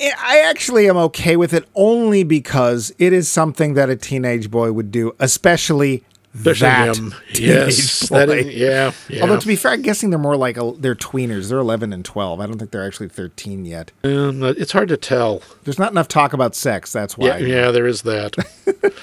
I- 0.00 0.12
I 0.18 0.38
actually 0.48 0.88
am 0.88 0.96
okay 0.96 1.36
with 1.36 1.52
it 1.52 1.68
only 1.74 2.22
because 2.24 2.92
it 2.98 3.12
is 3.12 3.28
something 3.28 3.74
that 3.74 3.90
a 3.90 3.96
teenage 3.96 4.50
boy 4.50 4.72
would 4.72 4.90
do, 4.90 5.14
especially 5.18 6.02
especially 6.34 6.68
that 6.68 6.94
teenage 6.94 7.40
Yes, 7.40 8.08
that 8.10 8.28
is, 8.28 8.46
yeah, 8.54 8.92
yeah. 9.08 9.22
Although 9.22 9.40
to 9.40 9.46
be 9.46 9.56
fair, 9.56 9.72
I'm 9.72 9.82
guessing 9.82 10.10
they're 10.10 10.18
more 10.18 10.36
like 10.36 10.56
a, 10.56 10.72
they're 10.78 10.94
tweeners. 10.94 11.48
They're 11.48 11.58
11 11.58 11.92
and 11.92 12.04
12. 12.04 12.40
I 12.40 12.46
don't 12.46 12.58
think 12.58 12.70
they're 12.70 12.86
actually 12.86 13.08
13 13.08 13.64
yet. 13.64 13.90
Um, 14.04 14.42
it's 14.44 14.72
hard 14.72 14.88
to 14.90 14.96
tell. 14.96 15.42
There's 15.64 15.78
not 15.78 15.90
enough 15.90 16.08
talk 16.08 16.32
about 16.32 16.54
sex. 16.54 16.92
That's 16.92 17.18
why. 17.18 17.26
Yeah, 17.26 17.38
yeah, 17.38 17.70
there 17.70 17.86
is 17.86 18.02
that. 18.02 18.36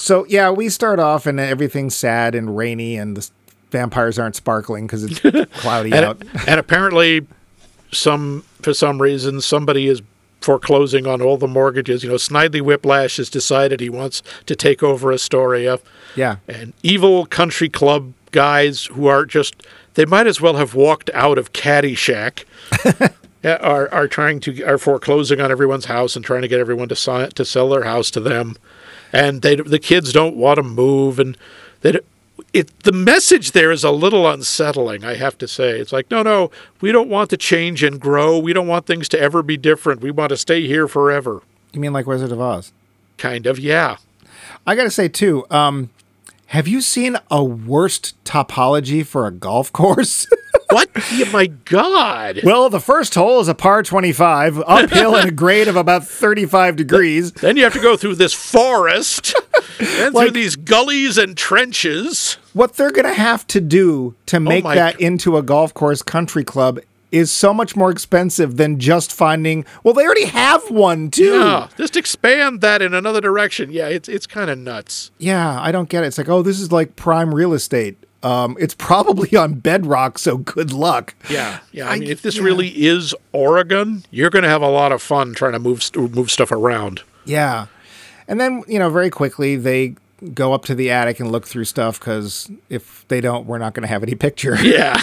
So 0.00 0.24
yeah, 0.30 0.50
we 0.50 0.70
start 0.70 0.98
off 0.98 1.26
and 1.26 1.38
everything's 1.38 1.94
sad 1.94 2.34
and 2.34 2.56
rainy, 2.56 2.96
and 2.96 3.18
the 3.18 3.28
vampires 3.70 4.18
aren't 4.18 4.34
sparkling 4.34 4.86
because 4.86 5.04
it's 5.04 5.20
cloudy 5.60 5.92
and, 5.92 6.04
out. 6.06 6.22
and 6.48 6.58
apparently, 6.58 7.26
some 7.92 8.42
for 8.62 8.72
some 8.72 9.00
reason 9.02 9.42
somebody 9.42 9.88
is 9.88 10.00
foreclosing 10.40 11.06
on 11.06 11.20
all 11.22 11.36
the 11.36 11.46
mortgages. 11.48 12.02
You 12.02 12.10
know, 12.10 12.16
Snidely 12.16 12.60
Whiplash 12.62 13.16
has 13.18 13.28
decided 13.30 13.80
he 13.80 13.90
wants 13.90 14.22
to 14.46 14.56
take 14.56 14.82
over 14.82 15.12
Astoria. 15.12 15.78
Yeah, 16.16 16.36
And 16.48 16.72
evil 16.82 17.26
country 17.26 17.68
club 17.68 18.12
guys 18.32 18.86
who 18.86 19.06
are 19.06 19.24
just 19.26 19.54
they 19.94 20.04
might 20.04 20.26
as 20.26 20.40
well 20.40 20.54
have 20.54 20.74
walked 20.74 21.10
out 21.14 21.36
of 21.38 21.52
Caddyshack. 21.52 22.44
Are 23.42 23.88
are 23.90 24.06
trying 24.06 24.38
to 24.40 24.62
are 24.64 24.76
foreclosing 24.76 25.40
on 25.40 25.50
everyone's 25.50 25.86
house 25.86 26.14
and 26.14 26.22
trying 26.22 26.42
to 26.42 26.48
get 26.48 26.60
everyone 26.60 26.90
to 26.90 26.94
sign, 26.94 27.30
to 27.30 27.44
sell 27.46 27.70
their 27.70 27.84
house 27.84 28.10
to 28.10 28.20
them, 28.20 28.54
and 29.14 29.40
they 29.40 29.56
the 29.56 29.78
kids 29.78 30.12
don't 30.12 30.36
want 30.36 30.58
to 30.58 30.62
move 30.62 31.18
and 31.18 31.38
they 31.80 31.92
don't- 31.92 32.04
it 32.52 32.78
the 32.80 32.92
message 32.92 33.52
there 33.52 33.70
is 33.70 33.84
a 33.84 33.90
little 33.90 34.28
unsettling. 34.28 35.04
I 35.04 35.14
have 35.14 35.38
to 35.38 35.48
say, 35.48 35.78
it's 35.78 35.92
like 35.92 36.10
no 36.10 36.22
no 36.22 36.50
we 36.80 36.92
don't 36.92 37.08
want 37.08 37.30
to 37.30 37.36
change 37.36 37.82
and 37.82 38.00
grow. 38.00 38.38
We 38.38 38.52
don't 38.52 38.66
want 38.66 38.86
things 38.86 39.08
to 39.10 39.20
ever 39.20 39.42
be 39.42 39.56
different. 39.56 40.00
We 40.00 40.10
want 40.10 40.30
to 40.30 40.36
stay 40.36 40.66
here 40.66 40.88
forever. 40.88 41.42
You 41.72 41.80
mean 41.80 41.92
like 41.92 42.06
Wizard 42.06 42.32
of 42.32 42.40
Oz? 42.40 42.72
Kind 43.16 43.46
of 43.46 43.58
yeah. 43.58 43.96
I 44.66 44.74
got 44.74 44.84
to 44.84 44.90
say 44.90 45.08
too. 45.08 45.46
Um, 45.50 45.90
have 46.46 46.66
you 46.66 46.80
seen 46.80 47.16
a 47.30 47.44
worst 47.44 48.22
topology 48.24 49.06
for 49.06 49.26
a 49.26 49.30
golf 49.30 49.72
course? 49.72 50.26
What? 50.70 50.90
yeah, 51.12 51.30
my 51.32 51.46
God! 51.46 52.40
well, 52.44 52.68
the 52.70 52.80
first 52.80 53.14
hole 53.14 53.40
is 53.40 53.48
a 53.48 53.54
par 53.54 53.82
25, 53.82 54.60
uphill 54.66 55.16
at 55.16 55.28
a 55.28 55.30
grade 55.30 55.68
of 55.68 55.76
about 55.76 56.06
35 56.06 56.76
degrees. 56.76 57.32
Then 57.40 57.56
you 57.56 57.64
have 57.64 57.72
to 57.72 57.80
go 57.80 57.96
through 57.96 58.16
this 58.16 58.32
forest 58.34 59.34
and 59.80 60.14
through 60.14 60.30
these 60.30 60.56
gullies 60.56 61.16
and 61.18 61.36
trenches. 61.36 62.34
What 62.52 62.74
they're 62.74 62.90
going 62.90 63.06
to 63.06 63.14
have 63.14 63.46
to 63.48 63.60
do 63.60 64.14
to 64.26 64.36
oh 64.36 64.40
make 64.40 64.64
my 64.64 64.74
that 64.74 65.00
into 65.00 65.36
a 65.36 65.42
golf 65.42 65.72
course 65.74 66.02
country 66.02 66.44
club 66.44 66.80
is 67.10 67.30
so 67.30 67.52
much 67.52 67.76
more 67.76 67.90
expensive 67.90 68.56
than 68.56 68.78
just 68.78 69.12
finding. 69.12 69.64
Well, 69.82 69.94
they 69.94 70.04
already 70.04 70.26
have 70.26 70.70
one 70.70 71.10
too. 71.10 71.38
Yeah, 71.38 71.68
just 71.76 71.96
expand 71.96 72.60
that 72.60 72.82
in 72.82 72.94
another 72.94 73.20
direction. 73.20 73.70
Yeah, 73.72 73.88
it's 73.88 74.08
it's 74.08 74.26
kind 74.26 74.50
of 74.50 74.58
nuts. 74.58 75.10
Yeah, 75.18 75.60
I 75.60 75.72
don't 75.72 75.88
get 75.88 76.04
it. 76.04 76.08
It's 76.08 76.18
like, 76.18 76.28
oh, 76.28 76.42
this 76.42 76.60
is 76.60 76.70
like 76.72 76.96
prime 76.96 77.34
real 77.34 77.52
estate. 77.52 77.96
Um, 78.22 78.56
it's 78.60 78.74
probably 78.74 79.36
on 79.36 79.54
bedrock, 79.54 80.18
so 80.18 80.38
good 80.38 80.72
luck. 80.72 81.14
Yeah, 81.30 81.60
yeah. 81.72 81.88
I, 81.88 81.94
I- 81.94 81.98
mean, 81.98 82.10
if 82.10 82.22
this 82.22 82.36
yeah. 82.36 82.42
really 82.44 82.68
is 82.86 83.14
Oregon, 83.32 84.04
you're 84.10 84.30
going 84.30 84.42
to 84.42 84.48
have 84.48 84.62
a 84.62 84.68
lot 84.68 84.92
of 84.92 85.00
fun 85.02 85.34
trying 85.34 85.52
to 85.52 85.58
move 85.58 85.82
move 85.96 86.30
stuff 86.30 86.52
around. 86.52 87.02
Yeah. 87.24 87.66
And 88.28 88.38
then, 88.40 88.62
you 88.68 88.78
know, 88.78 88.90
very 88.90 89.10
quickly 89.10 89.56
they 89.56 89.94
go 90.34 90.52
up 90.52 90.64
to 90.66 90.74
the 90.74 90.90
attic 90.90 91.18
and 91.18 91.32
look 91.32 91.46
through 91.46 91.64
stuff 91.64 91.98
because 91.98 92.50
if 92.68 93.06
they 93.08 93.20
don't, 93.20 93.46
we're 93.46 93.58
not 93.58 93.72
going 93.74 93.82
to 93.82 93.88
have 93.88 94.02
any 94.02 94.14
picture. 94.26 94.56
Yeah, 94.62 95.00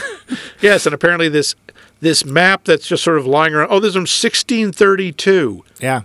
yes, 0.61 0.85
and 0.85 0.93
apparently 0.93 1.27
this 1.29 1.55
this 1.99 2.23
map 2.23 2.65
that's 2.65 2.87
just 2.87 3.03
sort 3.03 3.17
of 3.17 3.25
lying 3.25 3.53
around. 3.55 3.69
Oh, 3.71 3.79
this 3.79 3.89
is 3.89 3.95
from 3.95 4.01
1632. 4.01 5.63
yeah. 5.79 6.03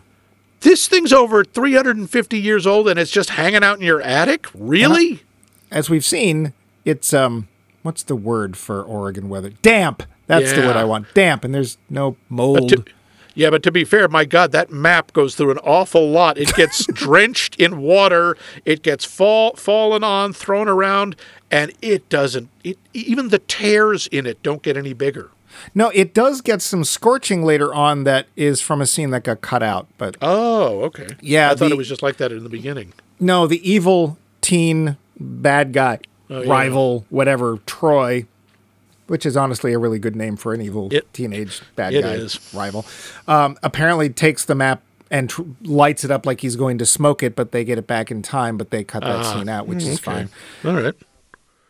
This 0.61 0.87
thing's 0.87 1.13
over 1.13 1.43
350 1.45 2.39
years 2.39 2.67
old, 2.69 2.89
and 2.89 2.97
it's 2.99 3.11
just 3.11 3.31
hanging 3.31 3.65
out 3.65 3.79
in 3.81 3.85
your 3.85 4.01
attic. 4.01 4.47
Really? 4.55 5.23
As 5.73 5.91
we've 5.91 6.05
seen, 6.05 6.53
it's, 6.85 7.13
um, 7.15 7.49
what's 7.83 8.03
the 8.03 8.17
word 8.17 8.57
for 8.57 8.83
Oregon 8.83 9.29
weather? 9.29 9.51
Damp. 9.63 10.03
That's 10.27 10.53
the 10.53 10.61
word 10.63 10.77
I 10.77 10.85
want. 10.85 11.13
Damp. 11.15 11.45
And 11.45 11.55
there's 11.55 11.77
no 11.91 12.17
mold. 12.29 12.69
To- 12.71 12.85
yeah, 13.35 13.49
but 13.51 13.63
to 13.65 13.73
be 13.73 13.85
fair, 13.85 14.09
my 14.09 14.25
God, 14.27 14.53
that 14.53 14.71
map 14.71 15.13
goes 15.15 15.35
through 15.35 15.53
an 15.53 15.59
awful 15.59 16.11
lot. 16.11 16.37
It 16.39 16.55
gets 16.55 16.87
drenched 16.93 17.57
in 17.57 17.79
water. 17.81 18.37
It 18.65 18.83
gets 18.83 19.05
fall 19.05 19.55
fallen 19.55 20.05
on, 20.05 20.33
thrown 20.35 20.69
around, 20.69 21.17
and 21.51 21.73
it 21.83 22.09
doesn't. 22.11 22.49
It 22.63 22.79
even 22.93 23.29
the 23.29 23.39
tears 23.39 24.07
in 24.09 24.27
it 24.27 24.43
don't 24.43 24.63
get 24.63 24.77
any 24.77 24.93
bigger. 24.93 25.31
no, 25.75 25.89
it 25.91 26.13
does 26.15 26.41
get 26.43 26.61
some 26.63 26.85
scorching 26.85 27.43
later 27.43 27.73
on 27.75 28.05
that 28.05 28.27
is 28.37 28.61
from 28.61 28.81
a 28.83 28.87
scene 28.87 29.11
that 29.11 29.25
got 29.25 29.41
cut 29.41 29.63
out. 29.63 29.87
But 29.99 30.17
Oh, 30.23 30.83
okay. 30.85 31.09
Yeah, 31.21 31.47
I 31.47 31.55
thought 31.55 31.69
the- 31.69 31.75
it 31.75 31.77
was 31.79 31.89
just 31.89 32.03
like 32.03 32.19
that 32.19 32.33
in 32.33 32.43
the 32.43 32.49
beginning. 32.51 32.93
no, 33.21 33.47
the 33.47 33.67
evil 33.71 34.19
teen 34.43 34.97
bad 35.19 35.73
guy, 35.73 36.01
Oh, 36.33 36.43
yeah. 36.43 36.51
rival, 36.51 37.05
whatever, 37.11 37.59
Troy, 37.67 38.27
which 39.07 39.27
is 39.27 39.37
honestly 39.37 39.73
a 39.73 39.79
really 39.79 39.99
good 39.99 40.17
name 40.17 40.37
for 40.37 40.55
an 40.55 40.61
evil 40.63 40.89
It- 40.91 41.13
teenage 41.13 41.61
bad 41.77 41.93
it 41.95 42.03
guy 42.03 42.13
is. 42.15 42.39
rival, 42.55 42.85
um, 43.29 43.57
apparently 43.63 44.09
takes 44.09 44.45
the 44.45 44.55
map 44.55 44.83
and 45.11 45.29
tr- 45.29 45.43
lights 45.63 46.05
it 46.05 46.11
up 46.11 46.25
like 46.25 46.41
he's 46.41 46.57
going 46.57 46.79
to 46.79 46.87
smoke 46.87 47.23
it, 47.23 47.37
but 47.37 47.53
they 47.53 47.65
get 47.65 47.77
it 47.77 47.87
back 47.87 48.11
in 48.11 48.23
time, 48.23 48.57
but 48.57 48.71
they 48.71 48.83
cut 48.83 49.03
that 49.03 49.25
scene 49.27 49.49
out, 49.49 49.67
which 49.67 49.83
is 49.83 49.99
fine. 49.99 50.31
All 50.65 50.73
right. 50.75 50.95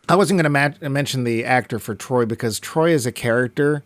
I 0.07 0.15
wasn't 0.15 0.37
going 0.41 0.53
to 0.53 0.79
ma- 0.81 0.89
mention 0.89 1.23
the 1.25 1.43
actor 1.45 1.79
for 1.79 1.95
Troy 1.95 2.25
because 2.25 2.59
Troy 2.59 2.93
as 2.93 3.05
a 3.05 3.11
character 3.11 3.83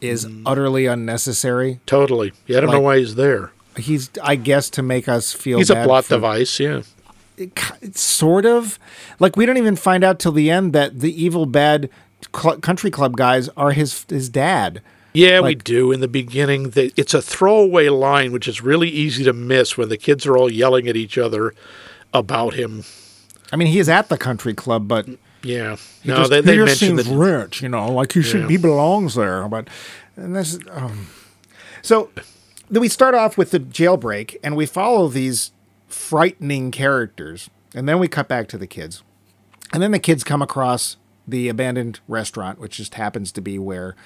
is 0.00 0.26
Mm. 0.26 0.42
utterly 0.44 0.84
unnecessary. 0.86 1.80
Totally. 1.86 2.32
Yeah, 2.46 2.58
I 2.58 2.60
don't 2.60 2.70
know 2.70 2.80
why 2.80 2.98
he's 2.98 3.14
there. 3.14 3.52
He's, 3.76 4.10
I 4.22 4.36
guess, 4.36 4.68
to 4.70 4.82
make 4.82 5.08
us 5.08 5.32
feel 5.32 5.58
He's 5.58 5.70
a 5.70 5.82
plot 5.84 6.04
for- 6.04 6.14
device. 6.16 6.60
Yeah. 6.60 6.82
It's 7.36 8.00
sort 8.00 8.46
of 8.46 8.78
like 9.18 9.36
we 9.36 9.46
don't 9.46 9.56
even 9.56 9.76
find 9.76 10.04
out 10.04 10.18
till 10.18 10.32
the 10.32 10.50
end 10.50 10.72
that 10.72 11.00
the 11.00 11.22
evil 11.22 11.46
bad 11.46 11.90
cl- 12.34 12.58
country 12.58 12.90
club 12.90 13.16
guys 13.16 13.48
are 13.56 13.72
his 13.72 14.04
his 14.08 14.28
dad. 14.28 14.80
Yeah, 15.12 15.40
we 15.40 15.54
do 15.54 15.92
in 15.92 16.00
the 16.00 16.08
beginning. 16.08 16.70
The, 16.70 16.92
it's 16.96 17.14
a 17.14 17.22
throwaway 17.22 17.88
line, 17.88 18.32
which 18.32 18.48
is 18.48 18.62
really 18.62 18.88
easy 18.88 19.22
to 19.22 19.32
miss 19.32 19.76
when 19.76 19.88
the 19.88 19.96
kids 19.96 20.26
are 20.26 20.36
all 20.36 20.50
yelling 20.50 20.88
at 20.88 20.96
each 20.96 21.16
other 21.16 21.54
about 22.12 22.54
him. 22.54 22.82
I 23.52 23.56
mean, 23.56 23.68
he 23.68 23.78
is 23.78 23.88
at 23.88 24.08
the 24.08 24.18
country 24.18 24.54
club, 24.54 24.88
but 24.88 25.06
Yeah. 25.44 25.76
no, 26.04 26.16
just, 26.16 26.30
they, 26.30 26.36
he 26.38 26.42
they 26.42 26.56
just 26.56 26.80
seems 26.80 27.04
that. 27.08 27.14
rich, 27.14 27.62
you 27.62 27.68
know, 27.68 27.92
like 27.92 28.10
he 28.12 28.22
should 28.22 28.42
Yeah. 28.42 28.48
he 28.48 28.56
belongs 28.56 29.14
there. 29.14 29.46
But 29.46 29.68
and 30.16 30.34
this, 30.34 30.58
um, 30.72 31.06
so 31.80 32.10
then 32.68 32.80
we 32.80 32.88
start 32.88 33.14
off 33.14 33.38
with 33.38 33.52
the 33.52 33.60
jailbreak, 33.60 34.34
and 34.42 34.56
we 34.56 34.66
follow 34.66 35.06
these 35.06 35.52
frightening 35.94 36.70
characters, 36.70 37.48
and 37.74 37.88
then 37.88 37.98
we 37.98 38.08
cut 38.08 38.28
back 38.28 38.48
to 38.48 38.58
the 38.58 38.66
kids, 38.66 39.02
and 39.72 39.82
then 39.82 39.92
the 39.92 39.98
kids 39.98 40.24
come 40.24 40.42
across 40.42 40.96
the 41.26 41.48
abandoned 41.48 42.00
restaurant, 42.08 42.58
which 42.58 42.76
just 42.76 42.94
happens 42.94 43.32
to 43.32 43.40
be 43.40 43.58
where. 43.58 43.96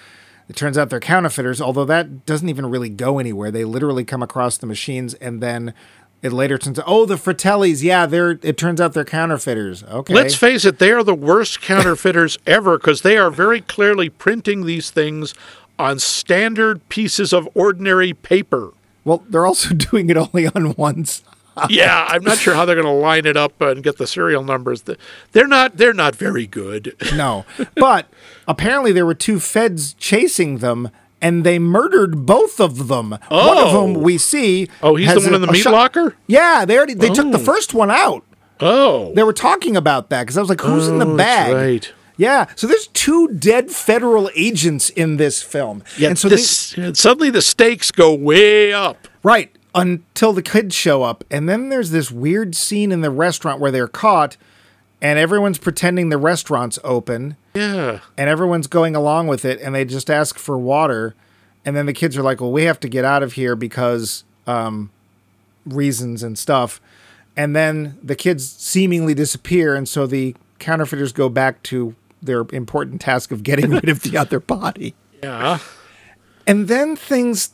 It 0.48 0.56
turns 0.56 0.78
out 0.78 0.88
they're 0.88 1.00
counterfeiters, 1.00 1.60
although 1.60 1.84
that 1.84 2.24
doesn't 2.24 2.48
even 2.48 2.66
really 2.66 2.88
go 2.88 3.18
anywhere. 3.18 3.50
They 3.50 3.66
literally 3.66 4.04
come 4.04 4.22
across 4.22 4.56
the 4.56 4.66
machines 4.66 5.12
and 5.14 5.42
then 5.42 5.74
it 6.22 6.32
later 6.32 6.58
turns 6.58 6.78
out, 6.78 6.86
oh, 6.88 7.06
the 7.06 7.16
Fratellis, 7.16 7.82
yeah, 7.82 8.06
they're 8.06 8.38
it 8.42 8.56
turns 8.56 8.80
out 8.80 8.92
they're 8.92 9.04
counterfeiters. 9.04 9.84
Okay. 9.84 10.14
Let's 10.14 10.34
face 10.34 10.64
it, 10.64 10.78
they 10.78 10.90
are 10.90 11.04
the 11.04 11.14
worst 11.14 11.60
counterfeiters 11.60 12.38
ever 12.46 12.78
because 12.78 13.02
they 13.02 13.16
are 13.16 13.30
very 13.30 13.60
clearly 13.60 14.08
printing 14.08 14.64
these 14.64 14.90
things 14.90 15.34
on 15.78 15.98
standard 15.98 16.88
pieces 16.88 17.32
of 17.32 17.48
ordinary 17.54 18.12
paper. 18.12 18.72
well, 19.04 19.22
they're 19.28 19.46
also 19.46 19.74
doing 19.74 20.10
it 20.10 20.16
only 20.16 20.48
on 20.48 20.72
one 20.72 21.04
side. 21.04 21.34
Yeah, 21.68 22.06
I'm 22.08 22.22
not 22.24 22.38
sure 22.38 22.54
how 22.54 22.64
they're 22.64 22.74
going 22.74 22.86
to 22.86 22.92
line 22.92 23.26
it 23.26 23.36
up 23.36 23.60
and 23.60 23.82
get 23.82 23.98
the 23.98 24.06
serial 24.06 24.42
numbers. 24.44 24.84
They're 25.32 25.46
not. 25.48 25.76
They're 25.76 25.92
not 25.94 26.14
very 26.16 26.46
good. 26.46 26.94
No. 27.14 27.44
But 27.76 28.06
apparently 28.46 28.92
there 28.92 29.04
were 29.06 29.14
two 29.14 29.40
feds 29.40 29.94
chasing 29.94 30.58
them 30.58 30.90
and 31.20 31.42
they 31.42 31.58
murdered 31.58 32.24
both 32.26 32.60
of 32.60 32.86
them. 32.88 33.10
One 33.10 33.20
of 33.58 33.74
Oh. 33.74 33.82
them 33.92 34.02
we 34.02 34.18
see. 34.18 34.68
Oh, 34.82 34.94
he's 34.94 35.12
the 35.12 35.20
one 35.20 35.32
a- 35.32 35.34
in 35.36 35.40
the 35.40 35.50
meat 35.52 35.62
shot- 35.62 35.72
locker. 35.72 36.14
Yeah, 36.28 36.64
they 36.64 36.76
already 36.76 36.94
they 36.94 37.08
took 37.10 37.32
the 37.32 37.38
Oh. 37.38 37.42
first 37.44 37.74
one 37.74 37.90
out. 37.90 38.22
Oh, 38.60 39.12
They 39.14 39.22
were 39.24 39.32
talking 39.32 39.76
about 39.76 40.10
that 40.10 40.22
because 40.22 40.36
I 40.36 40.40
was 40.40 40.48
like, 40.48 40.60
who's 40.60 40.86
in 40.88 40.98
the 40.98 41.06
Oh, 41.06 41.16
bag? 41.16 41.54
right. 41.54 41.92
Yeah, 42.16 42.46
so 42.56 42.66
there's 42.66 42.88
two 42.88 43.28
dead 43.28 43.70
federal 43.70 44.28
agents 44.34 44.90
in 44.90 45.16
this 45.18 45.40
film. 45.42 45.82
Yeah, 45.96 46.08
and 46.08 46.18
so 46.18 46.28
they- 46.28 46.36
suddenly 46.92 47.30
the 47.30 47.42
stakes 47.42 47.90
go 47.92 48.12
way 48.12 48.72
up. 48.72 49.06
Right. 49.22 49.50
Until 49.74 50.32
the 50.32 50.42
kids 50.42 50.74
show 50.74 51.02
up. 51.02 51.24
And 51.30 51.48
then 51.48 51.68
there's 51.68 51.90
this 51.90 52.10
weird 52.10 52.54
scene 52.56 52.90
in 52.90 53.00
the 53.02 53.10
restaurant 53.10 53.60
where 53.60 53.70
they're 53.70 53.86
caught 53.88 54.36
and 55.00 55.18
everyone's 55.18 55.58
pretending 55.58 56.08
the 56.08 56.18
restaurant's 56.18 56.78
open 56.82 57.36
Yeah. 57.54 58.00
and 58.16 58.28
everyone's 58.28 58.66
going 58.66 58.96
along 58.96 59.28
with 59.28 59.44
it 59.44 59.60
and 59.60 59.74
they 59.74 59.84
just 59.84 60.10
ask 60.10 60.38
for 60.38 60.58
water. 60.58 61.14
And 61.64 61.76
then 61.76 61.86
the 61.86 61.92
kids 61.92 62.16
are 62.16 62.22
like, 62.22 62.40
well, 62.40 62.50
we 62.50 62.64
have 62.64 62.80
to 62.80 62.88
get 62.88 63.04
out 63.04 63.22
of 63.22 63.34
here 63.34 63.54
because 63.54 64.24
um, 64.46 64.90
reasons 65.66 66.22
and 66.22 66.38
stuff. 66.38 66.80
And 67.36 67.54
then 67.54 67.98
the 68.02 68.16
kids 68.16 68.48
seemingly 68.50 69.14
disappear. 69.14 69.74
And 69.76 69.88
so 69.88 70.06
the 70.06 70.34
counterfeiters 70.58 71.12
go 71.12 71.28
back 71.28 71.62
to 71.64 71.94
their 72.20 72.44
important 72.52 73.00
task 73.00 73.30
of 73.30 73.42
getting 73.44 73.70
rid 73.70 73.88
of 73.88 74.02
the 74.02 74.16
other 74.18 74.40
body. 74.40 74.94
Yeah. 75.22 75.58
And 76.46 76.66
then 76.66 76.96
things 76.96 77.50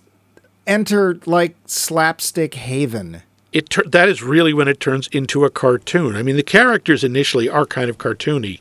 enter 0.67 1.19
like 1.27 1.57
slapstick 1.67 2.55
haven. 2.55 3.23
It 3.53 3.71
tur- 3.71 3.85
that 3.85 4.09
is 4.09 4.23
really 4.23 4.53
when 4.53 4.67
it 4.69 4.81
turns 4.81 5.07
into 5.09 5.45
a 5.45 5.51
cartoon. 5.51 6.17
I 6.17 6.23
mean, 6.23 6.37
the 6.37 6.43
characters 6.43 7.05
initially 7.05 7.49
are 7.49 7.65
kind 7.67 7.89
of 7.89 7.99
cartoony, 7.99 8.61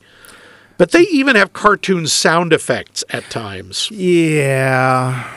but 0.78 0.92
they 0.92 1.02
even 1.04 1.36
have 1.36 1.54
cartoon 1.54 2.06
sound 2.08 2.54
effects 2.54 3.04
at 3.10 3.24
times. 3.32 3.90
Yeah. 3.92 5.28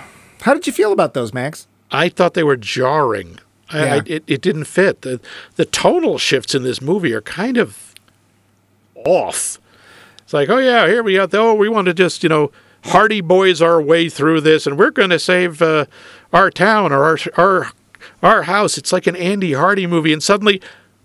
How 0.43 0.53
did 0.55 0.67
you 0.67 0.73
feel 0.73 0.93
about 0.93 1.15
those, 1.15 1.33
Max? 1.33 1.67
I 1.91 2.09
thought 2.09 2.35
they 2.35 2.43
were 2.45 2.57
jarring. 2.57 3.39
I, 3.71 3.79
I, 3.79 3.85
Yeah. 3.97 4.01
it, 4.07 4.25
it 4.27 4.41
didn't 4.43 4.65
fit. 4.65 5.03
The 5.03 5.21
the 5.57 5.65
tonal 5.65 6.19
shifts 6.19 6.55
in 6.55 6.63
this 6.63 6.81
movie 6.83 7.13
are 7.15 7.21
kind 7.23 7.57
of 7.57 7.95
off. 9.07 9.59
It's 10.23 10.33
like, 10.33 10.49
oh 10.49 10.59
yeah, 10.59 10.87
here 10.87 11.03
we. 11.03 11.17
The, 11.17 11.39
oh, 11.39 11.55
we 11.55 11.69
want 11.69 11.87
to 11.87 11.95
just 11.95 12.23
you 12.23 12.29
know 12.29 12.51
Hardy 12.87 13.21
Boys 13.21 13.61
our 13.61 13.81
way 13.81 14.09
through 14.09 14.41
this, 14.43 14.67
and 14.67 14.79
we're 14.79 14.91
going 14.91 15.11
to 15.11 15.19
save 15.19 15.61
uh, 15.63 15.87
our 16.33 16.51
town 16.51 16.93
or 16.93 17.05
our 17.05 17.19
our 17.37 17.71
our 18.23 18.43
house. 18.45 18.79
It's 18.79 18.93
like 18.93 19.07
an 19.07 19.17
Andy 19.17 19.53
Hardy 19.55 19.87
movie, 19.87 20.13
and 20.13 20.23
suddenly. 20.23 20.61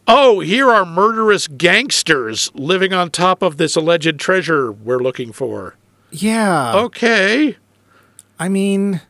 oh, 0.08 0.40
here 0.40 0.70
are 0.70 0.84
murderous 0.84 1.48
gangsters 1.48 2.52
living 2.56 2.92
on 2.92 3.10
top 3.12 3.42
of 3.44 3.58
this 3.58 3.76
alleged 3.76 4.20
treasure 4.20 4.72
we're 4.72 4.98
looking 5.00 5.32
for. 5.32 5.76
Yeah. 6.10 6.76
Okay. 6.76 7.56
I 8.40 8.50
mean, 8.50 9.02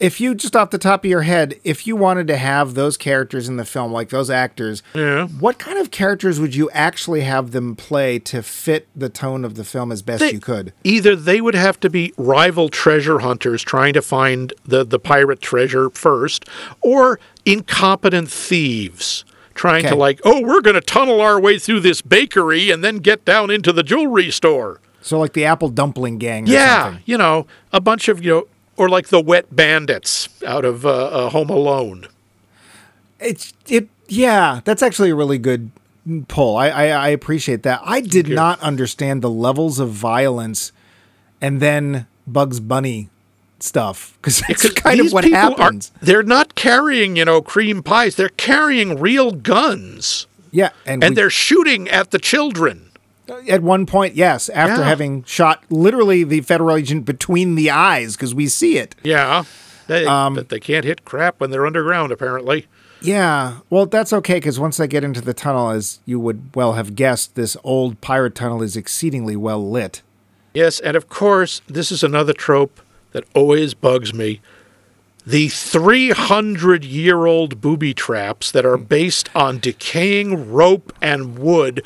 if 0.00 0.20
you 0.20 0.34
just 0.34 0.54
off 0.54 0.70
the 0.70 0.78
top 0.78 1.04
of 1.04 1.10
your 1.10 1.22
head, 1.22 1.54
if 1.64 1.86
you 1.86 1.96
wanted 1.96 2.26
to 2.28 2.36
have 2.36 2.74
those 2.74 2.96
characters 2.96 3.48
in 3.48 3.56
the 3.56 3.64
film, 3.64 3.90
like 3.92 4.10
those 4.10 4.30
actors, 4.30 4.82
Yeah. 4.94 5.26
what 5.26 5.58
kind 5.58 5.76
of 5.78 5.90
characters 5.90 6.38
would 6.38 6.54
you 6.54 6.70
actually 6.70 7.22
have 7.22 7.50
them 7.50 7.74
play 7.74 8.18
to 8.20 8.42
fit 8.42 8.86
the 8.94 9.08
tone 9.08 9.44
of 9.44 9.54
the 9.56 9.64
film 9.64 9.90
as 9.90 10.02
best 10.02 10.20
They- 10.20 10.32
you 10.32 10.40
could? 10.40 10.72
Either 10.84 11.16
they 11.16 11.40
would 11.40 11.54
have 11.56 11.80
to 11.80 11.90
be 11.90 12.12
rival 12.16 12.68
treasure 12.68 13.18
hunters 13.20 13.62
trying 13.62 13.92
to 13.94 14.02
find 14.02 14.52
the, 14.64 14.84
the 14.84 14.98
pirate 15.00 15.40
treasure 15.40 15.90
first, 15.90 16.44
or 16.80 17.18
incompetent 17.44 18.30
thieves 18.30 19.24
trying 19.54 19.82
to, 19.84 19.96
like, 19.96 20.20
oh, 20.24 20.40
we're 20.40 20.60
going 20.60 20.74
to 20.74 20.80
tunnel 20.80 21.20
our 21.20 21.40
way 21.40 21.58
through 21.58 21.80
this 21.80 22.00
bakery 22.00 22.70
and 22.70 22.84
then 22.84 22.98
get 22.98 23.24
down 23.24 23.50
into 23.50 23.72
the 23.72 23.82
jewelry 23.82 24.30
store. 24.30 24.80
So, 25.02 25.18
like 25.18 25.32
the 25.32 25.44
Apple 25.44 25.68
Dumpling 25.68 26.18
Gang. 26.18 26.48
Or 26.48 26.52
Yeah, 26.52 26.82
something. 26.84 27.02
you 27.06 27.18
know, 27.18 27.46
a 27.72 27.80
bunch 27.80 28.06
of, 28.08 28.22
you 28.22 28.30
know, 28.30 28.46
or 28.78 28.88
like 28.88 29.08
the 29.08 29.20
wet 29.20 29.54
bandits 29.54 30.28
out 30.46 30.64
of 30.64 30.86
uh, 30.86 30.88
uh, 31.08 31.28
Home 31.30 31.50
Alone. 31.50 32.06
It's 33.20 33.52
it. 33.66 33.88
Yeah, 34.08 34.60
that's 34.64 34.82
actually 34.82 35.10
a 35.10 35.14
really 35.14 35.38
good 35.38 35.70
pull. 36.28 36.56
I 36.56 36.68
I, 36.68 36.84
I 36.86 37.08
appreciate 37.08 37.62
that. 37.64 37.80
I 37.84 38.00
did 38.00 38.28
not 38.28 38.60
understand 38.60 39.20
the 39.22 39.30
levels 39.30 39.78
of 39.80 39.90
violence, 39.90 40.72
and 41.40 41.60
then 41.60 42.06
Bugs 42.26 42.60
Bunny 42.60 43.10
stuff 43.60 44.16
because 44.22 44.40
Because 44.46 44.72
kind 44.72 45.00
of 45.00 45.12
what 45.12 45.24
happens. 45.24 45.90
Are, 46.00 46.04
they're 46.06 46.22
not 46.22 46.54
carrying, 46.54 47.16
you 47.16 47.24
know, 47.24 47.42
cream 47.42 47.82
pies. 47.82 48.14
They're 48.14 48.28
carrying 48.30 48.98
real 49.00 49.32
guns. 49.32 50.26
yeah, 50.52 50.70
and, 50.86 51.02
And 51.02 51.10
we- 51.12 51.16
they're 51.16 51.30
shooting 51.30 51.88
at 51.88 52.12
the 52.12 52.18
children. 52.20 52.87
At 53.48 53.62
one 53.62 53.86
point, 53.86 54.14
yes, 54.14 54.48
after 54.50 54.80
Yeah. 54.82 54.88
having 54.88 55.24
shot 55.24 55.62
literally 55.70 56.24
the 56.24 56.40
federal 56.42 56.76
agent 56.76 57.04
between 57.04 57.54
the 57.54 57.70
eyes 57.70 58.16
because 58.16 58.34
we 58.34 58.46
see 58.48 58.78
it. 58.78 58.94
Yeah. 59.02 59.44
They, 59.86 60.04
Um, 60.04 60.34
but 60.34 60.48
they 60.50 60.60
can't 60.60 60.84
hit 60.84 61.04
crap 61.04 61.40
when 61.40 61.50
they're 61.50 61.66
underground, 61.66 62.12
apparently. 62.12 62.66
Yeah, 63.00 63.58
well, 63.70 63.86
that's 63.86 64.12
okay 64.12 64.34
because 64.34 64.58
once 64.58 64.76
they 64.76 64.88
get 64.88 65.04
into 65.04 65.20
the 65.20 65.32
tunnel, 65.32 65.70
as 65.70 66.00
you 66.04 66.18
would 66.18 66.50
well 66.54 66.72
have 66.74 66.94
guessed, 66.96 67.36
this 67.36 67.56
old 67.62 68.00
pirate 68.00 68.34
tunnel 68.34 68.60
is 68.62 68.76
exceedingly 68.76 69.36
well 69.36 69.70
lit. 69.70 70.02
Yes, 70.52 70.80
and 70.80 70.96
of 70.96 71.08
course, 71.08 71.62
this 71.68 71.92
is 71.92 72.02
another 72.02 72.32
trope 72.32 72.80
that 73.12 73.24
always 73.34 73.72
bugs 73.72 74.12
me. 74.12 74.40
The 75.24 75.48
300 75.48 76.84
year 76.84 77.26
old 77.26 77.60
booby 77.60 77.94
traps 77.94 78.50
that 78.50 78.64
are 78.66 78.78
based 78.78 79.28
on 79.34 79.58
decaying 79.58 80.50
rope 80.50 80.92
and 81.00 81.38
wood 81.38 81.82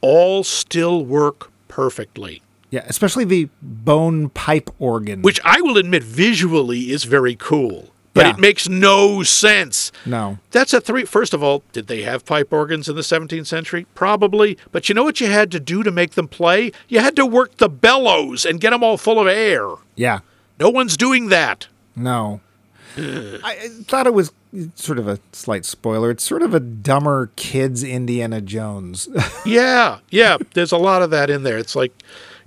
all 0.00 0.44
still 0.44 1.04
work 1.04 1.50
perfectly. 1.68 2.42
Yeah, 2.70 2.84
especially 2.86 3.24
the 3.24 3.48
bone 3.62 4.28
pipe 4.30 4.70
organ. 4.78 5.22
Which 5.22 5.40
I 5.44 5.60
will 5.60 5.76
admit 5.78 6.02
visually 6.02 6.90
is 6.90 7.04
very 7.04 7.36
cool, 7.36 7.90
but 8.12 8.26
Yeah. 8.26 8.30
it 8.32 8.38
makes 8.38 8.68
no 8.68 9.22
sense. 9.22 9.92
no, 10.04 10.38
That's 10.50 10.72
a 10.74 10.80
three. 10.80 11.04
First 11.04 11.32
of 11.32 11.42
all, 11.42 11.62
did 11.72 11.86
they 11.86 12.02
have 12.02 12.24
pipe 12.24 12.52
organs 12.52 12.88
in 12.88 12.96
the 12.96 13.02
17th 13.02 13.46
century? 13.46 13.86
Probably. 13.94 14.58
But 14.72 14.88
you 14.88 14.94
know 14.94 15.04
what 15.04 15.20
you 15.20 15.28
had 15.28 15.50
to 15.52 15.60
do 15.60 15.82
to 15.84 15.90
make 15.92 16.12
them 16.12 16.26
play? 16.28 16.72
You 16.88 16.98
had 17.00 17.14
to 17.16 17.24
work 17.26 17.56
the 17.58 17.68
bellows 17.68 18.44
and 18.44 18.60
get 18.60 18.70
them 18.70 18.82
all 18.82 18.96
full 18.96 19.20
of 19.20 19.26
air. 19.28 19.66
yeah, 19.94 20.18
No 20.58 20.68
one's 20.70 20.96
doing 20.96 21.28
that. 21.28 21.68
no. 21.94 22.40
I 22.98 23.40
I 23.44 23.68
thought 23.84 24.06
it 24.06 24.14
was 24.14 24.32
sort 24.74 24.98
of 24.98 25.06
a 25.08 25.18
slight 25.32 25.64
spoiler. 25.64 26.10
It's 26.10 26.24
sort 26.24 26.42
of 26.42 26.54
a 26.54 26.60
dumber 26.60 27.30
kids 27.36 27.82
Indiana 27.82 28.40
Jones. 28.40 29.08
Yeah, 29.46 29.98
yeah. 30.10 30.38
There's 30.54 30.72
a 30.72 30.76
lot 30.78 31.02
of 31.02 31.10
that 31.10 31.30
in 31.30 31.42
there. 31.44 31.56
It's 31.58 31.76
like 31.76 31.92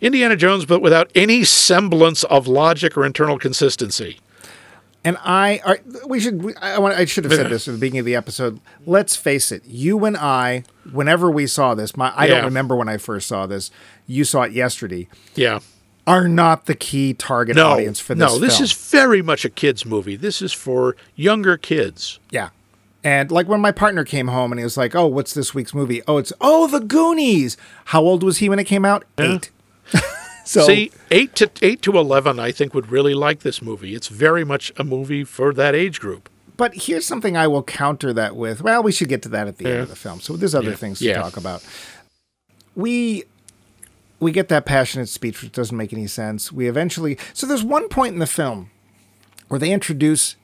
Indiana 0.02 0.36
Jones, 0.36 0.66
but 0.66 0.82
without 0.82 1.10
any 1.16 1.44
semblance 1.46 2.24
of 2.26 2.48
logic 2.48 2.98
or 2.98 3.06
internal 3.06 3.40
consistency. 3.40 4.20
And 5.06 5.18
I, 5.24 5.62
are, 5.66 5.80
we 6.08 6.20
should. 6.20 6.44
we- 6.44 6.56
I, 6.56 6.78
want, 6.78 6.94
I 6.96 7.06
should 7.06 7.24
have 7.24 7.34
said 7.34 7.50
this 7.50 7.70
at 7.70 7.72
the 7.74 7.78
beginning 7.80 8.00
of 8.02 8.06
the 8.06 8.16
episode. 8.18 8.60
Let's 8.86 9.16
face 9.16 9.50
it. 9.52 9.64
You 9.66 10.04
and 10.04 10.18
I, 10.18 10.66
whenever 10.92 11.32
we 11.32 11.48
saw 11.48 11.74
this, 11.74 11.96
my 11.96 12.10
I 12.16 12.26
Yeah. 12.26 12.36
don't 12.36 12.46
remember 12.46 12.76
when 12.76 12.90
I 12.90 12.98
first 12.98 13.28
saw 13.30 13.46
this. 13.48 13.72
You 14.08 14.26
saw 14.26 14.42
it 14.44 14.52
yesterday. 14.52 15.08
Yeah. 15.36 15.60
Are 16.10 16.28
not 16.28 16.66
the 16.66 16.76
key 16.76 17.14
target 17.14 17.56
No, 17.56 17.68
audience 17.70 18.00
for 18.00 18.16
this. 18.16 18.20
no. 18.34 18.40
This 18.40 18.56
film. 18.58 18.64
is 18.66 18.74
very 18.74 19.22
much 19.22 19.46
a 19.46 19.50
kids' 19.50 19.86
movie. 19.86 20.16
This 20.16 20.42
is 20.42 20.52
for 20.54 20.96
younger 21.16 21.56
kids. 21.58 22.20
yeah. 22.32 22.50
And 23.02 23.32
like 23.32 23.48
when 23.48 23.62
my 23.62 23.72
partner 23.72 24.04
came 24.04 24.28
home 24.28 24.52
and 24.52 24.60
he 24.60 24.64
was 24.66 24.76
like, 24.76 24.94
"Oh, 24.94 25.08
what's 25.08 25.34
this 25.34 25.54
week's 25.54 25.74
movie? 25.74 26.02
Oh, 26.06 26.18
it's 26.18 26.34
oh, 26.42 26.68
The 26.68 26.82
Goonies." 26.82 27.56
How 27.86 28.02
old 28.02 28.24
was 28.24 28.40
he 28.40 28.50
when 28.50 28.60
it 28.60 28.66
came 28.66 28.84
out? 28.84 29.06
Eight. 29.18 29.52
so 30.44 30.66
See, 30.68 30.92
eight 31.10 31.34
to 31.36 31.50
eight 31.62 31.82
to 31.84 31.98
eleven, 31.98 32.40
I 32.40 32.52
think 32.52 32.74
would 32.74 32.92
really 32.92 33.14
like 33.14 33.40
this 33.40 33.62
movie. 33.62 33.96
It's 33.96 34.10
very 34.10 34.44
much 34.44 34.74
a 34.78 34.84
movie 34.84 35.24
for 35.24 35.54
that 35.54 35.76
age 35.76 36.02
group. 36.02 36.28
But 36.58 36.74
here's 36.74 37.06
something 37.06 37.38
I 37.38 37.48
will 37.48 37.64
counter 37.64 38.12
that 38.12 38.36
with. 38.36 38.62
Well, 38.62 38.84
we 38.84 38.92
should 38.92 39.08
get 39.08 39.22
to 39.22 39.30
that 39.30 39.48
at 39.48 39.60
the 39.60 39.66
end 39.70 39.80
of 39.80 39.88
the 39.90 39.96
film. 39.96 40.20
So 40.20 40.36
there's 40.36 40.54
other 40.54 40.74
things 40.76 41.00
to 41.00 41.06
Yeah. 41.06 41.22
talk 41.22 41.38
about. 41.38 41.64
We 42.76 43.24
we 44.20 44.32
get 44.32 44.50
that 44.50 44.66
passionate 44.66 45.10
speech 45.10 45.42
which 45.42 45.52
doesn't 45.52 45.78
make 45.78 45.94
any 45.94 46.08
sense. 46.08 46.52
We 46.52 46.68
eventually 46.68 47.18
So 47.34 47.48
there's 47.48 47.64
one 47.64 47.90
point 47.90 48.14
in 48.14 48.20
the 48.20 48.28
film 48.28 48.72
where 49.48 49.60
they 49.60 49.72
introduce 49.72 50.36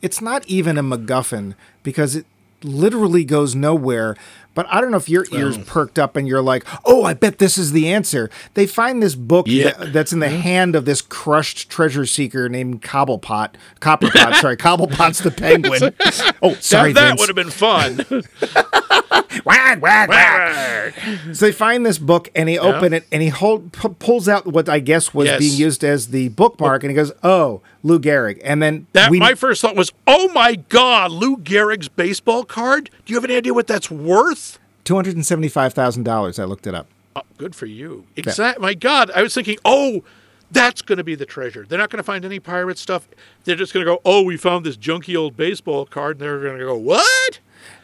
it's 0.00 0.20
not 0.20 0.46
even 0.46 0.76
a 0.78 0.82
MacGuffin 0.82 1.54
because 1.82 2.14
it 2.16 2.26
literally 2.62 3.24
goes 3.24 3.54
nowhere. 3.54 4.16
But 4.54 4.66
I 4.70 4.80
don't 4.80 4.90
know 4.90 4.96
if 4.96 5.08
your 5.08 5.26
ears 5.32 5.56
perked 5.58 5.98
up 5.98 6.16
and 6.16 6.28
you're 6.28 6.42
like, 6.42 6.64
"Oh, 6.84 7.04
I 7.04 7.14
bet 7.14 7.38
this 7.38 7.56
is 7.56 7.72
the 7.72 7.92
answer." 7.92 8.30
They 8.54 8.66
find 8.66 9.02
this 9.02 9.14
book 9.14 9.46
Yeah. 9.48 9.72
that, 9.72 9.92
that's 9.92 10.12
in 10.12 10.20
the 10.20 10.26
mm-hmm. 10.26 10.40
hand 10.40 10.76
of 10.76 10.84
this 10.84 11.00
crushed 11.00 11.70
treasure 11.70 12.06
seeker 12.06 12.48
named 12.48 12.82
Cobblepot. 12.82 13.54
Copperpot, 13.80 14.34
sorry, 14.40 14.56
Cobblepot's 14.58 15.20
the 15.20 15.30
penguin. 15.30 15.94
Oh, 16.44 16.54
sorry, 16.54 16.92
that 16.92 17.16
that 17.16 17.18
would 17.18 17.28
have 17.28 17.36
been 17.36 17.50
fun. 17.50 18.04
Wag, 19.44 19.80
wag, 19.80 20.08
wag. 20.08 20.94
So 21.32 21.46
they 21.46 21.52
find 21.52 21.86
this 21.86 21.98
book 21.98 22.28
and 22.34 22.48
he 22.48 22.58
open 22.58 22.92
it 22.92 23.06
and 23.10 23.22
he 23.22 23.28
hold, 23.28 23.72
pu- 23.72 23.94
pulls 23.94 24.28
out 24.28 24.46
what 24.46 24.68
I 24.68 24.78
guess 24.78 25.14
was 25.14 25.26
Yes. 25.26 25.38
being 25.38 25.54
used 25.54 25.84
as 25.84 26.08
the 26.08 26.28
bookmark 26.28 26.82
oh. 26.82 26.86
and 26.86 26.90
he 26.90 26.94
goes, 26.94 27.12
"Oh, 27.22 27.62
Lou 27.82 27.98
Gehrig." 27.98 28.40
And 28.44 28.62
then 28.62 28.86
That 28.92 29.10
we 29.10 29.18
my 29.18 29.34
first 29.34 29.60
thought 29.62 29.76
was, 29.76 29.92
"Oh 30.06 30.28
my 30.32 30.56
God, 30.68 31.10
Lou 31.10 31.36
Gehrig's 31.36 31.88
baseball 31.88 32.44
card! 32.44 32.90
Do 33.04 33.12
you 33.12 33.16
have 33.16 33.24
any 33.24 33.36
idea 33.36 33.54
what 33.54 33.66
that's 33.66 33.90
worth?" 33.90 34.58
two 34.84 34.94
hundred 34.94 35.14
and 35.14 35.24
seventy 35.26 35.48
five 35.48 35.72
thousand 35.72 36.04
dollars. 36.04 36.38
I 36.38 36.44
looked 36.44 36.66
it 36.66 36.74
up. 36.74 36.86
Oh, 37.14 37.22
good 37.38 37.54
for 37.54 37.66
you. 37.66 38.04
Exact. 38.16 38.60
My 38.60 38.74
God, 38.74 39.10
I 39.14 39.22
was 39.22 39.34
thinking, 39.34 39.58
"Oh, 39.64 40.02
that's 40.50 40.82
going 40.82 40.98
to 40.98 41.04
be 41.04 41.14
the 41.14 41.26
treasure." 41.26 41.64
They're 41.68 41.78
not 41.78 41.90
going 41.90 41.98
to 41.98 42.02
find 42.04 42.24
any 42.24 42.40
pirate 42.40 42.78
stuff. 42.78 43.08
They're 43.44 43.56
just 43.56 43.72
going 43.72 43.84
to 43.84 43.92
go, 43.92 44.00
"Oh, 44.04 44.22
we 44.22 44.36
found 44.36 44.64
this 44.66 44.76
junky 44.76 45.16
old 45.16 45.36
baseball 45.36 45.86
card," 45.86 46.16
and 46.16 46.20
they're 46.20 46.40
going 46.40 46.58
to 46.58 46.64
go, 46.64 46.76
"What?" 46.76 47.40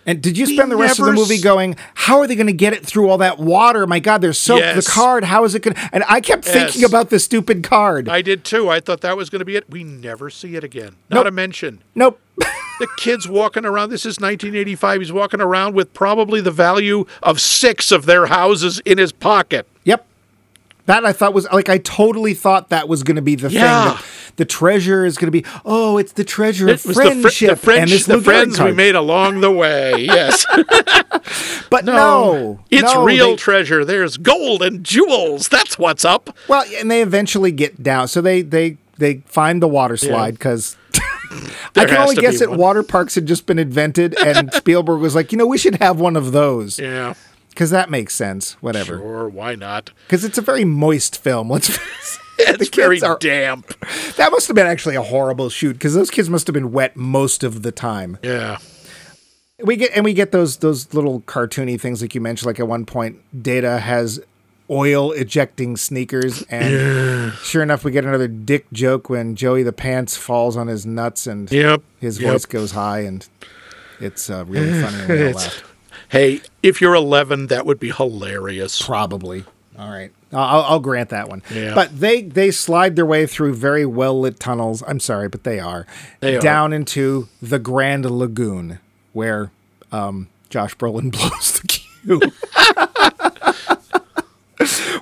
And 0.08 0.22
did 0.22 0.36
you 0.38 0.46
We 0.46 0.56
spend 0.56 0.72
the 0.72 0.76
rest 0.76 0.98
of 0.98 1.04
the 1.06 1.12
movie 1.12 1.38
going, 1.40 1.76
how 1.94 2.18
are 2.20 2.26
they 2.26 2.34
going 2.34 2.46
to 2.48 2.52
get 2.52 2.72
it 2.72 2.84
through 2.84 3.10
all 3.10 3.18
that 3.18 3.38
water? 3.38 3.86
My 3.86 4.00
God, 4.00 4.22
they're 4.22 4.32
soaked. 4.32 4.60
Yes. 4.62 4.86
The 4.86 4.90
card, 4.90 5.22
how 5.22 5.44
is 5.44 5.54
it 5.54 5.60
going 5.62 5.74
to. 5.74 5.90
And 5.92 6.02
I 6.08 6.20
kept 6.22 6.44
thinking 6.46 6.80
Yes. 6.80 6.88
about 6.90 7.10
the 7.10 7.18
stupid 7.18 7.62
card. 7.62 8.08
I 8.08 8.22
did 8.22 8.42
too. 8.42 8.70
I 8.70 8.80
thought 8.80 9.02
that 9.02 9.16
was 9.18 9.28
going 9.30 9.40
to 9.40 9.44
be 9.44 9.54
it. 9.54 9.68
We 9.68 9.84
never 9.84 10.30
see 10.30 10.56
it 10.56 10.64
again. 10.64 10.96
Not 11.10 11.18
Nope. 11.24 11.26
a 11.26 11.30
mention. 11.30 11.82
nope. 11.94 12.20
The 12.80 12.88
kid's 12.96 13.28
walking 13.28 13.64
around. 13.64 13.90
This 13.90 14.06
is 14.06 14.18
1985. 14.20 15.00
He's 15.00 15.12
walking 15.12 15.40
around 15.40 15.74
with 15.74 15.92
probably 15.92 16.40
the 16.40 16.52
value 16.52 17.04
of 17.22 17.40
six 17.40 17.90
of 17.92 18.06
their 18.06 18.26
houses 18.26 18.80
in 18.86 18.98
his 18.98 19.10
pocket. 19.12 19.66
Yep. 19.84 20.06
That 20.88 21.04
I 21.06 21.12
thought 21.12 21.32
was 21.34 21.46
like 21.52 21.68
I 21.68 21.78
totally 21.78 22.34
thought 22.34 22.70
that 22.70 22.88
was 22.88 23.02
going 23.02 23.16
to 23.16 23.22
be 23.22 23.34
the 23.36 23.50
Yeah. 23.50 23.92
thing. 23.96 24.04
The 24.36 24.44
treasure 24.44 25.04
is 25.04 25.16
going 25.18 25.30
to 25.30 25.42
be 25.42 25.44
oh, 25.64 25.98
it's 25.98 26.12
the 26.12 26.24
treasure 26.24 26.66
It 26.68 26.76
of 26.76 26.84
was 26.86 26.96
the, 26.96 27.02
fr- 27.02 27.08
friendship 27.10 27.50
the, 27.50 27.56
French, 27.56 27.80
and 27.82 27.90
this 27.90 28.06
the 28.06 28.16
Lou 28.16 28.22
friends 28.22 28.60
we 28.60 28.72
made 28.72 28.94
along 28.94 29.40
the 29.42 29.50
way. 29.50 29.94
Yes. 29.98 30.44
But 31.70 31.84
no, 31.84 32.60
it's 32.70 32.94
no, 32.94 33.04
real 33.04 33.30
they- 33.30 33.36
treasure. 33.36 33.84
There's 33.84 34.16
gold 34.16 34.62
and 34.62 34.82
jewels. 34.82 35.48
That's 35.48 35.78
what's 35.78 36.04
up. 36.04 36.34
well, 36.48 36.64
and 36.76 36.90
they 36.90 37.02
eventually 37.02 37.52
get 37.52 37.82
down. 37.82 38.08
So 38.08 38.20
they 38.22 38.40
they 38.42 38.78
they 38.96 39.18
find 39.26 39.62
the 39.62 39.68
water 39.68 39.96
slide 39.96 40.32
because. 40.34 40.76
I 41.30 41.50
There 41.74 41.86
can 41.88 41.96
only 41.98 42.16
guess 42.16 42.38
that 42.38 42.52
water 42.52 42.82
parks 42.82 43.14
had 43.14 43.26
just 43.26 43.44
been 43.44 43.58
invented, 43.58 44.16
and 44.18 44.50
Spielberg 44.54 45.00
was 45.00 45.14
like, 45.14 45.30
you 45.30 45.36
know, 45.36 45.46
we 45.46 45.58
should 45.58 45.74
have 45.76 46.00
one 46.00 46.16
of 46.16 46.32
those 46.32 46.78
Yeah. 46.78 47.12
Because 47.58 47.70
that 47.70 47.90
makes 47.90 48.14
sense. 48.14 48.52
Whatever. 48.60 48.98
Sure. 48.98 49.28
Why 49.28 49.56
not? 49.56 49.90
because 50.06 50.24
it's 50.24 50.38
a 50.38 50.42
very 50.42 50.64
moist 50.64 51.20
film. 51.20 51.50
Let's. 51.50 51.76
It's 52.40 52.68
very 52.68 52.98
kids 52.98 53.02
are- 53.02 53.18
damp. 53.18 53.66
that 54.14 54.30
must 54.30 54.46
have 54.46 54.54
been 54.54 54.64
actually 54.68 54.94
a 54.94 55.02
horrible 55.02 55.48
shoot 55.50 55.72
because 55.72 55.92
those 55.94 56.08
kids 56.08 56.30
must 56.30 56.46
have 56.46 56.54
been 56.54 56.70
wet 56.70 56.94
most 56.96 57.42
of 57.42 57.62
the 57.62 57.72
time. 57.72 58.16
Yeah. 58.22 58.58
We 59.60 59.74
get 59.74 59.90
and 59.96 60.04
we 60.04 60.14
get 60.14 60.30
those 60.30 60.58
those 60.58 60.94
little 60.94 61.20
cartoony 61.22 61.80
things 61.80 62.00
like 62.00 62.14
you 62.14 62.20
mentioned. 62.20 62.46
Like 62.46 62.60
at 62.60 62.68
one 62.68 62.86
point, 62.86 63.18
Data 63.42 63.80
has 63.80 64.20
oil 64.70 65.10
ejecting 65.10 65.76
sneakers, 65.76 66.42
and 66.44 67.32
sure 67.42 67.64
enough, 67.64 67.82
we 67.82 67.90
get 67.90 68.04
another 68.04 68.28
dick 68.28 68.66
joke 68.72 69.10
when 69.10 69.34
Joey 69.34 69.64
the 69.64 69.72
Pants 69.72 70.16
falls 70.16 70.56
on 70.56 70.68
his 70.68 70.86
nuts 70.86 71.26
and 71.26 71.50
Yep. 71.50 71.82
his 71.98 72.20
Yep. 72.20 72.30
voice 72.32 72.46
goes 72.46 72.70
high, 72.70 73.00
and 73.00 73.26
it's 73.98 74.30
uh, 74.30 74.44
really 74.46 74.80
funny. 74.80 74.96
And 75.00 75.08
we 75.08 75.22
all 75.22 75.28
It's, 75.30 75.36
laughed. 75.44 75.64
Hey, 76.08 76.40
if 76.62 76.80
you're 76.80 76.94
11, 76.94 77.48
that 77.48 77.66
would 77.66 77.78
be 77.78 77.90
hilarious. 77.90 78.80
Probably. 78.84 79.44
All 79.78 79.90
right. 79.90 80.10
I'll, 80.32 80.62
I'll 80.62 80.80
grant 80.80 81.10
that 81.10 81.28
one. 81.28 81.42
Yeah. 81.50 81.74
But 81.74 81.98
they 82.00 82.22
they 82.22 82.50
slide 82.50 82.96
their 82.96 83.06
way 83.06 83.26
through 83.26 83.54
very 83.54 83.86
well 83.86 84.18
lit 84.20 84.40
tunnels. 84.40 84.82
I'm 84.86 85.00
sorry, 85.00 85.28
but 85.28 85.44
they 85.44 85.58
are 85.58 85.86
They 86.20 86.36
are. 86.36 86.40
down 86.40 86.72
into 86.72 87.28
the 87.40 87.58
Grand 87.58 88.04
Lagoon, 88.04 88.78
where 89.12 89.50
um, 89.92 90.28
Josh 90.50 90.76
Brolin 90.76 91.10
blows 91.12 91.60
the 91.60 91.68
cue. 91.68 92.20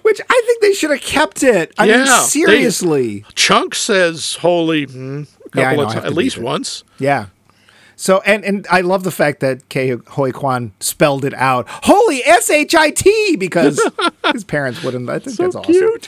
Which 0.03 0.21
I 0.29 0.43
think 0.47 0.63
they 0.63 0.75
should 0.75 0.91
have 0.91 1.01
kept 1.01 1.43
it. 1.43 1.73
I 1.79 1.87
Yeah, 1.87 1.97
mean, 1.97 2.07
they- 2.07 2.13
seriously. 2.13 3.25
Chunk 3.35 3.75
says 3.75 4.37
holy 4.37 4.85
hmm, 4.85 5.23
a 5.55 5.59
Yeah, 5.59 5.71
couple 5.71 5.77
know, 5.79 5.83
of 5.83 5.89
I 5.89 5.93
have 5.95 5.95
times, 5.95 6.03
to 6.03 6.07
at 6.07 6.15
least 6.15 6.39
once. 6.39 6.85
Yeah. 6.99 7.27
So 7.97 8.21
and 8.27 8.45
and 8.45 8.67
I 8.71 8.83
love 8.83 9.05
the 9.05 9.11
fact 9.11 9.41
that 9.41 9.69
Ke 9.71 9.99
Huy 10.11 10.31
Quan 10.33 10.73
spelled 10.81 11.25
it 11.25 11.35
out. 11.35 11.67
Holy 11.69 12.23
S 12.25 12.51
H 12.51 12.75
I 12.75 12.91
T 12.91 13.37
because 13.37 13.81
his 14.33 14.45
parents 14.45 14.83
wouldn't. 14.83 15.09
I 15.09 15.19
think 15.19 15.37
that's 15.37 15.57
awesome. 15.57 15.99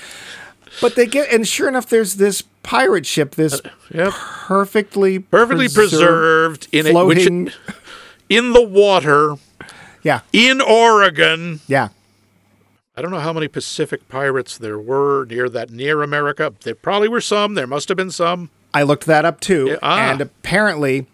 But 0.80 0.94
they 0.96 1.06
get 1.06 1.32
and 1.32 1.48
sure 1.48 1.66
enough, 1.68 1.88
there's 1.88 2.16
this 2.16 2.42
pirate 2.62 3.06
ship, 3.06 3.34
this 3.36 3.60
Yep. 3.92 4.12
perfectly 4.12 5.18
Perfectly 5.18 5.68
preserved 5.68 6.68
in 6.72 6.86
a, 6.86 7.04
which, 7.06 7.18
floating. 7.18 7.50
in 8.28 8.52
the 8.52 8.62
water 8.62 9.36
yeah, 10.02 10.20
in 10.32 10.60
Oregon. 10.60 11.60
yeah. 11.66 11.88
I 12.96 13.00
don't 13.02 13.10
know 13.12 13.20
how 13.20 13.32
many 13.32 13.48
Pacific 13.48 14.08
pirates 14.08 14.58
there 14.58 14.78
were 14.78 15.24
near 15.26 15.48
that 15.48 15.70
near 15.70 16.02
America. 16.02 16.52
There 16.64 16.74
probably 16.74 17.08
were 17.08 17.20
some. 17.20 17.54
There 17.54 17.66
must 17.66 17.88
have 17.88 17.96
been 17.96 18.10
some. 18.10 18.50
I 18.74 18.82
looked 18.82 19.06
that 19.06 19.24
up 19.24 19.40
too, 19.40 19.68
Yeah, 19.70 19.76
ah. 19.82 20.10
and 20.10 20.20
apparently, 20.20 21.06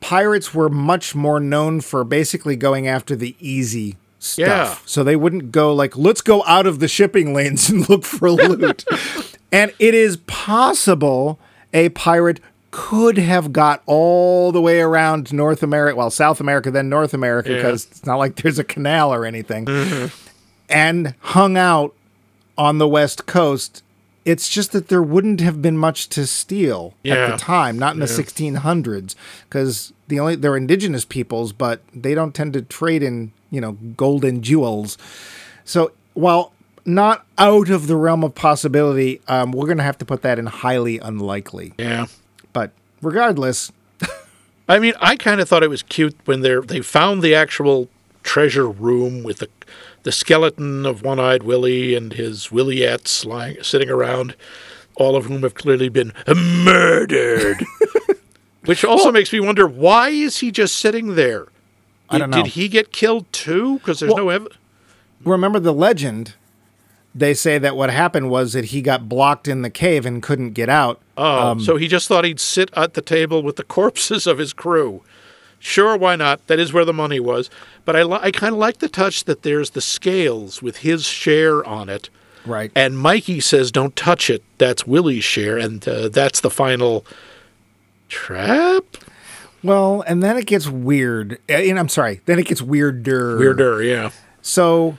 pirates 0.00 0.54
were 0.54 0.68
much 0.68 1.14
more 1.14 1.40
known 1.40 1.80
for 1.80 2.04
basically 2.04 2.56
going 2.56 2.86
after 2.88 3.14
the 3.16 3.34
easy 3.40 3.96
stuff. 4.18 4.38
Yeah. 4.38 4.76
So 4.86 5.04
they 5.04 5.16
wouldn't 5.16 5.52
go 5.52 5.72
like, 5.74 5.96
let's 5.96 6.20
go 6.20 6.44
out 6.46 6.66
of 6.66 6.78
the 6.80 6.88
shipping 6.88 7.34
lanes 7.34 7.68
and 7.68 7.88
look 7.88 8.04
for 8.04 8.30
loot. 8.30 8.84
and 9.52 9.72
it 9.78 9.94
is 9.94 10.16
possible 10.26 11.38
a 11.72 11.88
pirate 11.90 12.40
could 12.70 13.16
have 13.18 13.52
got 13.52 13.82
all 13.86 14.52
the 14.52 14.60
way 14.60 14.80
around 14.80 15.32
North 15.32 15.62
America, 15.62 15.96
well, 15.96 16.10
South 16.10 16.38
America, 16.40 16.70
then 16.70 16.88
North 16.88 17.14
America, 17.14 17.50
Yeah. 17.50 17.56
because 17.56 17.86
it's 17.86 18.04
not 18.04 18.16
like 18.16 18.36
there's 18.36 18.58
a 18.58 18.64
canal 18.64 19.12
or 19.12 19.24
anything, 19.24 19.64
Mm-hmm. 19.64 20.06
and 20.68 21.14
hung 21.20 21.56
out 21.56 21.94
on 22.58 22.78
the 22.78 22.86
West 22.88 23.24
Coast. 23.26 23.82
It's 24.28 24.46
just 24.46 24.72
that 24.72 24.88
there 24.88 25.02
wouldn't 25.02 25.40
have 25.40 25.62
been 25.62 25.78
much 25.78 26.10
to 26.10 26.26
steal 26.26 26.92
at 27.02 27.30
the 27.30 27.38
time, 27.38 27.78
not 27.78 27.94
in 27.94 28.00
the 28.00 28.06
1600s, 28.06 29.14
because 29.48 29.94
the 30.08 30.20
only 30.20 30.36
they're 30.36 30.54
indigenous 30.54 31.06
peoples, 31.06 31.54
but 31.54 31.80
they 31.94 32.14
don't 32.14 32.34
tend 32.34 32.52
to 32.52 32.60
trade 32.60 33.02
in 33.02 33.32
you 33.50 33.60
know 33.60 33.72
gold 33.72 34.26
and 34.26 34.44
jewels. 34.44 34.98
So 35.64 35.92
while 36.12 36.52
not 36.84 37.24
out 37.38 37.70
of 37.70 37.86
the 37.86 37.96
realm 37.96 38.22
of 38.22 38.34
possibility, 38.34 39.22
um, 39.28 39.52
we're 39.52 39.66
going 39.66 39.78
to 39.78 39.84
have 39.84 39.98
to 39.98 40.04
put 40.04 40.20
that 40.22 40.38
in 40.38 40.44
highly 40.46 40.98
unlikely. 40.98 41.72
Yeah. 41.78 42.06
But 42.52 42.72
regardless, 43.00 43.72
I 44.68 44.78
mean, 44.78 44.92
I 45.00 45.16
kind 45.16 45.40
of 45.40 45.48
thought 45.48 45.62
it 45.62 45.70
was 45.70 45.82
cute 45.82 46.16
when 46.26 46.42
they 46.42 46.54
they 46.56 46.82
found 46.82 47.22
the 47.22 47.34
actual 47.34 47.88
treasure 48.22 48.68
room 48.68 49.22
with 49.22 49.38
the 49.38 49.48
the 50.02 50.12
skeleton 50.12 50.86
of 50.86 51.02
One-Eyed 51.02 51.42
Willie 51.42 51.94
and 51.94 52.12
his 52.12 52.48
Williettes 52.48 53.24
lying 53.26 53.56
sitting 53.62 53.90
around, 53.90 54.34
all 54.96 55.16
of 55.16 55.26
whom 55.26 55.42
have 55.42 55.54
clearly 55.54 55.88
been 55.88 56.12
murdered. 56.28 57.58
Which 58.64 58.84
also 58.84 59.10
makes 59.10 59.32
me 59.32 59.40
wonder 59.40 59.66
why 59.66 60.10
is 60.10 60.38
he 60.38 60.50
just 60.50 60.76
sitting 60.76 61.14
there? 61.14 61.46
I 62.10 62.18
don't 62.18 62.30
know. 62.30 62.42
Did 62.42 62.52
he 62.52 62.68
get 62.68 62.92
killed 62.92 63.30
too? 63.32 63.78
Because 63.78 64.00
there's 64.00 64.12
Well- 64.12 64.24
no 64.24 64.30
evidence. 64.30 64.56
remember 65.24 65.58
the 65.60 65.72
legend. 65.72 66.34
They 67.14 67.34
say 67.34 67.58
that 67.58 67.74
what 67.76 67.90
happened 67.90 68.30
was 68.30 68.52
that 68.52 68.66
he 68.66 68.80
got 68.82 69.08
blocked 69.08 69.48
in 69.48 69.62
the 69.62 69.70
cave 69.70 70.06
and 70.06 70.22
couldn't 70.22 70.52
get 70.52 70.68
out. 70.68 71.00
Oh, 71.16 71.48
um, 71.52 71.60
so 71.60 71.76
he 71.76 71.88
just 71.88 72.06
thought 72.06 72.24
he'd 72.24 72.38
sit 72.38 72.70
at 72.76 72.94
the 72.94 73.00
table 73.02 73.42
with 73.42 73.56
the 73.56 73.64
corpses 73.64 74.26
of 74.26 74.38
his 74.38 74.52
crew. 74.52 75.02
Sure, 75.58 75.96
why 75.96 76.16
not? 76.16 76.46
That 76.46 76.58
is 76.58 76.72
where 76.72 76.84
the 76.84 76.92
money 76.92 77.20
was. 77.20 77.50
But 77.84 77.96
I, 77.96 78.02
li- 78.02 78.20
I 78.22 78.30
kind 78.30 78.54
of 78.54 78.58
like 78.58 78.78
the 78.78 78.88
touch 78.88 79.24
that 79.24 79.42
there's 79.42 79.70
the 79.70 79.80
scales 79.80 80.62
with 80.62 80.78
his 80.78 81.04
share 81.04 81.64
on 81.64 81.88
it. 81.88 82.10
Right. 82.46 82.70
And 82.74 82.98
Mikey 82.98 83.40
says, 83.40 83.72
don't 83.72 83.96
touch 83.96 84.30
it. 84.30 84.42
That's 84.58 84.86
Willie's 84.86 85.24
share. 85.24 85.58
And 85.58 85.86
uh, 85.86 86.08
that's 86.08 86.40
the 86.40 86.50
final 86.50 87.04
trap? 88.08 88.84
Well, 89.62 90.02
and 90.06 90.22
then 90.22 90.36
it 90.36 90.46
gets 90.46 90.68
weird. 90.68 91.40
And 91.48 91.78
I'm 91.78 91.88
sorry, 91.88 92.20
then 92.26 92.38
it 92.38 92.46
gets 92.46 92.62
weirder. 92.62 93.38
Weirder, 93.38 93.82
yeah. 93.82 94.10
So, 94.40 94.96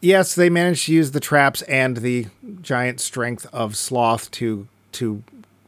yes, 0.00 0.34
they 0.34 0.50
managed 0.50 0.86
to 0.86 0.92
use 0.92 1.12
the 1.12 1.20
traps 1.20 1.62
and 1.62 1.96
the 1.96 2.26
giant 2.60 3.00
strength 3.00 3.46
of 3.52 3.76
Sloth 3.76 4.30
to 4.32 4.68
to 4.92 5.22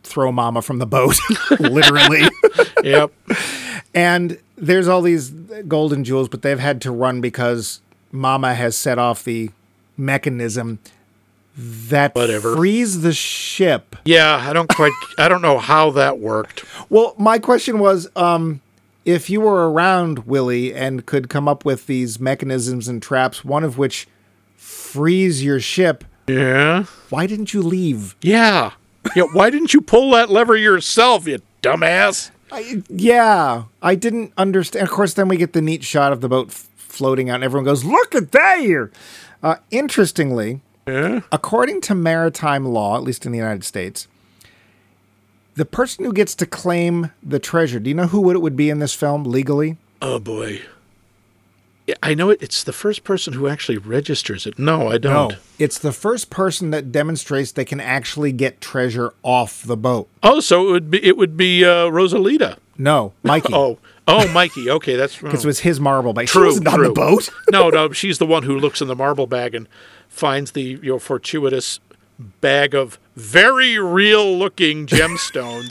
throw 0.04 0.30
Mama 0.32 0.62
from 0.62 0.78
the 0.78 0.86
boat, 0.86 1.16
literally. 1.58 2.22
Yep. 2.84 3.12
and 3.94 4.38
there's 4.56 4.88
all 4.88 5.00
these 5.00 5.30
golden 5.30 6.04
jewels, 6.04 6.28
but 6.28 6.42
they've 6.42 6.58
had 6.58 6.82
to 6.82 6.90
run 6.92 7.20
because 7.22 7.80
Mama 8.12 8.54
has 8.54 8.76
set 8.76 8.98
off 8.98 9.24
the 9.24 9.50
mechanism 9.96 10.78
that 11.56 12.14
Whatever. 12.14 12.54
frees 12.56 13.00
the 13.00 13.12
ship. 13.14 13.96
Yeah, 14.04 14.36
I 14.48 14.52
don't 14.52 14.68
quite, 14.68 14.92
I 15.18 15.28
don't 15.28 15.40
know 15.42 15.58
how 15.58 15.90
that 15.92 16.18
worked. 16.18 16.64
Well, 16.90 17.14
my 17.18 17.38
question 17.38 17.78
was, 17.78 18.08
um, 18.16 18.60
if 19.06 19.30
you 19.30 19.40
were 19.40 19.70
around 19.70 20.20
Willie 20.26 20.74
and 20.74 21.06
could 21.06 21.28
come 21.30 21.48
up 21.48 21.64
with 21.64 21.86
these 21.86 22.20
mechanisms 22.20 22.86
and 22.88 23.00
traps, 23.02 23.44
one 23.44 23.64
of 23.64 23.78
which 23.78 24.06
frees 24.56 25.42
your 25.44 25.60
ship, 25.60 26.04
Yeah. 26.26 26.84
why 27.10 27.26
didn't 27.26 27.54
you 27.54 27.62
leave? 27.62 28.14
Yeah. 28.20 28.72
Yeah, 29.16 29.24
why 29.32 29.50
didn't 29.50 29.74
you 29.74 29.80
pull 29.80 30.10
that 30.12 30.30
lever 30.30 30.56
yourself, 30.56 31.26
you 31.26 31.40
dumbass? 31.62 32.30
I, 32.50 32.82
yeah, 32.88 33.64
I 33.82 33.94
didn't 33.94 34.32
understand. 34.36 34.84
Of 34.86 34.90
course, 34.92 35.14
then 35.14 35.28
we 35.28 35.36
get 35.36 35.52
the 35.52 35.62
neat 35.62 35.82
shot 35.84 36.12
of 36.12 36.20
the 36.20 36.28
boat 36.28 36.48
f- 36.48 36.68
floating 36.76 37.28
out, 37.30 37.36
and 37.36 37.44
everyone 37.44 37.64
goes, 37.64 37.84
"Look 37.84 38.14
at 38.14 38.32
there!" 38.32 38.90
Uh, 39.42 39.56
interestingly, 39.70 40.60
Yeah. 40.86 41.20
according 41.32 41.80
to 41.82 41.94
maritime 41.94 42.64
law, 42.64 42.96
at 42.96 43.02
least 43.02 43.26
in 43.26 43.32
the 43.32 43.38
United 43.38 43.64
States, 43.64 44.06
the 45.56 45.64
person 45.64 46.04
who 46.04 46.12
gets 46.12 46.34
to 46.36 46.46
claim 46.46 47.10
the 47.22 47.38
treasure, 47.38 47.78
do 47.80 47.88
you 47.90 47.94
know 47.94 48.06
who 48.06 48.30
it 48.30 48.40
would 48.40 48.56
be 48.56 48.70
in 48.70 48.78
this 48.78 48.94
film 48.94 49.24
legally? 49.24 49.76
Oh 50.02 50.18
boy. 50.18 50.62
I 52.02 52.14
know 52.14 52.30
it. 52.30 52.42
It's 52.42 52.64
the 52.64 52.72
first 52.72 53.04
person 53.04 53.34
who 53.34 53.46
actually 53.46 53.76
registers 53.78 54.46
it. 54.46 54.58
No, 54.58 54.88
I 54.88 54.96
don't. 54.98 55.30
No, 55.32 55.36
It's 55.58 55.78
the 55.78 55.92
first 55.92 56.30
person 56.30 56.70
that 56.70 56.90
demonstrates 56.90 57.52
they 57.52 57.64
can 57.66 57.80
actually 57.80 58.32
get 58.32 58.60
treasure 58.60 59.12
off 59.22 59.62
the 59.62 59.76
boat. 59.76 60.08
Oh, 60.22 60.40
so 60.40 60.68
it 60.68 60.72
would 60.72 60.90
be 60.90 61.04
it 61.04 61.16
would 61.16 61.36
be 61.36 61.64
uh, 61.64 61.86
Rosalita. 61.90 62.56
No, 62.78 63.12
Mikey. 63.22 63.52
Oh, 63.54 63.78
oh, 64.08 64.26
Mikey. 64.32 64.70
Okay, 64.70 64.96
that's 64.96 65.16
Because 65.20 65.44
it 65.44 65.46
was 65.46 65.60
his 65.60 65.78
marble 65.78 66.12
bag. 66.14 66.26
true. 66.26 66.42
she 66.42 66.46
wasn't 66.46 66.68
on 66.68 66.78
the 66.80 66.84
true. 66.86 66.94
boat. 66.94 67.30
no, 67.50 67.68
no, 67.70 67.92
she's 67.92 68.18
the 68.18 68.26
one 68.26 68.42
who 68.44 68.58
looks 68.58 68.80
in 68.80 68.88
the 68.88 68.96
marble 68.96 69.26
bag 69.26 69.54
and 69.54 69.68
finds 70.08 70.52
the 70.52 70.62
you 70.62 70.92
know 70.92 70.98
fortuitous 70.98 71.80
bag 72.40 72.74
of 72.74 72.98
very 73.16 73.78
real 73.78 74.36
looking 74.38 74.86
gemstones. 74.86 75.68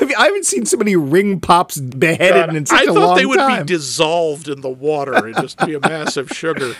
I 0.18 0.24
haven't 0.26 0.46
seen 0.46 0.64
so 0.66 0.76
many 0.76 0.96
ring 0.96 1.40
pops 1.40 1.78
beheaded 1.80 2.54
in 2.56 2.66
such 2.66 2.80
I 2.86 2.90
a 2.90 2.94
thought 2.94 3.14
they 3.16 3.26
would 3.26 3.36
time. 3.38 3.62
be 3.66 3.74
dissolved 3.74 4.48
in 4.48 4.60
the 4.60 4.68
water 4.70 5.14
and 5.14 5.34
just 5.36 5.58
be 5.66 5.74
a 5.74 5.80
mass 5.88 6.16
of 6.16 6.30
sugar. 6.30 6.74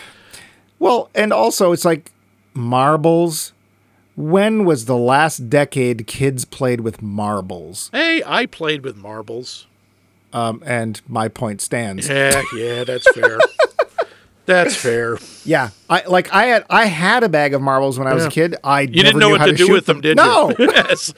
well, 0.79 1.09
and 1.15 1.31
also 1.33 1.71
it's 1.71 1.85
like 1.85 2.11
marbles. 2.53 3.53
When 4.17 4.65
was 4.65 4.85
the 4.85 4.97
last 4.97 5.49
decade 5.49 6.05
kids 6.05 6.43
played 6.45 6.81
with 6.81 7.01
marbles? 7.01 7.89
Hey, 7.93 8.21
I 8.25 8.45
played 8.45 8.83
with 8.83 8.95
marbles. 8.97 9.67
Um, 10.33 10.61
and 10.65 11.01
my 11.07 11.27
point 11.27 11.61
stands. 11.61 12.07
Yeah, 12.07 12.41
yeah, 12.55 12.83
that's 12.83 13.09
fair. 13.11 13.39
that's 14.51 14.75
fair. 14.75 15.17
Yeah, 15.45 15.69
I 15.89 16.03
like 16.05 16.33
I 16.33 16.45
had 16.45 16.65
I 16.69 16.85
had 16.85 17.23
a 17.23 17.29
bag 17.29 17.53
of 17.53 17.61
marbles 17.61 17.97
when 17.97 18.07
I 18.07 18.13
was 18.13 18.25
a 18.25 18.29
kid. 18.29 18.55
I 18.63 18.81
You 18.81 18.87
didn't 18.87 19.19
know 19.19 19.29
what 19.29 19.45
to 19.45 19.53
do 19.53 19.71
with 19.71 19.85
them, 19.85 20.01
did 20.01 20.17
no. 20.17 20.49
you? 20.57 20.67
No. 20.67 20.73
yes. 20.75 21.13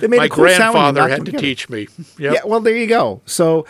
They 0.00 0.08
made 0.08 0.18
My 0.18 0.24
a 0.24 0.28
cool 0.28 0.48
sound 0.48 0.74
when 0.74 0.86
you 0.86 0.92
grandfather 0.92 1.08
had 1.08 1.18
to 1.20 1.24
together. 1.26 1.42
teach 1.42 1.68
me. 1.68 1.88
Yep. 2.18 2.34
Yeah, 2.34 2.40
well, 2.44 2.60
there 2.60 2.76
you 2.76 2.86
go. 2.86 3.20
So, 3.26 3.66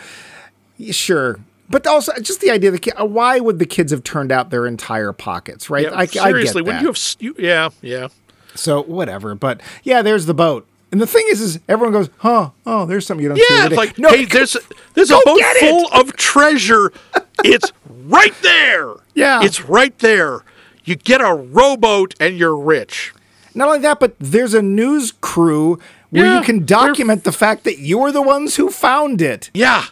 sure. 0.91 1.39
But 1.69 1.85
also, 1.85 2.13
just 2.21 2.39
the 2.41 2.49
idea 2.51 2.71
that 2.71 2.99
uh, 2.99 3.05
why 3.05 3.39
would 3.39 3.59
the 3.59 3.65
kids 3.65 3.91
have 3.91 4.03
turned 4.03 4.31
out 4.31 4.49
their 4.49 4.65
entire 4.65 5.11
pockets, 5.11 5.69
right? 5.69 5.83
Yeah, 5.83 5.91
I, 5.91 6.01
I 6.01 6.05
seriously, 6.05 6.61
get 6.61 6.67
when 6.67 6.75
that. 6.75 6.81
you 6.81 6.87
have 6.87 7.15
you, 7.19 7.35
yeah, 7.37 7.69
yeah. 7.81 8.07
so 8.55 8.83
whatever. 8.83 9.35
But 9.35 9.61
yeah, 9.83 10.01
there's 10.01 10.25
the 10.25 10.33
boat. 10.33 10.66
And 10.91 11.01
the 11.01 11.07
thing 11.07 11.25
is, 11.29 11.41
is 11.41 11.59
everyone 11.67 11.93
goes, 11.93 12.09
huh? 12.17 12.51
Oh, 12.65 12.85
there's 12.85 13.05
something 13.05 13.21
you 13.23 13.29
don't 13.29 13.37
see. 13.37 13.45
Yeah, 13.49 13.65
it's 13.65 13.69
day." 13.71 13.75
like, 13.75 13.97
hey, 13.97 14.25
there's 14.25 14.55
there's 14.93 15.11
a 15.11 15.19
boat 15.25 15.41
full 15.59 15.87
of 15.93 16.15
treasure. 16.15 16.93
it's 17.43 17.71
right 18.05 18.33
there. 18.41 18.93
Yeah. 19.13 19.43
it's 19.43 19.65
right 19.65 19.97
there. 19.99 20.43
You 20.85 20.95
get 20.95 21.19
a 21.19 21.33
rowboat 21.33 22.15
and 22.19 22.37
you're 22.37 22.55
rich. 22.57 23.13
Not 23.53 23.67
only 23.67 23.79
that, 23.79 23.99
but 23.99 24.15
there's 24.19 24.53
a 24.53 24.61
news 24.61 25.11
crew 25.19 25.79
where 26.11 26.25
Yeah, 26.25 26.39
you 26.39 26.45
can 26.45 26.65
document 26.65 27.25
the 27.25 27.31
fact 27.33 27.65
that 27.65 27.79
you 27.79 27.97
were 27.97 28.11
the 28.13 28.21
ones 28.21 28.55
who 28.55 28.69
found 28.69 29.21
it. 29.21 29.49
Yeah. 29.55 29.83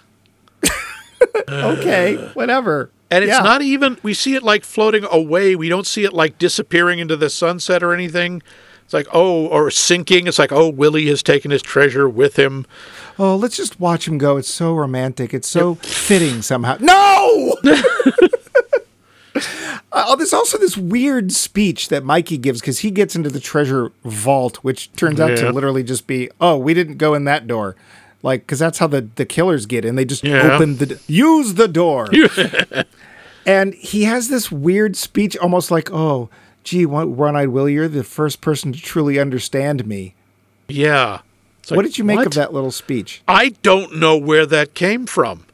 okay, 1.50 2.16
whatever. 2.34 2.92
And 3.12 3.24
it's 3.24 3.32
Yeah. 3.34 3.42
not 3.42 3.62
even, 3.62 3.98
we 4.04 4.14
see 4.14 4.36
it 4.36 4.44
like 4.44 4.64
floating 4.64 5.06
away. 5.10 5.56
We 5.56 5.70
don't 5.70 5.86
see 5.88 6.04
it 6.04 6.14
like 6.14 6.38
disappearing 6.38 7.00
into 7.00 7.16
the 7.16 7.30
sunset 7.30 7.84
or 7.84 7.94
anything. 7.94 8.42
It's 8.86 8.94
like, 8.94 9.08
oh, 9.12 9.48
or 9.48 9.70
sinking. 9.72 10.28
It's 10.28 10.40
like, 10.40 10.52
oh, 10.52 10.70
Willie 10.70 11.08
has 11.08 11.22
taken 11.24 11.52
his 11.52 11.62
treasure 11.62 12.08
with 12.08 12.38
him. 12.38 12.66
Oh, 13.20 13.36
let's 13.36 13.58
just 13.58 13.80
watch 13.80 14.08
him 14.08 14.18
go. 14.18 14.38
It's 14.38 14.48
so 14.50 14.74
romantic. 14.76 15.34
It's 15.34 15.48
so 15.48 15.76
fitting 15.76 16.42
somehow. 16.42 16.78
No! 16.80 17.58
Uh, 19.92 20.14
there's 20.18 20.34
also 20.34 20.58
this 20.58 20.76
weird 20.78 21.32
speech 21.32 21.88
that 21.88 22.04
Mikey 22.04 22.38
gives 22.38 22.60
because 22.60 22.80
he 22.80 22.92
gets 22.92 23.16
into 23.16 23.30
the 23.30 23.40
treasure 23.40 23.92
vault, 24.04 24.58
which 24.58 24.92
turns 24.94 25.20
out 25.22 25.38
to 25.38 25.52
literally 25.54 25.84
just 25.84 26.06
be, 26.06 26.30
oh, 26.42 26.58
we 26.58 26.74
didn't 26.74 26.98
go 26.98 27.14
in 27.14 27.24
that 27.26 27.48
door. 27.48 27.78
Like, 28.22 28.42
because 28.42 28.60
that's 28.60 28.78
how 28.80 28.88
the, 28.88 29.08
the 29.16 29.26
killers 29.26 29.66
get 29.66 29.86
in. 29.86 29.96
They 29.96 30.04
just 30.04 30.24
Yeah. 30.24 30.54
open 30.54 30.78
the, 30.78 31.00
use 31.08 31.54
the 31.54 31.70
door. 31.70 32.10
and 33.46 33.74
he 33.76 34.04
has 34.04 34.28
this 34.28 34.52
weird 34.52 34.98
speech, 34.98 35.38
almost 35.38 35.72
like, 35.72 35.90
oh, 35.94 36.30
gee, 36.66 36.86
one 36.86 37.36
eyed 37.38 37.50
Willie, 37.50 37.74
you're 37.74 37.88
the 37.88 38.04
first 38.04 38.42
person 38.42 38.74
to 38.74 38.82
truly 38.82 39.18
understand 39.18 39.86
me. 39.88 40.14
Yeah. 40.68 41.20
It's 41.60 41.72
what 41.72 41.78
like, 41.78 41.86
did 41.88 41.98
you 41.98 42.04
make 42.04 42.18
what? 42.18 42.28
of 42.28 42.34
that 42.34 42.54
little 42.54 42.72
speech? 42.72 43.22
I 43.28 43.50
don't 43.64 43.96
know 43.96 44.18
where 44.18 44.46
that 44.46 44.74
came 44.74 45.06
from. 45.06 45.46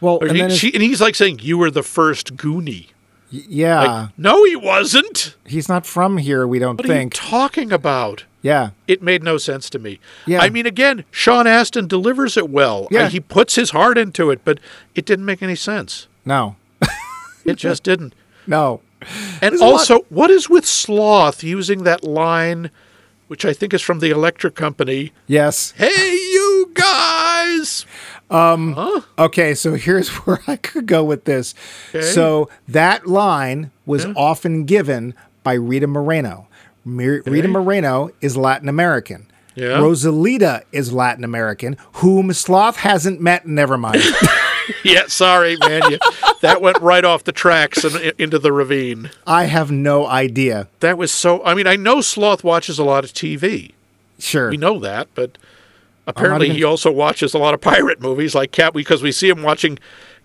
Well, 0.00 0.20
and 0.20 0.36
he- 0.52 0.56
she, 0.56 0.72
and 0.72 0.82
he's 0.82 1.00
like 1.00 1.14
saying, 1.14 1.40
you 1.40 1.58
were 1.58 1.70
the 1.70 1.82
first 1.82 2.36
Goonie. 2.36 2.88
y- 3.32 3.42
yeah, 3.48 3.80
Like, 3.80 4.08
no, 4.18 4.44
he 4.44 4.54
wasn't. 4.56 5.34
he's 5.46 5.68
not 5.68 5.84
from 5.86 6.18
here. 6.18 6.46
We 6.46 6.58
don't 6.58 6.76
What 6.78 6.86
think. 6.86 7.14
are 7.14 7.24
you 7.24 7.30
talking 7.30 7.72
about? 7.72 8.24
yeah, 8.42 8.70
It 8.86 9.02
made 9.02 9.22
no 9.22 9.38
sense 9.38 9.70
to 9.70 9.78
me. 9.78 9.98
Yeah. 10.26 10.40
I 10.40 10.50
mean, 10.50 10.66
again, 10.66 11.04
Sean 11.10 11.46
Astin 11.46 11.86
delivers 11.88 12.36
it 12.36 12.50
well. 12.50 12.86
Yeah. 12.90 13.08
He 13.08 13.18
puts 13.20 13.54
his 13.54 13.70
heart 13.70 13.96
into 13.96 14.30
it, 14.30 14.40
but 14.44 14.60
it 14.94 15.06
didn't 15.06 15.24
make 15.24 15.42
any 15.42 15.56
sense. 15.56 16.06
no, 16.26 16.56
It 17.46 17.56
just 17.56 17.82
didn't. 17.90 18.14
no. 18.46 18.80
And 19.42 19.52
There's 19.52 19.60
also, 19.62 20.00
what 20.08 20.30
is 20.30 20.48
with 20.48 20.64
Sloth 20.66 21.42
using 21.42 21.84
that 21.84 22.04
line, 22.04 22.70
which 23.28 23.44
I 23.44 23.52
think 23.52 23.74
is 23.74 23.82
from 23.82 24.00
the 24.00 24.10
Electric 24.10 24.54
Company? 24.54 25.12
Yes. 25.26 25.72
Hey, 25.76 26.12
you 26.14 26.70
guys! 26.74 27.86
Um, 28.30 29.02
okay, 29.18 29.54
so 29.54 29.74
here's 29.74 30.08
where 30.26 30.40
I 30.46 30.56
could 30.56 30.86
go 30.86 31.04
with 31.04 31.24
this. 31.24 31.54
Okay. 31.94 32.02
So 32.02 32.48
that 32.68 33.06
line 33.06 33.70
was 33.86 34.06
often 34.16 34.64
given 34.64 35.14
by 35.42 35.54
Rita 35.54 35.86
Moreno. 35.86 36.48
Mir- 36.84 37.22
Rita 37.26 37.48
Moreno 37.48 38.10
is 38.20 38.36
Latin 38.36 38.68
American. 38.68 39.26
Yeah. 39.54 39.78
Rosalita 39.78 40.62
is 40.72 40.92
Latin 40.92 41.22
American, 41.22 41.76
whom 41.94 42.32
Sloth 42.32 42.76
hasn't 42.78 43.20
met. 43.20 43.46
Never 43.46 43.78
mind. 43.78 44.02
Yeah, 44.84 45.04
sorry, 45.08 45.56
man. 45.60 45.82
You, 45.90 45.98
that 46.40 46.60
went 46.62 46.78
right 46.80 47.04
off 47.04 47.24
the 47.24 47.32
tracks 47.32 47.84
and 47.84 47.96
into 48.18 48.38
the 48.38 48.52
ravine. 48.52 49.10
I 49.26 49.44
have 49.44 49.70
no 49.70 50.06
idea. 50.06 50.68
That 50.80 50.96
was 50.98 51.12
so. 51.12 51.44
I 51.44 51.54
mean, 51.54 51.66
I 51.66 51.76
know 51.76 52.00
Sloth 52.00 52.42
watches 52.44 52.78
a 52.78 52.84
lot 52.84 53.04
of 53.04 53.12
TV. 53.12 53.72
Sure. 54.18 54.50
We 54.50 54.56
know 54.56 54.78
that, 54.80 55.08
but 55.14 55.36
apparently 56.06 56.46
even- 56.46 56.56
he 56.56 56.64
also 56.64 56.90
watches 56.90 57.34
a 57.34 57.38
lot 57.38 57.52
of 57.54 57.60
pirate 57.60 58.00
movies 58.00 58.34
like 58.34 58.52
Cap 58.52 58.74
because 58.74 59.02
we 59.02 59.12
see 59.12 59.28
him 59.28 59.42
watching 59.42 59.78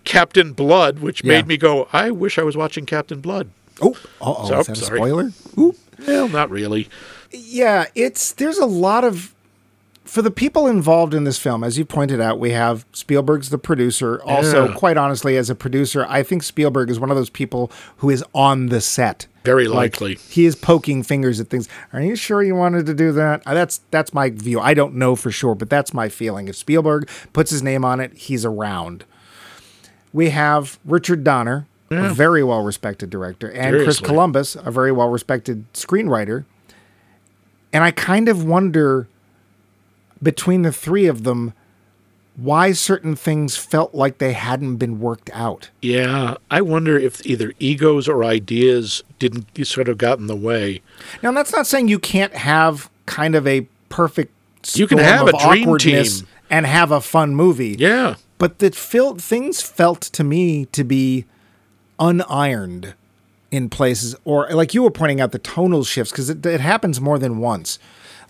Captain 0.04 0.52
Blood, 0.52 1.00
which 1.00 1.22
Yeah. 1.24 1.28
made 1.34 1.46
me 1.46 1.56
go, 1.56 1.88
I 1.92 2.10
wish 2.10 2.38
I 2.38 2.42
was 2.42 2.56
watching 2.56 2.86
Captain 2.86 3.20
Blood. 3.20 3.50
Oh, 3.82 3.96
uh-oh, 4.20 4.48
So- 4.48 4.60
is 4.60 4.66
that 4.68 4.76
a 4.78 4.80
sorry. 4.80 4.98
spoiler? 4.98 5.32
Ooh. 5.58 5.74
Well, 6.06 6.28
not 6.28 6.50
really. 6.50 6.88
Yeah, 7.30 7.86
it's 7.94 8.32
there's 8.32 8.58
a 8.58 8.66
lot 8.66 9.04
of 9.04 9.34
for 10.10 10.22
the 10.22 10.30
people 10.30 10.66
involved 10.66 11.14
in 11.14 11.22
this 11.22 11.38
film, 11.38 11.62
as 11.62 11.78
you 11.78 11.84
pointed 11.84 12.20
out, 12.20 12.40
we 12.40 12.50
have 12.50 12.84
Spielberg's 12.92 13.50
the 13.50 13.58
producer. 13.58 14.20
Also, 14.24 14.66
Yeah. 14.66 14.74
quite 14.74 14.96
honestly, 14.96 15.36
as 15.36 15.48
a 15.48 15.54
producer, 15.54 16.04
I 16.08 16.24
think 16.24 16.42
Spielberg 16.42 16.90
is 16.90 16.98
one 16.98 17.10
of 17.10 17.16
those 17.16 17.30
people 17.30 17.70
who 17.98 18.10
is 18.10 18.24
on 18.34 18.66
the 18.66 18.80
set. 18.80 19.28
Very 19.44 19.68
Like, 19.68 20.00
likely. 20.00 20.14
he 20.28 20.46
is 20.46 20.56
poking 20.56 21.04
fingers 21.04 21.38
at 21.38 21.48
things. 21.48 21.68
Are 21.92 22.00
you 22.02 22.16
sure 22.16 22.42
you 22.42 22.56
wanted 22.56 22.86
to 22.86 22.94
do 22.94 23.12
that? 23.12 23.42
Uh, 23.46 23.54
That's 23.54 23.82
that's 23.92 24.12
my 24.12 24.30
view. 24.30 24.58
I 24.58 24.74
don't 24.74 24.96
know 24.96 25.14
for 25.14 25.30
sure, 25.30 25.54
but 25.54 25.70
that's 25.70 25.94
my 25.94 26.08
feeling. 26.08 26.48
If 26.48 26.56
Spielberg 26.56 27.08
puts 27.32 27.52
his 27.52 27.62
name 27.62 27.84
on 27.84 28.00
it, 28.00 28.12
he's 28.14 28.44
around. 28.44 29.04
We 30.12 30.30
have 30.30 30.80
Richard 30.84 31.22
Donner, 31.22 31.66
a 31.88 32.12
very 32.12 32.42
well 32.42 32.62
respected 32.64 33.10
director, 33.10 33.48
and 33.48 33.76
Chris 33.84 34.00
Columbus, 34.00 34.56
a 34.56 34.72
very 34.72 34.90
well 34.90 35.08
respected 35.08 35.72
screenwriter. 35.72 36.44
And 37.72 37.84
I 37.84 37.92
kind 37.92 38.28
of 38.28 38.42
wonder 38.44 39.06
between 40.22 40.62
the 40.62 40.72
three 40.72 41.06
of 41.06 41.24
them 41.24 41.52
why 42.36 42.72
certain 42.72 43.16
things 43.16 43.56
felt 43.56 43.94
like 43.94 44.18
they 44.18 44.32
hadn't 44.32 44.76
been 44.76 44.98
worked 44.98 45.28
out. 45.32 45.68
Yeah, 45.82 46.36
I 46.50 46.62
wonder 46.62 46.98
if 46.98 47.24
either 47.26 47.52
egos 47.58 48.08
or 48.08 48.24
ideas 48.24 49.02
didn't 49.18 49.46
sort 49.66 49.88
of 49.88 49.98
got 49.98 50.18
in 50.18 50.26
the 50.26 50.36
way. 50.36 50.80
Now, 51.22 51.32
that's 51.32 51.52
not 51.52 51.66
saying 51.66 51.88
you 51.88 51.98
can't 51.98 52.34
have 52.34 52.88
kind 53.04 53.34
of 53.34 53.46
a 53.46 53.68
perfect 53.90 54.32
You 54.74 54.86
can 54.86 54.98
have 54.98 55.28
a 55.28 55.32
dream 55.38 55.76
team. 55.76 56.06
and 56.48 56.64
have 56.66 56.90
a 56.90 57.00
fun 57.00 57.34
movie. 57.34 57.76
Yeah. 57.78 58.14
But 58.38 58.60
that 58.60 58.74
felt 58.74 59.20
things 59.20 59.60
felt 59.60 60.00
to 60.00 60.24
me 60.24 60.64
to 60.66 60.82
be 60.82 61.26
unironed 61.98 62.94
in 63.50 63.68
places, 63.68 64.14
or 64.24 64.48
like 64.50 64.72
you 64.74 64.82
were 64.82 64.90
pointing 64.90 65.20
out, 65.20 65.32
the 65.32 65.38
tonal 65.38 65.84
shifts 65.84 66.12
because 66.12 66.30
it, 66.30 66.46
it 66.46 66.60
happens 66.60 67.00
more 67.00 67.18
than 67.18 67.38
once. 67.38 67.78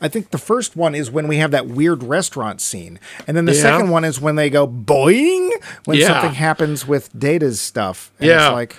I 0.01 0.09
think 0.09 0.31
the 0.31 0.39
first 0.39 0.77
one 0.77 0.95
is 0.95 1.11
when 1.11 1.29
we 1.29 1.37
have 1.39 1.51
that 1.51 1.67
weird 1.67 2.03
restaurant 2.03 2.61
scene, 2.61 2.99
and 3.27 3.37
then 3.37 3.45
the 3.45 3.55
Yeah. 3.55 3.63
second 3.63 3.91
one 3.91 4.05
is 4.05 4.21
when 4.21 4.37
they 4.37 4.49
go 4.51 4.67
boing 4.67 5.51
when 5.85 5.99
Yeah. 5.99 6.09
something 6.09 6.33
happens 6.35 6.87
with 6.87 7.11
Data's 7.19 7.61
stuff. 7.61 8.11
And 8.19 8.29
Yeah. 8.29 8.47
it's 8.49 8.53
like, 8.55 8.77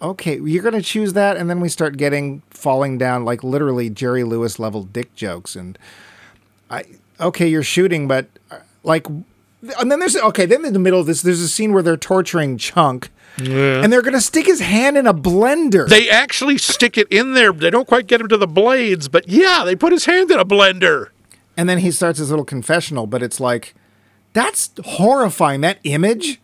okay, 0.00 0.40
you're 0.42 0.62
going 0.62 0.74
to 0.74 0.82
choose 0.82 1.12
that, 1.12 1.36
and 1.36 1.48
then 1.48 1.60
we 1.60 1.68
start 1.68 1.96
getting 1.96 2.42
falling 2.50 2.98
down 2.98 3.24
like 3.24 3.44
literally 3.44 3.88
Jerry 3.88 4.24
Lewis 4.24 4.58
level 4.58 4.82
dick 4.82 5.14
jokes, 5.14 5.54
and 5.54 5.78
I 6.70 6.84
okay, 7.20 7.46
you're 7.46 7.62
shooting, 7.62 8.08
but 8.08 8.26
uh, 8.50 8.56
like, 8.82 9.06
and 9.08 9.92
then 9.92 10.00
there's 10.00 10.16
okay, 10.16 10.44
then 10.46 10.64
in 10.64 10.72
the 10.72 10.78
middle 10.80 10.98
of 10.98 11.06
this, 11.06 11.22
there's 11.22 11.40
a 11.40 11.48
scene 11.48 11.72
where 11.72 11.82
they're 11.84 11.96
torturing 11.96 12.58
Chunk, 12.58 13.10
and 13.38 13.92
they're 13.92 14.02
going 14.02 14.12
to 14.14 14.20
stick 14.20 14.46
his 14.46 14.60
hand 14.60 14.96
in 14.96 15.06
a 15.06 15.14
blender. 15.14 15.88
They 15.88 16.08
actually 16.10 16.58
stick 16.58 16.96
it 16.98 17.08
in 17.10 17.34
there. 17.34 17.52
They 17.52 17.70
don't 17.70 17.88
quite 17.88 18.06
get 18.06 18.20
him 18.20 18.28
to 18.28 18.36
the 18.36 18.46
blades, 18.46 19.08
but 19.08 19.28
yeah, 19.28 19.62
they 19.64 19.74
put 19.76 19.92
his 19.92 20.04
hand 20.04 20.30
in 20.30 20.38
a 20.38 20.44
blender. 20.44 21.08
And 21.56 21.68
then 21.68 21.78
he 21.78 21.90
starts 21.90 22.18
his 22.18 22.30
little 22.30 22.44
confessional, 22.44 23.06
but 23.06 23.22
it's 23.22 23.38
like, 23.40 23.74
that's 24.32 24.70
horrifying. 24.84 25.60
That 25.60 25.78
image, 25.84 26.40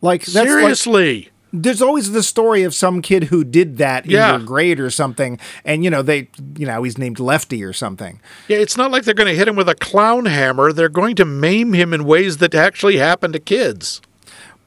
like, 0.00 0.22
that's 0.22 0.34
like, 0.34 0.46
Seriously. 0.48 1.30
there's 1.52 1.80
always 1.80 2.10
the 2.10 2.22
story 2.22 2.64
of 2.64 2.74
some 2.74 3.00
kid 3.02 3.24
who 3.24 3.44
did 3.44 3.78
that 3.78 4.04
in 4.04 4.10
Yeah. 4.12 4.30
your 4.36 4.40
grade 4.44 4.80
or 4.80 4.90
something, 4.90 5.38
and 5.64 5.84
you 5.84 5.90
know 5.90 6.02
they, 6.02 6.28
you 6.56 6.66
know, 6.66 6.82
he's 6.82 6.98
named 6.98 7.20
Lefty 7.20 7.62
or 7.62 7.72
something. 7.72 8.20
Yeah, 8.48 8.56
it's 8.58 8.76
not 8.76 8.90
like 8.90 9.04
they're 9.04 9.14
going 9.14 9.28
to 9.28 9.36
hit 9.36 9.46
him 9.46 9.54
with 9.56 9.68
a 9.68 9.74
clown 9.76 10.24
hammer. 10.26 10.72
They're 10.72 10.88
going 10.88 11.14
to 11.16 11.24
maim 11.24 11.72
him 11.72 11.92
in 11.94 12.04
ways 12.04 12.38
that 12.38 12.54
actually 12.54 12.96
happen 12.96 13.32
to 13.32 13.38
kids. 13.38 14.00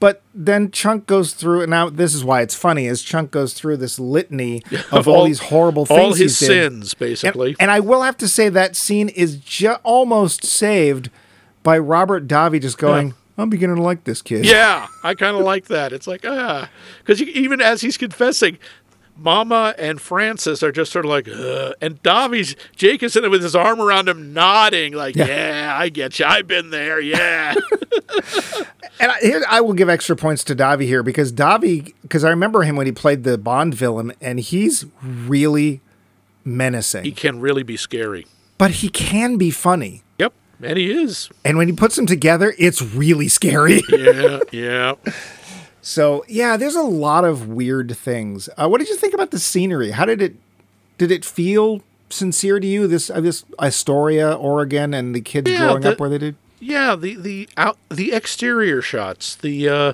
But 0.05 0.21
then 0.35 0.69
Chunk 0.69 1.07
goes 1.07 1.33
through, 1.33 1.61
and 1.63 1.71
now 1.71 1.89
this 1.89 2.13
is 2.13 2.23
why 2.23 2.41
it's 2.43 2.53
funny: 2.53 2.85
is 2.85 3.01
Chunk 3.01 3.31
goes 3.31 3.55
through 3.55 3.77
this 3.77 3.97
litany 3.97 4.61
of 4.91 5.07
all, 5.07 5.25
these 5.25 5.39
horrible 5.39 5.87
things, 5.87 5.99
all 5.99 6.09
his 6.13 6.19
he's 6.19 6.39
did. 6.39 6.45
sins, 6.45 6.93
And, 6.93 6.99
basically. 6.99 7.55
and 7.59 7.71
I 7.71 7.79
will 7.79 8.03
have 8.03 8.15
to 8.17 8.27
say 8.27 8.49
that 8.49 8.75
scene 8.75 9.09
is 9.09 9.37
ju- 9.37 9.77
almost 9.81 10.45
saved 10.45 11.09
by 11.63 11.79
Robert 11.79 12.27
Davi 12.27 12.61
just 12.61 12.77
going, 12.77 13.15
"I'm 13.35 13.49
beginning 13.49 13.77
to 13.77 13.81
like 13.81 14.03
this 14.03 14.21
kid." 14.21 14.45
yeah, 14.45 14.85
I 15.01 15.15
kind 15.15 15.35
of 15.35 15.41
like 15.41 15.65
that. 15.69 15.91
It's 15.91 16.05
like 16.05 16.23
ah, 16.23 16.69
because 16.99 17.19
even 17.23 17.59
as 17.59 17.81
he's 17.81 17.97
confessing, 17.97 18.59
Mama 19.17 19.73
and 19.77 19.99
Francis 20.01 20.61
are 20.61 20.71
just 20.71 20.91
sort 20.91 21.05
of 21.05 21.09
like, 21.09 21.27
Ugh. 21.29 21.73
and 21.81 22.01
Davi's 22.03 22.55
Jake 22.75 23.01
is 23.01 23.11
in 23.11 23.13
sitting 23.13 23.31
with 23.31 23.41
his 23.43 23.55
arm 23.55 23.79
around 23.79 24.09
him, 24.09 24.33
nodding 24.33 24.93
like, 24.93 25.15
Yeah. 25.15 25.25
yeah, 25.27 25.75
I 25.77 25.89
get 25.89 26.19
you. 26.19 26.25
I've 26.25 26.47
been 26.47 26.69
there. 26.69 26.99
Yeah, 26.99 27.55
And 28.99 29.11
I, 29.11 29.19
here, 29.19 29.43
I 29.49 29.59
will 29.61 29.73
give 29.73 29.89
extra 29.89 30.15
points 30.15 30.43
to 30.45 30.55
Davi 30.55 30.83
here 30.83 31.03
because 31.03 31.33
Davi, 31.33 31.93
because 32.01 32.23
I 32.23 32.29
remember 32.29 32.63
him 32.63 32.75
when 32.77 32.85
he 32.85 32.91
played 32.93 33.23
the 33.25 33.37
Bond 33.37 33.73
villain, 33.73 34.13
and 34.21 34.39
he's 34.39 34.85
really 35.03 35.81
menacing, 36.45 37.03
he 37.03 37.11
can 37.11 37.39
really 37.41 37.63
be 37.63 37.75
scary. 37.77 38.25
but 38.57 38.71
he 38.71 38.87
can 38.89 39.37
be 39.37 39.51
funny. 39.51 40.03
Yep, 40.19 40.33
and 40.61 40.77
he 40.77 40.91
is. 40.91 41.29
And 41.43 41.57
when 41.57 41.67
he 41.67 41.73
puts 41.73 41.95
them 41.97 42.05
together, 42.05 42.53
it's 42.57 42.81
really 42.81 43.27
scary. 43.27 43.81
Yeah, 43.89 44.39
yeah. 44.51 44.93
So 45.87 46.25
yeah, 46.27 46.57
there's 46.57 46.75
a 46.75 46.81
lot 46.81 47.25
of 47.25 47.47
weird 47.47 47.95
things. 47.95 48.49
Uh, 48.57 48.67
what 48.67 48.79
did 48.79 48.89
you 48.89 48.95
think 48.95 49.13
about 49.13 49.29
the 49.29 49.37
scenery? 49.37 49.91
How 49.91 50.05
did 50.05 50.19
it 50.19 50.35
did 50.97 51.11
it 51.11 51.23
feel 51.23 51.81
sincere 52.09 52.59
to 52.59 52.65
you? 52.65 52.87
This 52.87 53.11
uh, 53.11 53.21
this 53.21 53.45
Astoria, 53.59 54.33
Oregon, 54.33 54.95
and 54.95 55.13
the 55.13 55.21
kids 55.21 55.49
Yeah, 55.51 55.59
growing 55.59 55.81
the- 55.81 55.91
up 55.91 55.99
where 55.99 56.09
they 56.09 56.17
did. 56.17 56.35
Yeah, 56.59 56.95
the 56.95 57.15
the 57.15 57.47
out 57.55 57.77
the 57.89 58.13
exterior 58.13 58.81
shots, 58.81 59.35
the 59.35 59.69
uh, 59.69 59.93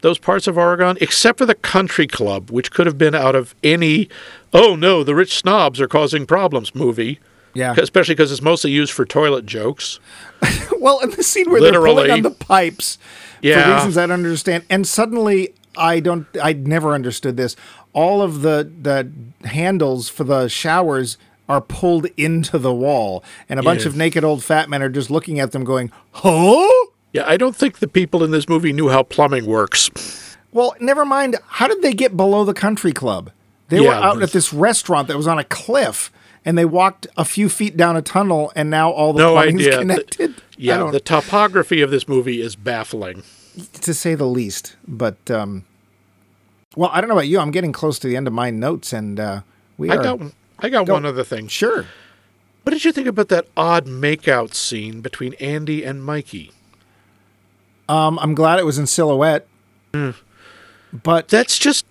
those 0.00 0.18
parts 0.18 0.46
of 0.46 0.56
Oregon, 0.56 0.96
except 1.02 1.36
for 1.36 1.44
the 1.44 1.56
country 1.56 2.06
club, 2.06 2.50
which 2.50 2.70
could 2.70 2.86
have 2.86 2.96
been 2.96 3.14
out 3.14 3.34
of 3.34 3.54
any 3.62 4.08
"oh 4.54 4.76
no, 4.76 5.04
the 5.04 5.14
rich 5.14 5.36
snobs 5.36 5.78
are 5.78 5.88
causing 5.88 6.24
problems" 6.24 6.74
movie. 6.74 7.18
Yeah. 7.54 7.74
especially 7.76 8.14
because 8.14 8.32
it's 8.32 8.42
mostly 8.42 8.70
used 8.70 8.92
for 8.92 9.04
toilet 9.04 9.46
jokes. 9.46 9.98
Well, 10.80 10.98
in 10.98 11.10
the 11.10 11.22
scene 11.22 11.48
where 11.48 11.60
they're 11.60 11.72
pulling 11.80 12.10
on 12.10 12.22
the 12.22 12.32
pipes 12.32 12.98
yeah. 13.40 13.62
for 13.62 13.74
reasons 13.74 13.96
I 13.96 14.00
don't 14.06 14.14
understand, 14.24 14.64
and 14.68 14.84
suddenly 14.84 15.54
I 15.76 16.00
don't, 16.00 16.26
I 16.42 16.54
never 16.54 16.92
understood 16.92 17.36
this. 17.36 17.54
All 17.92 18.20
of 18.20 18.42
the 18.42 18.68
the 18.82 19.08
handles 19.46 20.08
for 20.08 20.24
the 20.24 20.48
showers 20.48 21.18
are 21.48 21.60
pulled 21.60 22.06
into 22.16 22.58
the 22.58 22.74
wall, 22.74 23.22
and 23.48 23.60
a 23.60 23.62
bunch 23.62 23.82
Yeah. 23.82 23.88
of 23.90 23.96
naked 23.96 24.24
old 24.24 24.42
fat 24.42 24.68
men 24.68 24.82
are 24.82 24.88
just 24.88 25.08
looking 25.08 25.38
at 25.38 25.52
them, 25.52 25.62
going, 25.62 25.92
"Huh." 26.10 26.68
Yeah, 27.12 27.28
I 27.28 27.36
don't 27.36 27.54
think 27.54 27.78
the 27.78 27.86
people 27.86 28.24
in 28.24 28.32
this 28.32 28.48
movie 28.48 28.72
knew 28.72 28.88
how 28.88 29.04
plumbing 29.04 29.46
works. 29.46 29.88
Well, 30.50 30.74
never 30.80 31.04
mind. 31.04 31.36
How 31.46 31.68
did 31.68 31.80
they 31.82 31.92
get 31.92 32.16
below 32.16 32.42
the 32.44 32.54
country 32.54 32.92
club? 32.92 33.30
They 33.68 33.80
were 33.80 33.94
out 33.94 34.20
at 34.22 34.32
this 34.32 34.52
restaurant 34.52 35.06
that 35.08 35.16
was 35.16 35.28
on 35.28 35.38
a 35.38 35.44
cliff, 35.44 36.10
and 36.44 36.56
they 36.58 36.64
walked 36.64 37.06
a 37.16 37.24
few 37.24 37.48
feet 37.48 37.76
down 37.76 37.96
a 37.96 38.02
tunnel, 38.02 38.52
and 38.56 38.68
now 38.70 38.90
all 38.90 39.12
the 39.12 39.20
No 39.22 39.32
plumbing's 39.34 39.66
idea. 39.66 39.78
connected. 39.78 40.30
I 40.30 40.42
Yeah, 40.56 40.90
the 40.90 41.00
topography 41.00 41.80
of 41.80 41.90
this 41.90 42.08
movie 42.08 42.40
is 42.40 42.56
baffling. 42.56 43.22
to 43.82 43.92
say 43.94 44.14
the 44.14 44.26
least. 44.26 44.76
But 44.88 45.30
um, 45.30 45.64
well, 46.76 46.90
I 46.92 47.00
don't 47.00 47.08
know 47.08 47.14
about 47.16 47.28
you. 47.28 47.38
I'm 47.38 47.50
getting 47.50 47.72
close 47.72 47.98
to 48.00 48.08
the 48.08 48.16
end 48.16 48.26
of 48.26 48.32
my 48.32 48.50
notes, 48.50 48.92
and 48.92 49.20
uh, 49.20 49.40
we 49.76 49.90
I 49.90 49.96
are 49.96 50.02
got 50.02 50.20
I 50.60 50.68
got 50.68 50.86
Go- 50.86 50.94
one 50.94 51.04
other 51.06 51.24
thing. 51.24 51.48
sure. 51.48 51.86
What 52.62 52.70
did 52.70 52.84
you 52.84 52.92
think 52.92 53.08
about 53.08 53.28
that 53.28 53.46
odd 53.56 53.86
makeout 53.86 54.54
scene 54.54 55.00
between 55.00 55.34
Andy 55.34 55.82
and 55.84 56.04
Mikey? 56.04 56.52
Um, 57.88 58.18
I'm 58.20 58.34
glad 58.34 58.58
it 58.60 58.64
was 58.64 58.78
in 58.78 58.86
silhouette, 58.86 59.46
Mm. 59.92 60.14
but 60.92 61.28
That's 61.28 61.58
just 61.58 61.84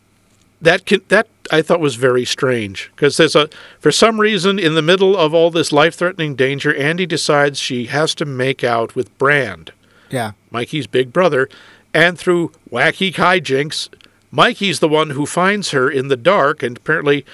that 0.62 0.86
can, 0.86 1.02
that 1.10 1.28
I 1.52 1.62
thought 1.62 1.80
was 1.80 1.96
very 1.96 2.26
strange 2.26 2.92
because 2.96 3.18
there's 3.18 3.36
a 3.36 3.50
for 3.80 3.92
some 3.92 4.20
reason 4.20 4.60
in 4.60 4.76
the 4.76 4.82
middle 4.82 5.18
of 5.18 5.34
all 5.34 5.50
this 5.50 5.72
life-threatening 5.72 6.36
danger, 6.36 6.76
Andy 6.76 7.06
decides 7.06 7.60
she 7.60 7.86
has 7.86 8.14
to 8.16 8.26
make 8.26 8.64
out 8.64 8.96
with 8.96 9.18
Brand, 9.18 9.72
yeah, 10.10 10.34
Mikey's 10.52 10.88
big 10.88 11.12
brother, 11.12 11.50
and 11.94 12.18
through 12.18 12.52
wacky 12.72 13.14
hijinks, 13.14 13.90
Mikey's 14.32 14.80
the 14.80 14.88
one 14.88 15.12
who 15.12 15.26
finds 15.26 15.72
her 15.72 15.90
in 15.90 16.08
the 16.08 16.18
dark, 16.18 16.64
and 16.64 16.78
apparently 16.78 17.26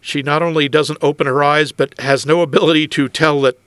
she 0.00 0.22
not 0.22 0.42
only 0.42 0.68
doesn't 0.68 0.98
open 1.02 1.26
her 1.26 1.42
eyes 1.42 1.72
but 1.72 1.98
has 1.98 2.24
no 2.24 2.40
ability 2.40 2.86
to 2.86 3.08
tell 3.08 3.40
that 3.40 3.58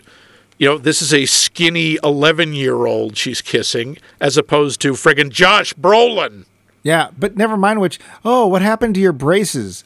you 0.57 0.65
know 0.67 0.77
this 0.77 1.01
is 1.01 1.13
a 1.13 1.25
skinny 1.25 1.97
11-year-old 1.97 3.17
she's 3.17 3.41
kissing 3.41 3.97
as 4.21 4.37
opposed 4.37 4.79
to 4.81 4.93
friggin' 4.93 5.29
Josh 5.29 5.73
Brolin. 5.73 6.45
yeah. 6.83 7.09
But 7.17 7.35
never 7.35 7.57
mind. 7.57 7.81
Which 7.81 7.99
oh, 8.23 8.47
what 8.47 8.61
happened 8.61 8.95
to 8.95 9.01
your 9.01 9.13
braces? 9.13 9.83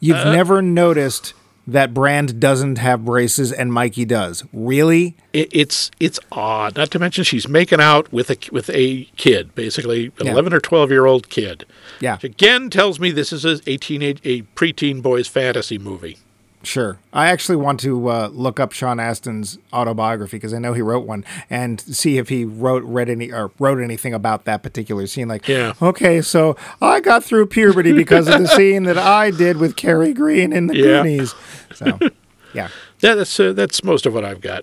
You've 0.00 0.16
Uh, 0.16 0.32
never 0.32 0.62
noticed 0.62 1.34
that 1.66 1.94
Brand 1.94 2.40
doesn't 2.40 2.78
have 2.78 3.04
braces 3.04 3.52
and 3.52 3.72
Mikey 3.72 4.04
does. 4.04 4.44
Really? 4.52 5.14
it, 5.32 5.48
it's 5.52 5.90
it's 6.00 6.18
odd. 6.32 6.76
Not 6.76 6.90
to 6.92 6.98
mention 6.98 7.22
she's 7.22 7.46
making 7.46 7.80
out 7.80 8.12
with 8.12 8.30
a 8.30 8.36
with 8.50 8.70
a 8.70 9.04
kid, 9.16 9.54
basically 9.54 10.06
an 10.18 10.26
Yeah. 10.26 10.32
eleven 10.32 10.52
or 10.52 10.58
twelve 10.60 10.90
year 10.90 11.06
old 11.06 11.28
kid. 11.28 11.64
Yeah, 12.00 12.14
Which 12.14 12.24
again 12.24 12.70
tells 12.70 12.98
me 12.98 13.10
this 13.12 13.32
is 13.32 13.44
a, 13.44 13.60
a 13.70 13.76
teenage 13.76 14.18
a 14.24 14.42
preteen 14.56 15.00
boy's 15.02 15.28
fantasy 15.28 15.78
movie. 15.78 16.18
Sure. 16.62 16.98
I 17.12 17.28
actually 17.28 17.56
want 17.56 17.80
to 17.80 18.08
uh, 18.10 18.28
look 18.32 18.60
up 18.60 18.72
Sean 18.72 18.98
Astin's 18.98 19.58
autobiography 19.72 20.36
because 20.36 20.52
I 20.52 20.58
know 20.58 20.74
he 20.74 20.82
wrote 20.82 21.06
one 21.06 21.24
and 21.48 21.80
see 21.80 22.18
if 22.18 22.28
he 22.28 22.44
wrote 22.44 22.82
read 22.84 23.08
any 23.08 23.32
or 23.32 23.50
wrote 23.58 23.80
anything 23.80 24.12
about 24.12 24.44
that 24.44 24.62
particular 24.62 25.06
scene. 25.06 25.26
Like, 25.26 25.48
Yeah. 25.48 25.72
okay, 25.80 26.20
so 26.20 26.56
I 26.82 27.00
got 27.00 27.24
through 27.24 27.46
puberty 27.46 27.92
because 27.92 28.28
of 28.28 28.38
the 28.40 28.46
scene 28.56 28.82
that 28.82 28.98
I 28.98 29.30
did 29.30 29.56
with 29.56 29.74
Kerri 29.74 30.14
Green 30.14 30.52
in 30.52 30.66
the 30.66 30.76
Yeah. 30.76 31.02
Goonies. 31.02 31.34
So, 31.74 31.98
yeah. 32.54 32.68
That- 33.00 33.14
That's 33.14 33.40
uh, 33.40 33.52
that's 33.54 33.82
most 33.82 34.04
of 34.04 34.12
what 34.12 34.26
I've 34.26 34.42
got. 34.42 34.62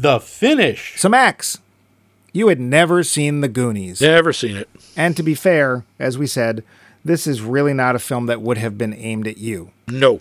The 0.00 0.18
finish. 0.18 0.94
So 0.98 1.10
Max, 1.10 1.58
you 2.32 2.48
had 2.48 2.58
never 2.58 3.02
seen 3.04 3.42
the 3.42 3.48
Goonies, 3.48 4.00
Never 4.00 4.32
seen 4.32 4.56
it. 4.56 4.68
and 4.96 5.14
to 5.18 5.22
be 5.22 5.34
fair, 5.34 5.84
as 5.98 6.16
we 6.16 6.26
said, 6.26 6.64
this 7.04 7.26
is 7.26 7.40
really 7.42 7.72
not 7.74 7.94
a 7.96 7.98
film 7.98 8.26
that 8.26 8.40
would 8.42 8.58
have 8.58 8.76
been 8.78 8.94
aimed 8.94 9.26
at 9.26 9.38
you. 9.38 9.70
No. 9.88 10.20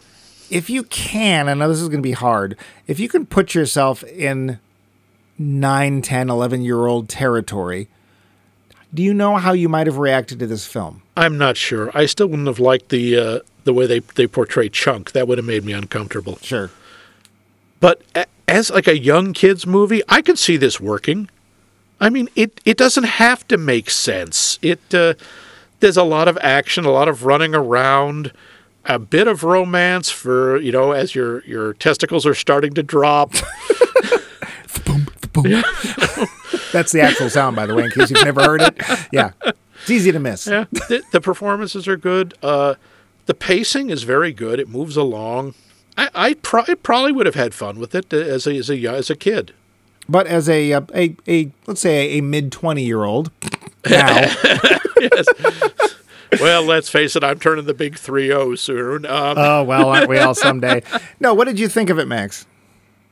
if 0.50 0.70
you 0.70 0.84
can, 0.84 1.48
I 1.50 1.54
know 1.54 1.68
this 1.70 1.80
is 1.82 1.90
going 1.90 2.00
to 2.02 2.08
be 2.08 2.14
hard, 2.14 2.58
if 2.88 3.00
you 3.00 3.08
can 3.10 3.26
put 3.26 3.54
yourself 3.54 4.04
in 4.04 4.60
9, 5.38 6.02
10, 6.02 6.30
11 6.30 6.62
year 6.62 6.86
old 6.88 7.08
territory, 7.10 7.88
do 8.94 9.04
you 9.04 9.14
know 9.14 9.38
how 9.38 9.52
you 9.54 9.70
might 9.70 9.86
have 9.88 9.98
reacted 10.00 10.40
to 10.40 10.48
this 10.48 10.66
film? 10.66 11.04
I'm 11.16 11.38
not 11.38 11.56
sure. 11.58 11.92
I 11.94 12.06
still 12.08 12.28
wouldn't 12.28 12.48
have 12.48 12.60
liked 12.60 12.90
the 12.90 13.16
uh, 13.18 13.40
the 13.64 13.74
way 13.74 13.86
they 13.86 14.00
they 14.00 14.26
portray 14.26 14.68
Chunk. 14.70 15.12
That 15.12 15.28
would 15.28 15.38
have 15.38 15.46
made 15.46 15.64
me 15.64 15.74
uncomfortable. 15.74 16.38
Sure. 16.42 16.72
But 17.80 18.02
a- 18.16 18.26
as 18.48 18.72
like 18.72 18.88
a 18.88 18.98
young 18.98 19.34
kids 19.34 19.68
movie, 19.68 20.02
I 20.10 20.24
could 20.24 20.40
see 20.40 20.58
this 20.58 20.80
working. 20.80 21.30
I 22.00 22.10
mean, 22.10 22.30
it 22.36 22.60
it 22.66 22.78
doesn't 22.78 23.04
have 23.04 23.48
to 23.50 23.58
make 23.58 23.92
sense. 23.92 24.58
It 24.64 24.80
uh, 24.96 25.14
there's 25.80 25.98
a 25.98 26.04
lot 26.04 26.28
of 26.28 26.38
action, 26.42 26.86
a 26.86 26.92
lot 26.92 27.08
of 27.08 27.26
running 27.26 27.56
around, 27.56 28.32
a 28.86 29.00
bit 29.00 29.28
of 29.28 29.44
romance 29.44 30.10
for 30.10 30.58
you 30.58 30.72
know 30.72 30.92
as 30.92 31.16
your 31.16 31.44
your 31.46 31.74
testicles 31.74 32.26
are 32.26 32.36
starting 32.36 32.74
to 32.74 32.84
drop. 32.84 33.34
boom, 34.86 35.08
boom. 35.34 35.64
That's 36.72 36.92
the 36.92 37.02
actual 37.02 37.30
sound, 37.30 37.56
by 37.56 37.66
the 37.66 37.76
way, 37.76 37.86
in 37.86 37.92
case 37.92 38.12
you've 38.12 38.24
never 38.26 38.44
heard 38.44 38.62
it. 38.62 38.78
Yeah. 39.12 39.32
It's 39.82 39.90
easy 39.90 40.12
to 40.12 40.20
miss. 40.20 40.46
yeah, 40.46 40.66
the, 40.72 41.02
the 41.12 41.22
performances 41.22 41.88
are 41.88 41.98
good. 41.98 42.34
Uh, 42.44 42.76
the 43.26 43.34
pacing 43.34 43.90
is 43.90 44.04
very 44.04 44.32
good. 44.34 44.60
It 44.60 44.68
moves 44.70 44.98
along. 44.98 45.56
I 45.98 46.10
I, 46.14 46.34
pro- 46.36 46.64
I 46.68 46.74
probably 46.76 47.12
would 47.12 47.26
have 47.26 47.36
had 47.36 47.54
fun 47.54 47.80
with 47.80 47.96
it 47.96 48.14
uh, 48.14 48.18
as 48.18 48.46
a 48.46 48.56
as 48.58 48.70
a 48.70 48.86
as 48.86 49.10
a 49.10 49.16
kid. 49.16 49.54
But 50.08 50.26
as 50.28 50.50
a, 50.50 50.74
uh, 50.74 50.82
a, 50.94 51.16
a 51.28 51.52
let's 51.68 51.82
say 51.82 52.18
a 52.18 52.22
mid 52.22 52.52
20 52.52 52.84
year 52.84 53.04
old 53.04 53.32
now, 53.90 54.28
Well, 56.40 56.62
let's 56.64 56.90
face 56.90 57.16
it, 57.16 57.24
I'm 57.24 57.40
turning 57.40 57.66
the 57.66 57.74
big 57.74 57.96
3-0 57.96 58.58
soon. 58.60 59.06
Um, 59.08 59.36
oh, 59.38 59.64
well, 59.64 59.90
aren't 59.90 60.08
we 60.10 60.20
all 60.20 60.36
someday? 60.36 60.84
No, 61.20 61.34
what 61.34 61.46
did 61.46 61.58
you 61.60 61.68
think 61.68 61.90
of 61.90 61.98
it, 62.00 62.08
Max? 62.08 62.46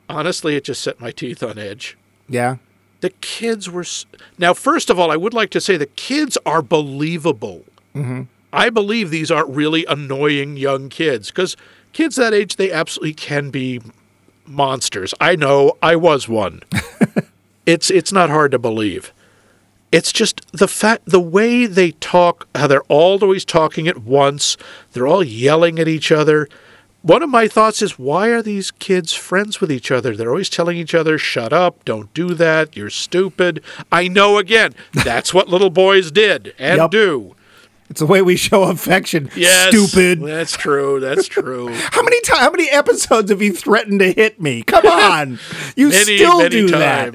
honestly, 0.09 0.55
it 0.55 0.63
just 0.63 0.81
set 0.81 1.01
my 1.01 1.11
teeth 1.11 1.43
on 1.43 1.57
edge. 1.57 1.97
Yeah. 2.29 2.57
The 3.01 3.09
kids 3.09 3.69
were. 3.69 3.81
s- 3.81 4.05
Now, 4.37 4.53
first 4.53 4.89
of 4.89 4.97
all, 4.97 5.11
I 5.11 5.17
would 5.17 5.33
like 5.33 5.49
to 5.49 5.59
say 5.59 5.75
the 5.75 5.85
kids 5.85 6.37
are 6.45 6.61
believable. 6.61 7.65
I 8.53 8.69
believe 8.69 9.09
these 9.09 9.29
aren't 9.31 9.49
really 9.49 9.83
annoying 9.87 10.55
young 10.55 10.87
kids 10.89 11.29
because 11.31 11.57
kids 11.93 12.15
that 12.15 12.33
age, 12.33 12.55
they 12.55 12.71
absolutely 12.71 13.13
can 13.15 13.49
be 13.49 13.81
monsters. 14.45 15.13
I 15.19 15.35
know, 15.35 15.73
I 15.81 15.95
was 15.97 16.29
one. 16.29 16.61
it's 17.65 17.89
it's 17.91 18.11
not 18.13 18.29
hard 18.29 18.51
to 18.51 18.59
believe. 18.59 19.11
It's 19.91 20.11
just 20.11 20.41
the 20.51 20.67
fact, 20.67 21.03
the 21.05 21.19
way 21.19 21.65
they 21.65 21.91
talk, 21.91 22.47
how 22.53 22.67
they're 22.67 22.81
all 22.83 23.17
always 23.23 23.45
talking 23.45 23.87
at 23.87 23.99
once. 24.03 24.57
They're 24.91 25.07
all 25.07 25.23
yelling 25.23 25.79
at 25.79 25.87
each 25.87 26.11
other. 26.11 26.47
One 27.03 27.23
of 27.23 27.29
my 27.29 27.47
thoughts 27.47 27.81
is, 27.81 27.97
why 27.97 28.27
are 28.29 28.41
these 28.41 28.69
kids 28.69 29.13
friends 29.13 29.61
with 29.61 29.71
each 29.71 29.91
other? 29.91 30.13
They're 30.15 30.29
always 30.31 30.49
telling 30.49 30.75
each 30.77 30.93
other, 30.93 31.17
shut 31.17 31.53
up, 31.53 31.85
don't 31.85 32.13
do 32.13 32.33
that, 32.33 32.75
you're 32.75 32.89
stupid. 32.89 33.63
I 33.89 34.09
know, 34.09 34.37
again, 34.39 34.75
that's 34.91 35.33
what 35.33 35.47
little 35.47 35.69
boys 35.69 36.11
did 36.11 36.53
and 36.59 36.77
Yep. 36.79 36.91
do. 36.91 37.35
It's 37.89 38.01
the 38.01 38.05
way 38.05 38.21
we 38.21 38.35
show 38.35 38.63
affection. 38.63 39.29
Yes. 39.37 39.69
Stupid. 39.69 40.21
That's 40.21 40.57
true. 40.57 40.99
That's 40.99 41.25
true. 41.25 41.69
How 41.91 42.03
many 42.03 42.19
times? 42.21 42.39
How 42.41 42.51
many 42.51 42.69
episodes 42.69 43.29
have 43.31 43.41
you 43.41 43.53
threatened 43.53 44.01
to 44.01 44.11
hit 44.11 44.41
me? 44.41 44.63
Come 44.63 44.85
on, 44.87 45.39
you 45.77 45.87
many, 45.89 46.17
still 46.17 46.39
many 46.39 46.49
do 46.49 46.67
that. 46.71 47.13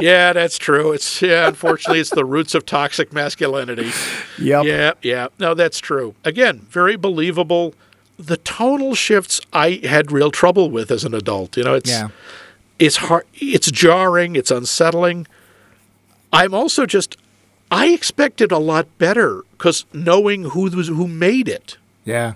Yeah, 0.00 0.32
that's 0.32 0.58
true. 0.58 0.92
It's 0.92 1.22
yeah, 1.22 1.48
unfortunately 1.48 2.00
it's 2.00 2.10
the 2.10 2.24
roots 2.24 2.54
of 2.54 2.66
toxic 2.66 3.12
masculinity. 3.12 3.90
Yep. 4.38 4.64
Yeah, 4.64 4.92
yeah. 5.02 5.28
No, 5.38 5.54
that's 5.54 5.78
true. 5.78 6.14
Again, 6.24 6.66
very 6.68 6.96
believable. 6.96 7.74
The 8.18 8.36
tonal 8.38 8.94
shifts 8.94 9.40
I 9.52 9.80
had 9.84 10.12
real 10.12 10.30
trouble 10.30 10.70
with 10.70 10.90
as 10.90 11.04
an 11.04 11.14
adult. 11.14 11.56
You 11.56 11.64
know, 11.64 11.74
it's 11.74 11.90
Yeah. 11.90 12.08
it's 12.78 12.96
hard 12.96 13.24
it's 13.34 13.70
jarring, 13.70 14.36
it's 14.36 14.50
unsettling. 14.50 15.26
I'm 16.32 16.54
also 16.54 16.86
just 16.86 17.16
I 17.70 17.88
expected 17.88 18.52
a 18.52 18.58
lot 18.58 18.86
better 18.98 19.42
cuz 19.58 19.86
knowing 19.92 20.44
who 20.50 20.70
was 20.70 20.88
who 20.88 21.08
made 21.08 21.48
it. 21.48 21.78
Yeah. 22.04 22.34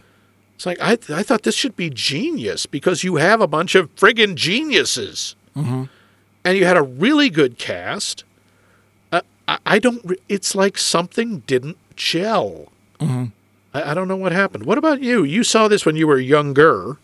It's 0.57 0.67
like 0.67 0.79
I 0.81 0.93
I 1.09 1.23
thought 1.23 1.43
this 1.43 1.55
should 1.55 1.77
be 1.77 1.89
genius 1.91 2.67
because 2.67 3.05
you 3.05 3.17
have 3.17 3.41
a 3.41 3.47
bunch 3.47 3.75
of 3.75 3.95
friggin' 3.97 4.35
geniuses, 4.35 5.35
mm-hmm. 5.57 5.85
And 6.45 6.57
you 6.57 6.65
had 6.65 6.77
a 6.77 6.83
really 6.83 7.31
good 7.31 7.59
cast. 7.59 8.25
Uh, 9.13 9.21
I, 9.49 9.59
I 9.67 9.79
don't. 9.79 10.01
re- 10.05 10.19
It's 10.29 10.55
like 10.55 10.79
something 10.79 11.41
didn't 11.47 11.77
gel. 11.97 12.73
I, 13.01 13.31
I 13.73 13.95
don't 13.95 14.09
know 14.09 14.17
what 14.17 14.33
happened. 14.33 14.65
What 14.67 14.79
about 14.79 15.01
you? 15.03 15.25
You 15.25 15.43
saw 15.45 15.69
this 15.69 15.87
when 15.87 15.97
you 15.97 16.07
were 16.07 16.19
younger. 16.19 16.99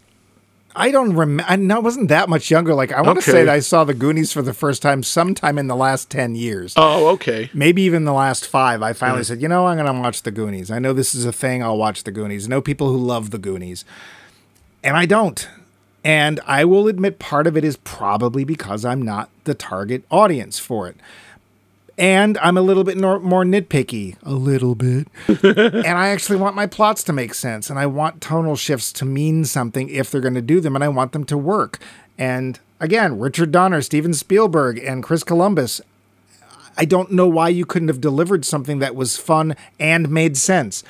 I 0.78 0.90
don't 0.90 1.14
remember. 1.16 1.72
I 1.74 1.78
wasn't 1.78 2.08
that 2.08 2.28
much 2.28 2.50
younger. 2.50 2.74
Like 2.74 2.92
I 2.92 3.00
want 3.00 3.18
to 3.18 3.22
Okay. 3.22 3.30
say 3.32 3.44
that 3.46 3.52
I 3.54 3.60
saw 3.60 3.84
the 3.84 3.94
Goonies 3.94 4.30
for 4.30 4.42
the 4.42 4.52
first 4.52 4.82
time 4.82 5.02
sometime 5.02 5.56
in 5.58 5.68
the 5.68 5.76
last 5.76 6.10
ten 6.10 6.34
years. 6.34 6.74
Oh, 6.76 7.08
okay. 7.14 7.48
Maybe 7.54 7.80
even 7.82 8.04
the 8.04 8.12
last 8.12 8.46
five. 8.46 8.82
I 8.82 8.92
finally 8.92 9.24
said, 9.24 9.40
you 9.40 9.48
know, 9.48 9.66
I'm 9.66 9.78
going 9.78 9.86
to 9.90 10.00
watch 10.00 10.20
the 10.22 10.30
Goonies. 10.30 10.70
I 10.70 10.78
know 10.78 10.92
this 10.92 11.14
is 11.14 11.24
a 11.24 11.32
thing. 11.32 11.62
I'll 11.62 11.78
watch 11.78 12.04
the 12.04 12.10
Goonies. 12.10 12.46
I 12.46 12.50
know 12.50 12.60
people 12.60 12.88
who 12.90 12.98
love 12.98 13.30
the 13.30 13.38
Goonies, 13.38 13.86
and 14.84 14.98
I 14.98 15.06
don't. 15.06 15.48
And 16.06 16.38
I 16.46 16.64
will 16.64 16.86
admit, 16.86 17.18
part 17.18 17.48
of 17.48 17.56
it 17.56 17.64
is 17.64 17.78
probably 17.78 18.44
because 18.44 18.84
I'm 18.84 19.02
not 19.02 19.28
the 19.42 19.54
target 19.54 20.04
audience 20.08 20.56
for 20.56 20.86
it. 20.86 20.94
And 21.98 22.38
I'm 22.38 22.56
a 22.56 22.60
little 22.62 22.84
bit 22.84 22.96
nor- 22.96 23.18
more 23.18 23.42
nitpicky, 23.42 24.14
a 24.22 24.30
little 24.30 24.76
bit. 24.76 25.08
and 25.26 25.98
I 25.98 26.10
actually 26.10 26.36
want 26.36 26.54
my 26.54 26.68
plots 26.68 27.02
to 27.04 27.12
make 27.12 27.34
sense. 27.34 27.68
And 27.68 27.76
I 27.76 27.86
want 27.86 28.20
tonal 28.20 28.54
shifts 28.54 28.92
to 28.92 29.04
mean 29.04 29.44
something 29.46 29.88
if 29.88 30.12
they're 30.12 30.20
going 30.20 30.34
to 30.34 30.40
do 30.40 30.60
them. 30.60 30.76
And 30.76 30.84
I 30.84 30.88
want 30.88 31.10
them 31.10 31.24
to 31.24 31.36
work. 31.36 31.80
And 32.16 32.60
again, 32.78 33.18
Richard 33.18 33.50
Donner, 33.50 33.82
Steven 33.82 34.14
Spielberg, 34.14 34.78
and 34.78 35.02
Chris 35.02 35.24
Columbus. 35.24 35.80
I 36.76 36.84
don't 36.84 37.10
know 37.10 37.26
why 37.26 37.48
you 37.48 37.66
couldn't 37.66 37.88
have 37.88 38.00
delivered 38.00 38.44
something 38.44 38.78
that 38.78 38.94
was 38.94 39.18
fun 39.18 39.56
and 39.80 40.08
made 40.08 40.36
sense. 40.36 40.84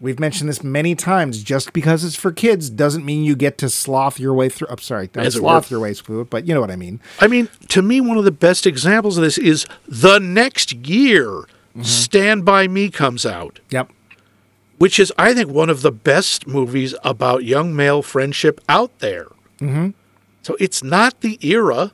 We've 0.00 0.18
mentioned 0.20 0.48
this 0.50 0.62
many 0.62 0.94
times. 0.94 1.42
Just 1.42 1.72
because 1.72 2.04
it's 2.04 2.16
for 2.16 2.30
kids 2.32 2.68
doesn't 2.68 3.04
mean 3.04 3.24
you 3.24 3.34
get 3.34 3.56
to 3.58 3.70
sloth 3.70 4.20
your 4.20 4.34
way 4.34 4.48
through. 4.50 4.68
I'm 4.70 4.78
sorry, 4.78 5.08
not 5.14 5.32
sloth 5.32 5.70
your 5.70 5.80
way 5.80 5.94
through 5.94 6.22
it, 6.22 6.30
but 6.30 6.46
you 6.46 6.52
know 6.54 6.60
what 6.60 6.70
I 6.70 6.76
mean. 6.76 7.00
I 7.20 7.26
mean, 7.28 7.48
to 7.68 7.80
me, 7.82 8.00
one 8.02 8.18
of 8.18 8.24
the 8.24 8.30
best 8.30 8.66
examples 8.66 9.16
of 9.16 9.24
this 9.24 9.38
is 9.38 9.66
the 9.88 10.18
next 10.18 10.72
year, 10.74 11.44
Stand 11.82 12.44
By 12.44 12.68
Me 12.68 12.90
comes 12.90 13.24
out, 13.24 13.60
Yep. 13.70 13.90
which 14.78 14.98
is, 14.98 15.12
I 15.18 15.32
think, 15.32 15.50
one 15.50 15.70
of 15.70 15.80
the 15.82 15.92
best 15.92 16.46
movies 16.46 16.94
about 17.02 17.44
young 17.44 17.74
male 17.74 18.02
friendship 18.02 18.60
out 18.68 18.98
there. 18.98 19.26
Mm-hmm. 19.60 19.90
So 20.42 20.56
it's 20.60 20.82
not 20.82 21.22
the 21.22 21.38
era. 21.46 21.92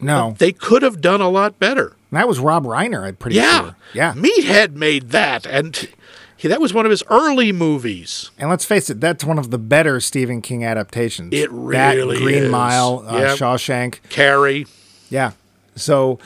No, 0.00 0.36
They 0.38 0.52
could 0.52 0.82
have 0.82 1.00
done 1.00 1.20
a 1.20 1.28
lot 1.28 1.58
better. 1.58 1.96
that 2.12 2.28
was 2.28 2.38
Rob 2.38 2.64
Reiner. 2.64 3.02
I'm 3.02 3.16
pretty 3.16 3.36
Yeah. 3.36 3.60
sure. 3.60 3.76
Yeah. 3.92 4.12
Meathead 4.14 4.74
made 4.74 5.10
that. 5.10 5.44
And 5.46 5.88
he, 6.38 6.48
that 6.48 6.60
was 6.60 6.72
one 6.72 6.86
of 6.86 6.90
his 6.90 7.02
early 7.10 7.52
movies. 7.52 8.30
And 8.38 8.48
let's 8.48 8.64
face 8.64 8.88
it, 8.88 9.00
that's 9.00 9.24
one 9.24 9.38
of 9.38 9.50
the 9.50 9.58
better 9.58 10.00
Stephen 10.00 10.40
King 10.40 10.64
adaptations. 10.64 11.34
It 11.34 11.50
that, 11.50 11.96
really 11.96 12.16
Green 12.18 12.44
is. 12.44 12.50
Mile, 12.50 13.04
uh, 13.06 13.18
Yep. 13.18 13.36
Shawshank. 13.38 13.98
Carrie. 14.08 14.66
Yeah. 15.10 15.32
So 15.74 16.18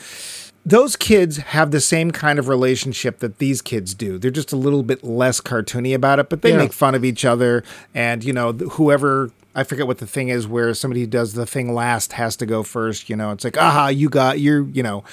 those 0.65 0.95
kids 0.95 1.37
have 1.37 1.71
the 1.71 1.81
same 1.81 2.11
kind 2.11 2.39
of 2.39 2.47
relationship 2.47 3.19
that 3.19 3.39
these 3.39 3.61
kids 3.61 3.93
do. 3.93 4.17
They're 4.17 4.31
just 4.31 4.53
a 4.53 4.55
little 4.55 4.83
bit 4.83 5.03
less 5.03 5.41
cartoony 5.41 5.93
about 5.93 6.19
it, 6.19 6.29
but 6.29 6.41
they 6.41 6.51
Yeah. 6.51 6.57
make 6.57 6.73
fun 6.73 6.95
of 6.95 7.03
each 7.03 7.25
other. 7.25 7.63
And, 7.93 8.23
you 8.23 8.31
know, 8.33 8.53
whoever, 8.53 9.31
I 9.55 9.63
forget 9.63 9.85
what 9.85 9.99
the 9.99 10.07
thing 10.07 10.29
is 10.29 10.47
where 10.47 10.73
somebody 10.73 11.01
who 11.01 11.07
does 11.07 11.33
the 11.33 11.45
thing 11.45 11.73
last 11.73 12.13
has 12.13 12.35
to 12.37 12.45
go 12.45 12.63
first. 12.63 13.09
You 13.09 13.15
know, 13.15 13.31
it's 13.31 13.43
like, 13.43 13.57
aha, 13.57 13.87
you 13.89 14.09
got, 14.09 14.39
you're, 14.39 14.67
you 14.69 14.81
know, 14.81 15.03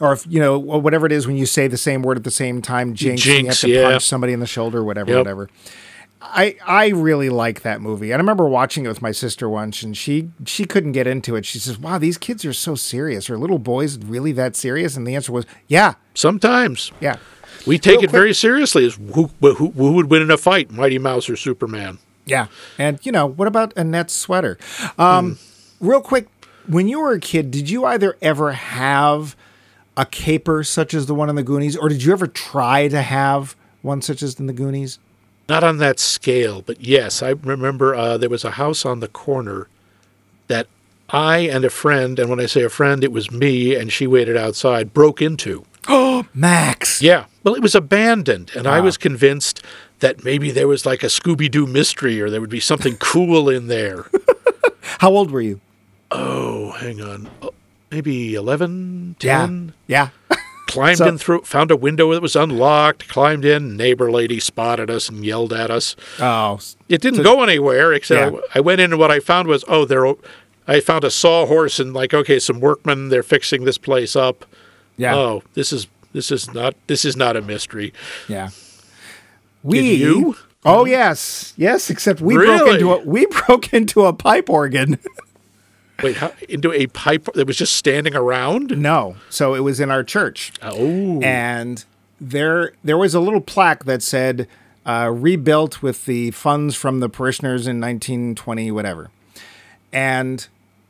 or 0.00 0.12
if, 0.12 0.24
you 0.28 0.38
know, 0.40 0.58
whatever 0.58 1.04
it 1.06 1.12
is 1.12 1.26
when 1.26 1.36
you 1.36 1.46
say 1.46 1.66
the 1.66 1.76
same 1.76 2.02
word 2.02 2.16
at 2.16 2.24
the 2.24 2.30
same 2.30 2.62
time, 2.62 2.94
jinx, 2.94 3.22
and 3.22 3.26
you 3.26 3.34
have 3.34 3.44
Jinx, 3.46 3.60
to 3.62 3.68
yeah. 3.68 3.90
punch 3.90 4.04
somebody 4.04 4.32
in 4.32 4.40
the 4.40 4.46
shoulder, 4.46 4.84
whatever, 4.84 5.10
Yep. 5.10 5.18
whatever. 5.18 5.48
I 6.20 6.56
I 6.66 6.88
really 6.88 7.28
like 7.28 7.62
that 7.62 7.80
movie. 7.80 8.10
And 8.10 8.14
I 8.14 8.22
remember 8.22 8.48
watching 8.48 8.84
it 8.84 8.88
with 8.88 9.00
my 9.00 9.12
sister 9.12 9.48
once 9.48 9.84
and 9.84 9.96
she 9.96 10.30
she 10.46 10.64
couldn't 10.64 10.90
get 10.92 11.06
into 11.06 11.36
it. 11.36 11.46
She 11.46 11.60
says, 11.60 11.78
"Wow, 11.78 11.98
these 11.98 12.18
kids 12.18 12.44
are 12.44 12.52
so 12.52 12.74
serious. 12.74 13.30
Are 13.30 13.38
little 13.38 13.60
boys 13.60 13.98
really 13.98 14.32
that 14.32 14.56
serious?" 14.56 14.96
And 14.96 15.06
the 15.06 15.14
answer 15.14 15.30
was, 15.30 15.46
"Yeah. 15.68 15.94
Sometimes. 16.14 16.90
Yeah." 17.00 17.16
We 17.66 17.78
take 17.78 18.00
Real 18.00 18.04
it 18.04 18.10
very 18.10 18.34
seriously 18.34 18.84
as 18.86 18.94
who, 18.96 19.30
who, 19.40 19.70
who 19.70 19.92
would 19.92 20.10
win 20.10 20.22
in 20.22 20.30
a 20.30 20.36
fight, 20.36 20.70
Mighty 20.72 20.98
Mouse 20.98 21.28
or 21.30 21.36
Superman? 21.36 21.98
Yeah. 22.28 22.46
And 22.78 22.98
you 23.04 23.12
know, 23.12 23.26
what 23.26 23.48
about 23.48 23.72
Annette's 23.76 24.12
sweater? 24.14 24.58
Um 24.98 25.38
real 25.80 26.00
quick, 26.00 26.28
when 26.66 26.88
you 26.88 27.00
were 27.00 27.12
a 27.12 27.20
kid, 27.20 27.50
did 27.50 27.68
you 27.70 27.84
either 27.84 28.16
ever 28.22 28.52
have 28.52 29.36
a 29.96 30.06
caper 30.06 30.62
such 30.62 30.94
as 30.94 31.06
the 31.06 31.14
one 31.14 31.28
in 31.28 31.36
the 31.36 31.42
Goonies 31.42 31.76
or 31.76 31.88
did 31.88 32.02
you 32.02 32.12
ever 32.12 32.26
try 32.26 32.88
to 32.88 33.02
have 33.02 33.56
one 33.82 34.02
such 34.02 34.22
as 34.22 34.38
in 34.38 34.46
the 34.46 34.52
Goonies? 34.52 34.98
Not 35.48 35.64
on 35.64 35.78
that 35.78 35.98
scale, 35.98 36.60
but 36.62 36.80
yes, 36.82 37.22
I 37.22 37.30
remember 37.30 37.94
uh, 37.94 38.18
there 38.18 38.28
was 38.28 38.44
a 38.44 38.50
house 38.52 38.84
on 38.84 39.00
the 39.00 39.08
corner 39.08 39.66
that 40.48 40.66
I 41.08 41.38
and 41.38 41.64
a 41.64 41.70
friend, 41.70 42.18
and 42.18 42.28
when 42.28 42.38
I 42.38 42.44
say 42.44 42.62
a 42.62 42.68
friend, 42.68 43.02
it 43.02 43.12
was 43.12 43.30
me, 43.30 43.74
and 43.74 43.90
she 43.90 44.06
waited 44.06 44.36
outside, 44.36 44.92
broke 44.92 45.22
into. 45.22 45.64
Oh, 45.88 46.26
Max. 46.34 47.00
Yeah, 47.00 47.24
well, 47.44 47.54
it 47.54 47.62
was 47.62 47.74
abandoned, 47.74 48.50
and 48.54 48.66
Ah. 48.66 48.74
I 48.74 48.80
was 48.80 48.98
convinced 48.98 49.62
that 50.00 50.24
maybe 50.24 50.50
there 50.50 50.68
was 50.68 50.86
like 50.86 51.02
a 51.02 51.06
Scooby 51.06 51.50
Doo 51.50 51.66
mystery 51.66 52.20
or 52.20 52.30
there 52.30 52.40
would 52.40 52.50
be 52.50 52.60
something 52.60 52.96
cool 53.00 53.48
in 53.48 53.66
there. 53.68 54.06
How 54.98 55.10
old 55.10 55.30
were 55.30 55.40
you? 55.40 55.60
Oh, 56.10 56.72
hang 56.72 57.00
on. 57.02 57.28
Oh, 57.42 57.50
maybe 57.90 58.34
11, 58.34 59.16
10? 59.18 59.72
Yeah. 59.86 60.08
Yeah. 60.30 60.36
Climbed 60.68 60.98
So- 60.98 61.06
in 61.08 61.18
through, 61.18 61.42
found 61.42 61.70
a 61.70 61.76
window 61.76 62.12
that 62.12 62.20
was 62.22 62.36
unlocked, 62.36 63.08
climbed 63.08 63.44
in, 63.44 63.76
neighbor 63.76 64.10
lady 64.10 64.38
spotted 64.40 64.90
us 64.90 65.08
and 65.08 65.24
yelled 65.24 65.52
at 65.52 65.70
us. 65.70 65.96
oh, 66.20 66.60
It 66.88 67.00
didn't 67.00 67.22
go 67.22 67.42
anywhere 67.42 67.92
except 67.92 68.34
Yeah. 68.34 68.40
I, 68.54 68.58
I 68.58 68.60
went 68.60 68.80
in 68.80 68.92
and 68.92 68.98
what 69.00 69.10
I 69.10 69.20
found 69.20 69.48
was, 69.48 69.64
oh, 69.68 69.84
there. 69.84 70.06
I 70.66 70.80
found 70.80 71.04
a 71.04 71.10
sawhorse 71.10 71.80
and 71.80 71.94
like, 71.94 72.12
okay, 72.12 72.38
some 72.38 72.60
workmen. 72.60 73.08
They're 73.08 73.22
fixing 73.22 73.64
this 73.64 73.78
place 73.78 74.14
up. 74.14 74.44
yeah. 74.98 75.14
Oh, 75.16 75.42
this 75.54 75.72
is 75.72 75.86
this 76.12 76.30
is 76.30 76.52
not 76.52 76.74
this 76.86 77.04
is 77.06 77.16
not 77.16 77.36
a 77.36 77.40
mystery. 77.42 77.92
Yeah. 78.28 78.50
We 79.62 79.94
you? 79.94 80.36
Oh 80.64 80.84
yes. 80.84 81.54
Yes, 81.56 81.90
except 81.90 82.20
we 82.20 82.34
broke 82.34 82.68
into 82.68 82.92
a 82.92 83.04
we 83.04 83.26
broke 83.46 83.72
into 83.72 84.04
a 84.04 84.12
pipe 84.12 84.50
organ. 84.50 84.98
Wait, 86.02 86.16
how, 86.16 86.32
into 86.48 86.72
a 86.72 86.86
pipe 86.88 87.28
that 87.34 87.46
was 87.46 87.56
just 87.56 87.74
standing 87.74 88.14
around? 88.14 88.80
no. 88.80 89.16
So 89.30 89.54
it 89.54 89.60
was 89.60 89.80
in 89.80 89.90
our 89.90 90.04
church. 90.04 90.52
Oh, 90.62 91.20
And 91.22 91.84
there 92.20 92.72
there 92.84 92.98
was 92.98 93.14
a 93.14 93.20
little 93.20 93.40
plaque 93.40 93.84
that 93.84 94.02
said 94.02 94.46
uh, 94.86 95.10
rebuilt 95.12 95.82
with 95.82 96.06
the 96.06 96.30
funds 96.30 96.74
from 96.76 97.00
the 97.00 97.08
parishioners 97.08 97.66
in 97.66 97.80
1920 97.80 98.70
whatever. 98.70 99.10
And 99.92 100.46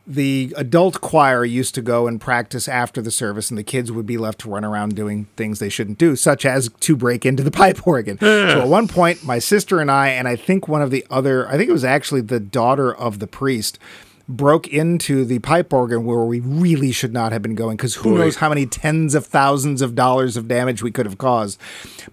the 0.07 0.53
adult 0.57 1.01
choir 1.01 1.45
used 1.45 1.75
to 1.75 1.81
go 1.81 2.07
and 2.07 2.19
practice 2.19 2.67
after 2.67 3.01
the 3.01 3.11
service, 3.11 3.49
and 3.51 3.57
the 3.57 3.63
kids 3.63 3.91
would 3.91 4.05
be 4.05 4.17
left 4.17 4.39
to 4.39 4.49
run 4.49 4.65
around 4.65 4.95
doing 4.95 5.27
things 5.35 5.59
they 5.59 5.69
shouldn't 5.69 5.97
do, 5.97 6.15
such 6.15 6.45
as 6.45 6.69
to 6.79 6.95
break 6.95 7.25
into 7.25 7.43
the 7.43 7.51
pipe 7.63 7.85
organ. 7.85 8.17
so 8.19 8.61
at 8.61 8.67
one 8.67 8.87
point, 8.87 9.23
my 9.23 9.39
sister 9.39 9.79
and 9.79 9.91
I, 9.91 10.09
and 10.09 10.27
I 10.27 10.35
think 10.35 10.67
one 10.67 10.81
of 10.81 10.91
the 10.91 11.05
other, 11.09 11.47
I 11.47 11.57
think 11.57 11.69
it 11.69 11.73
was 11.73 11.85
actually 11.85 12.21
the 12.21 12.39
daughter 12.39 12.93
of 12.93 13.19
the 13.19 13.27
priest, 13.27 13.77
broke 14.29 14.67
into 14.67 15.25
the 15.25 15.39
pipe 15.39 15.73
organ 15.73 16.05
where 16.05 16.19
we 16.19 16.39
really 16.39 16.91
should 16.91 17.11
not 17.11 17.31
have 17.31 17.41
been 17.41 17.55
going 17.55 17.75
because 17.75 17.95
who 17.95 18.15
knows 18.19 18.35
how 18.35 18.47
many 18.47 18.65
tens 18.67 19.15
of 19.15 19.25
thousands 19.25 19.81
of 19.81 19.95
dollars 19.95 20.37
of 20.37 20.47
damage 20.47 20.83
we 20.83 20.91
could 20.91 21.07
have 21.07 21.17
caused. 21.17 21.59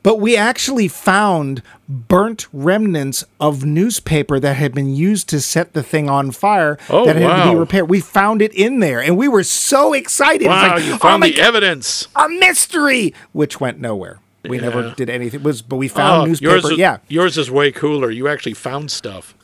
But 0.03 0.19
we 0.19 0.35
actually 0.35 0.89
found 0.89 1.63
burnt 1.89 2.47
remnants 2.55 3.23
of 3.39 3.67
newspaper 3.67 4.41
that 4.41 4.55
had 4.57 4.75
been 4.75 4.95
used 4.95 5.29
to 5.29 5.41
set 5.43 5.75
the 5.75 5.83
thing 5.83 6.09
on 6.09 6.31
fire 6.31 6.79
Oh, 6.89 7.05
that 7.05 7.17
had 7.17 7.45
to 7.45 7.51
be 7.53 7.57
repaired. 7.57 7.91
We 7.91 8.01
found 8.01 8.41
it 8.41 8.55
in 8.55 8.81
there 8.81 9.01
and 9.01 9.19
we 9.19 9.29
were 9.29 9.45
so 9.45 9.93
excited. 9.93 10.47
Wow! 10.49 10.77
like, 10.77 10.85
you 10.85 10.95
"Oh 10.95 10.99
found 10.99 11.21
my 11.21 11.29
the 11.31 11.41
evidence. 11.41 12.09
a 12.17 12.29
mystery, 12.31 13.13
which 13.33 13.61
went 13.61 13.79
nowhere. 13.79 14.21
We 14.49 14.59
never 14.59 14.95
did 14.97 15.11
anything. 15.11 15.41
It 15.41 15.45
was 15.45 15.61
but 15.61 15.77
we 15.77 15.89
found 15.89 16.23
Oh, 16.23 16.25
newspaper. 16.25 16.53
yours 16.53 16.65
is, 16.65 16.79
yeah. 16.79 16.99
yours 17.09 17.37
is 17.37 17.51
way 17.51 17.73
cooler. 17.73 18.11
You 18.11 18.27
actually 18.29 18.55
found 18.55 18.91
stuff. 18.91 19.35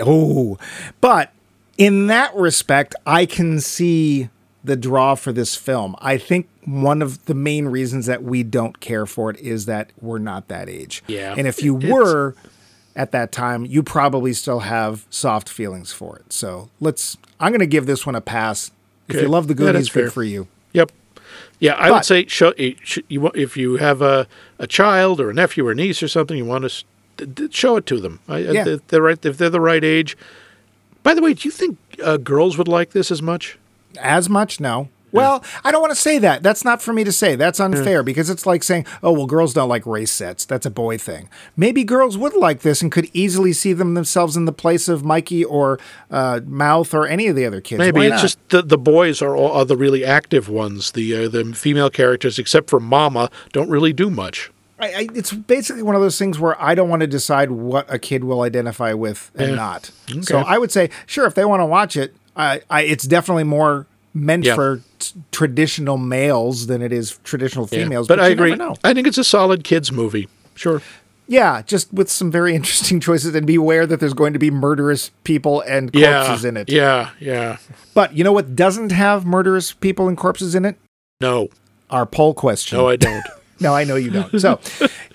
Oh, 0.00 0.58
but 1.00 1.32
in 1.78 2.08
that 2.08 2.34
respect, 2.34 2.94
I 3.06 3.24
can 3.24 3.60
see 3.60 4.28
the 4.64 4.76
draw 4.76 5.14
for 5.14 5.32
this 5.32 5.54
film. 5.56 5.94
I 6.00 6.18
think 6.18 6.48
one 6.64 7.00
of 7.00 7.24
the 7.26 7.34
main 7.34 7.66
reasons 7.68 8.06
that 8.06 8.22
we 8.22 8.42
don't 8.42 8.80
care 8.80 9.06
for 9.06 9.30
it 9.30 9.38
is 9.38 9.64
that 9.66 9.90
we're 10.00 10.18
not 10.18 10.48
that 10.48 10.68
age. 10.68 11.02
Yeah. 11.06 11.34
And 11.38 11.46
if 11.46 11.62
you 11.62 11.78
It's- 11.78 11.90
were 11.90 12.34
at 12.96 13.12
that 13.12 13.30
time, 13.30 13.64
you 13.64 13.82
probably 13.82 14.32
still 14.32 14.58
have 14.60 15.06
soft 15.08 15.48
feelings 15.48 15.92
for 15.92 16.16
it. 16.16 16.32
So 16.32 16.68
let's, 16.80 17.16
I'm 17.38 17.52
going 17.52 17.60
to 17.60 17.66
give 17.66 17.86
this 17.86 18.04
one 18.04 18.16
a 18.16 18.20
pass. 18.20 18.72
If 19.08 19.22
you 19.22 19.28
love 19.28 19.46
the 19.46 19.54
Yeah, 19.54 19.58
Goonies, 19.58 19.72
that's 19.84 19.88
good 19.94 20.00
fair. 20.04 20.10
for 20.10 20.24
you. 20.24 20.48
Yep. 20.72 20.90
Yeah, 21.60 21.76
I 21.78 21.88
But- 21.88 21.94
would 21.94 22.04
say 22.04 22.26
show, 22.26 22.50
eh, 22.58 22.74
you, 23.08 23.28
if 23.34 23.56
you 23.56 23.76
have 23.76 24.02
a, 24.02 24.26
a 24.58 24.66
child 24.66 25.20
or 25.20 25.30
a 25.30 25.34
nephew 25.34 25.66
or 25.66 25.74
niece 25.74 26.02
or 26.02 26.08
something, 26.08 26.36
you 26.36 26.44
want 26.44 26.62
to 26.62 26.66
s- 26.66 26.84
d- 27.16 27.26
d- 27.26 27.48
show 27.52 27.76
it 27.76 27.86
to 27.86 28.00
them. 28.00 28.18
I, 28.28 28.38
Yeah. 28.38 28.76
they're 28.88 29.00
right. 29.02 29.24
If 29.24 29.38
they're 29.38 29.48
the 29.48 29.60
right 29.60 29.84
age. 29.84 30.16
By 31.02 31.14
the 31.14 31.22
way, 31.22 31.34
do 31.34 31.48
you 31.48 31.52
think 31.52 31.78
uh, 32.02 32.16
girls 32.16 32.58
would 32.58 32.68
like 32.68 32.90
this 32.90 33.10
as 33.10 33.22
much? 33.22 33.58
As 34.00 34.28
much? 34.28 34.60
No. 34.60 34.88
Well, 35.12 35.42
I 35.64 35.72
don't 35.72 35.80
want 35.80 35.92
to 35.92 36.00
say 36.00 36.18
that. 36.18 36.42
That's 36.42 36.64
not 36.64 36.82
for 36.82 36.92
me 36.92 37.02
to 37.04 37.12
say. 37.12 37.34
That's 37.34 37.60
unfair 37.60 38.02
because 38.02 38.28
it's 38.28 38.46
like 38.46 38.62
saying, 38.62 38.86
oh, 39.02 39.12
well, 39.12 39.26
girls 39.26 39.54
don't 39.54 39.68
like 39.68 39.86
race 39.86 40.10
sets. 40.12 40.44
That's 40.44 40.66
a 40.66 40.70
boy 40.70 40.98
thing. 40.98 41.28
Maybe 41.56 41.84
girls 41.84 42.18
would 42.18 42.34
like 42.34 42.60
this 42.60 42.82
and 42.82 42.92
could 42.92 43.08
easily 43.12 43.52
see 43.52 43.72
them 43.72 43.94
themselves 43.94 44.36
in 44.36 44.44
the 44.44 44.52
place 44.52 44.88
of 44.88 45.04
Mikey 45.04 45.44
or 45.44 45.78
uh, 46.10 46.40
Mouth 46.44 46.92
or 46.92 47.06
any 47.06 47.26
of 47.26 47.36
the 47.36 47.46
other 47.46 47.60
kids. 47.60 47.78
Maybe 47.78 48.00
Why 48.00 48.06
it's 48.06 48.12
not? 48.16 48.20
just 48.20 48.48
the, 48.50 48.62
the 48.62 48.78
boys 48.78 49.22
are 49.22 49.34
all 49.34 49.52
are 49.52 49.64
the 49.64 49.76
really 49.76 50.04
active 50.04 50.48
ones. 50.48 50.92
The 50.92 51.24
uh, 51.24 51.28
the 51.28 51.54
female 51.54 51.90
characters, 51.90 52.38
except 52.38 52.68
for 52.68 52.80
Mama, 52.80 53.30
don't 53.52 53.70
really 53.70 53.92
do 53.92 54.10
much. 54.10 54.50
I, 54.80 54.86
I, 54.92 55.08
it's 55.14 55.32
basically 55.32 55.82
one 55.82 55.94
of 55.94 56.00
those 56.00 56.18
things 56.18 56.38
where 56.38 56.60
I 56.62 56.74
don't 56.74 56.88
want 56.88 57.00
to 57.00 57.06
decide 57.06 57.50
what 57.50 57.92
a 57.92 57.98
kid 57.98 58.24
will 58.24 58.42
identify 58.42 58.92
with 58.92 59.30
and 59.34 59.50
Yeah. 59.50 59.54
not. 59.56 59.90
So 60.22 60.38
I 60.38 60.58
would 60.58 60.70
say, 60.70 60.90
sure, 61.06 61.26
if 61.26 61.34
they 61.34 61.44
want 61.44 61.60
to 61.60 61.66
watch 61.66 61.96
it, 61.96 62.14
I, 62.36 62.62
I, 62.70 62.82
it's 62.82 63.04
definitely 63.04 63.44
more 63.44 63.86
meant 64.14 64.44
Yeah. 64.44 64.54
for 64.54 64.80
t- 65.00 65.14
traditional 65.32 65.96
males 65.98 66.66
than 66.68 66.82
it 66.82 66.92
is 66.92 67.18
traditional 67.24 67.68
Yeah. 67.70 67.84
females. 67.84 68.06
But, 68.08 68.20
I 68.20 68.28
agree. 68.28 68.56
I 68.84 68.94
think 68.94 69.06
it's 69.06 69.18
a 69.18 69.24
solid 69.24 69.64
kids 69.64 69.90
movie. 69.92 70.28
Sure. 70.54 70.80
Yeah, 71.26 71.60
just 71.62 71.92
with 71.92 72.08
some 72.10 72.30
very 72.30 72.54
interesting 72.56 73.00
choices, 73.00 73.34
and 73.34 73.46
be 73.46 73.56
aware 73.56 73.86
that 73.86 74.00
there's 74.00 74.14
going 74.14 74.32
to 74.32 74.38
be 74.38 74.50
murderous 74.50 75.10
people 75.24 75.60
and 75.62 75.92
corpses 75.92 76.44
in 76.44 76.56
it. 76.56 76.70
Yeah. 76.70 77.10
Yeah. 77.20 77.58
But 77.94 78.14
you 78.14 78.24
know 78.24 78.32
what 78.32 78.56
doesn't 78.56 78.92
have 78.92 79.26
murderous 79.26 79.72
people 79.72 80.08
and 80.08 80.16
corpses 80.16 80.54
in 80.54 80.64
it? 80.64 80.76
No. 81.20 81.48
Our 81.90 82.06
poll 82.06 82.32
question. 82.32 82.78
No, 82.78 82.88
I 82.88 82.96
don't. 82.96 83.24
No, 83.60 83.74
I 83.74 83.84
know 83.84 83.96
you 83.96 84.10
don't. 84.10 84.38
So, 84.40 84.60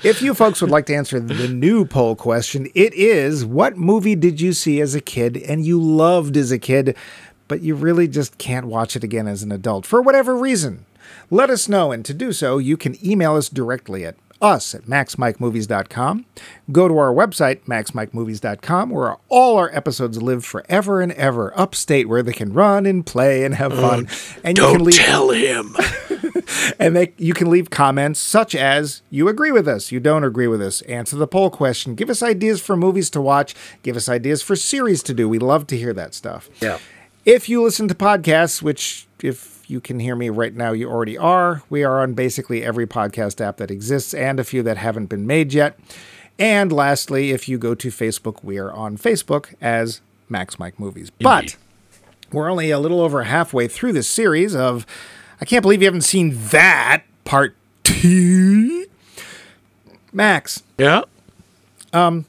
if 0.03 0.21
you 0.21 0.33
folks 0.33 0.61
would 0.61 0.71
like 0.71 0.85
to 0.87 0.95
answer 0.95 1.19
the 1.19 1.47
new 1.47 1.85
poll 1.85 2.15
question, 2.15 2.67
it 2.75 2.93
is 2.93 3.45
what 3.45 3.77
movie 3.77 4.15
did 4.15 4.41
you 4.41 4.53
see 4.53 4.81
as 4.81 4.95
a 4.95 5.01
kid 5.01 5.37
and 5.37 5.65
you 5.65 5.81
loved 5.81 6.35
as 6.35 6.51
a 6.51 6.59
kid, 6.59 6.95
but 7.47 7.61
you 7.61 7.75
really 7.75 8.07
just 8.07 8.37
can't 8.37 8.65
watch 8.65 8.95
it 8.95 9.03
again 9.03 9.27
as 9.27 9.43
an 9.43 9.51
adult 9.51 9.85
for 9.85 10.01
whatever 10.01 10.35
reason? 10.35 10.85
Let 11.29 11.49
us 11.49 11.69
know, 11.69 11.91
and 11.91 12.03
to 12.05 12.13
do 12.13 12.33
so, 12.33 12.57
you 12.57 12.77
can 12.77 12.95
email 13.05 13.35
us 13.35 13.49
directly 13.49 14.05
at 14.05 14.15
us 14.41 14.75
at 14.75 14.83
maxmikemovies.com. 14.83 16.25
Go 16.71 16.87
to 16.87 16.97
our 16.97 17.13
website, 17.13 17.63
maxmikemovies.com, 17.65 18.89
where 18.89 19.15
all 19.29 19.57
our 19.57 19.73
episodes 19.73 20.21
live 20.21 20.43
forever 20.43 21.01
and 21.01 21.13
ever, 21.13 21.57
upstate, 21.57 22.09
where 22.09 22.21
they 22.21 22.33
can 22.33 22.53
run 22.53 22.85
and 22.85 23.05
play 23.05 23.45
and 23.45 23.55
have 23.55 23.73
fun. 23.73 24.07
Oh, 24.09 24.35
and 24.43 24.57
you 24.57 24.63
can 24.63 24.73
Don't 24.73 24.81
leave 24.83 24.95
tell 24.95 25.29
him. 25.29 25.75
and 26.79 26.95
they, 26.95 27.13
you 27.17 27.33
can 27.33 27.49
leave 27.49 27.69
comments 27.69 28.19
such 28.19 28.55
as 28.55 29.01
you 29.09 29.27
agree 29.27 29.51
with 29.51 29.67
us, 29.67 29.91
you 29.91 29.99
don't 29.99 30.23
agree 30.23 30.47
with 30.47 30.61
us, 30.61 30.81
answer 30.83 31.15
the 31.15 31.27
poll 31.27 31.49
question, 31.49 31.95
give 31.95 32.09
us 32.09 32.23
ideas 32.23 32.61
for 32.61 32.75
movies 32.75 33.09
to 33.11 33.21
watch, 33.21 33.55
give 33.83 33.95
us 33.95 34.09
ideas 34.09 34.41
for 34.41 34.55
series 34.55 35.03
to 35.03 35.13
do. 35.13 35.27
We 35.27 35.39
love 35.39 35.67
to 35.67 35.77
hear 35.77 35.93
that 35.93 36.13
stuff. 36.13 36.49
Yeah. 36.61 36.79
If 37.25 37.47
you 37.47 37.63
listen 37.63 37.87
to 37.87 37.95
podcasts, 37.95 38.61
which 38.61 39.07
if 39.21 39.63
you 39.67 39.79
can 39.79 39.99
hear 39.99 40.15
me 40.15 40.29
right 40.29 40.53
now, 40.53 40.71
you 40.73 40.89
already 40.89 41.17
are, 41.17 41.63
we 41.69 41.83
are 41.83 42.01
on 42.01 42.13
basically 42.13 42.63
every 42.63 42.85
podcast 42.85 43.39
app 43.39 43.57
that 43.57 43.71
exists 43.71 44.13
and 44.13 44.39
a 44.39 44.43
few 44.43 44.61
that 44.63 44.77
haven't 44.77 45.07
been 45.07 45.25
made 45.25 45.53
yet. 45.53 45.79
And 46.39 46.71
lastly, 46.71 47.31
if 47.31 47.47
you 47.47 47.57
go 47.57 47.75
to 47.75 47.89
Facebook, 47.89 48.43
we 48.43 48.57
are 48.57 48.71
on 48.71 48.97
Facebook 48.97 49.53
as 49.61 50.01
Max 50.27 50.57
Mike 50.59 50.79
Movies. 50.79 51.11
But 51.11 51.55
we're 52.31 52.49
only 52.49 52.71
a 52.71 52.79
little 52.79 52.99
over 52.99 53.23
halfway 53.23 53.67
through 53.67 53.93
this 53.93 54.09
series 54.09 54.55
of 54.55 54.85
I 55.41 55.45
can't 55.45 55.61
believe 55.61 55.81
you 55.81 55.87
haven't 55.87 56.01
seen 56.01 56.37
that 56.51 57.03
part 57.25 57.55
two. 57.83 58.85
Max, 60.11 60.61
Yeah. 60.77 61.01
Um, 61.91 62.25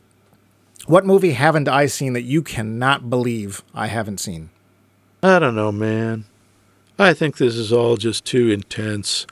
what 0.86 1.06
movie 1.06 1.32
haven't 1.32 1.68
I 1.68 1.86
seen 1.86 2.12
that 2.14 2.22
you 2.22 2.42
cannot 2.42 3.08
believe 3.08 3.62
I 3.74 3.86
haven't 3.86 4.20
seen? 4.20 4.50
I 5.22 5.38
don't 5.38 5.54
know, 5.54 5.72
man. 5.72 6.24
I 6.98 7.14
think 7.14 7.36
this 7.38 7.54
is 7.56 7.72
all 7.72 7.96
just 7.96 8.24
too 8.24 8.50
intense. 8.50 9.26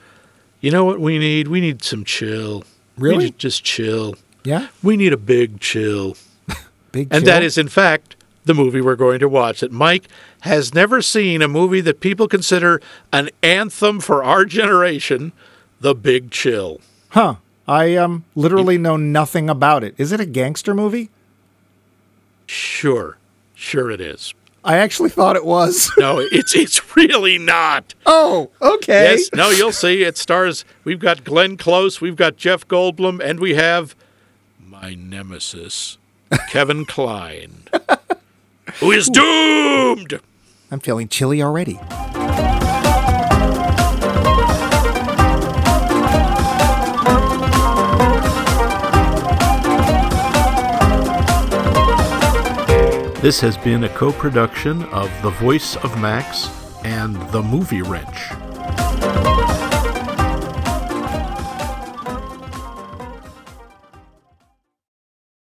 You 0.60 0.70
know 0.70 0.84
what 0.84 1.00
we 1.00 1.18
need? 1.18 1.48
We 1.48 1.60
need 1.60 1.82
some 1.82 2.04
chill. 2.04 2.64
We 2.96 3.10
Really? 3.10 3.24
need 3.26 3.38
just 3.38 3.62
chill. 3.64 4.14
Yeah, 4.44 4.68
We 4.82 4.96
need 4.96 5.12
a 5.12 5.18
big 5.18 5.60
chill. 5.60 6.16
big. 6.92 7.10
Chill? 7.10 7.16
And 7.18 7.26
that 7.26 7.42
is, 7.42 7.56
in 7.58 7.68
fact, 7.68 8.16
the 8.44 8.54
movie 8.54 8.80
we're 8.80 8.96
going 8.96 9.20
to 9.20 9.28
watch. 9.28 9.60
That 9.60 9.70
Mike 9.72 10.08
has 10.42 10.72
never 10.74 11.02
seen 11.02 11.42
a 11.42 11.48
movie 11.48 11.80
that 11.80 12.00
people 12.00 12.28
consider 12.28 12.80
an 13.12 13.30
anthem 13.42 13.98
for 14.00 14.22
our 14.22 14.44
generation 14.44 15.32
The 15.80 15.94
Big 15.94 16.30
Chill. 16.30 16.80
huh? 17.10 17.36
I 17.66 17.94
um 17.96 18.24
literally 18.34 18.76
know 18.78 18.96
nothing 18.96 19.48
about 19.48 19.84
it. 19.84 19.94
Is 19.96 20.10
it 20.12 20.18
a 20.20 20.26
gangster 20.26 20.74
movie? 20.74 21.10
Sure. 22.46 23.16
Sure 23.54 23.90
it 23.90 24.00
is. 24.00 24.34
I 24.64 24.76
actually 24.78 25.10
thought 25.10 25.36
it 25.36 25.44
was. 25.44 25.90
No, 25.98 26.18
it's 26.20 26.54
it's 26.54 26.96
really 26.96 27.38
not. 27.38 27.94
oh, 28.06 28.50
okay. 28.60 29.12
Yes, 29.16 29.30
no, 29.32 29.50
you'll 29.50 29.72
see. 29.72 30.02
It 30.02 30.16
stars. 30.18 30.64
We've 30.84 30.98
got 30.98 31.22
Glenn 31.24 31.56
Close, 31.56 32.00
we've 32.00 32.16
got 32.16 32.36
Jeff 32.36 32.66
Goldblum, 32.66 33.20
and 33.22 33.38
we 33.40 33.54
have 33.54 33.94
my 34.60 34.94
nemesis, 34.94 35.98
Kevin 36.48 36.84
Kline, 36.84 37.64
who 38.80 38.90
is 38.90 39.08
doomed. 39.08 40.20
I'm 40.72 40.80
feeling 40.80 41.06
chilly 41.06 41.42
already. 41.42 41.74
This 53.20 53.38
has 53.40 53.58
been 53.58 53.84
a 53.84 53.88
co 53.90 54.12
production 54.12 54.84
of 54.84 55.10
The 55.22 55.28
Voice 55.28 55.76
of 55.76 56.00
Max 56.00 56.48
and 56.84 57.16
The 57.32 57.42
Movie 57.42 57.82
Wrench. 57.82 58.51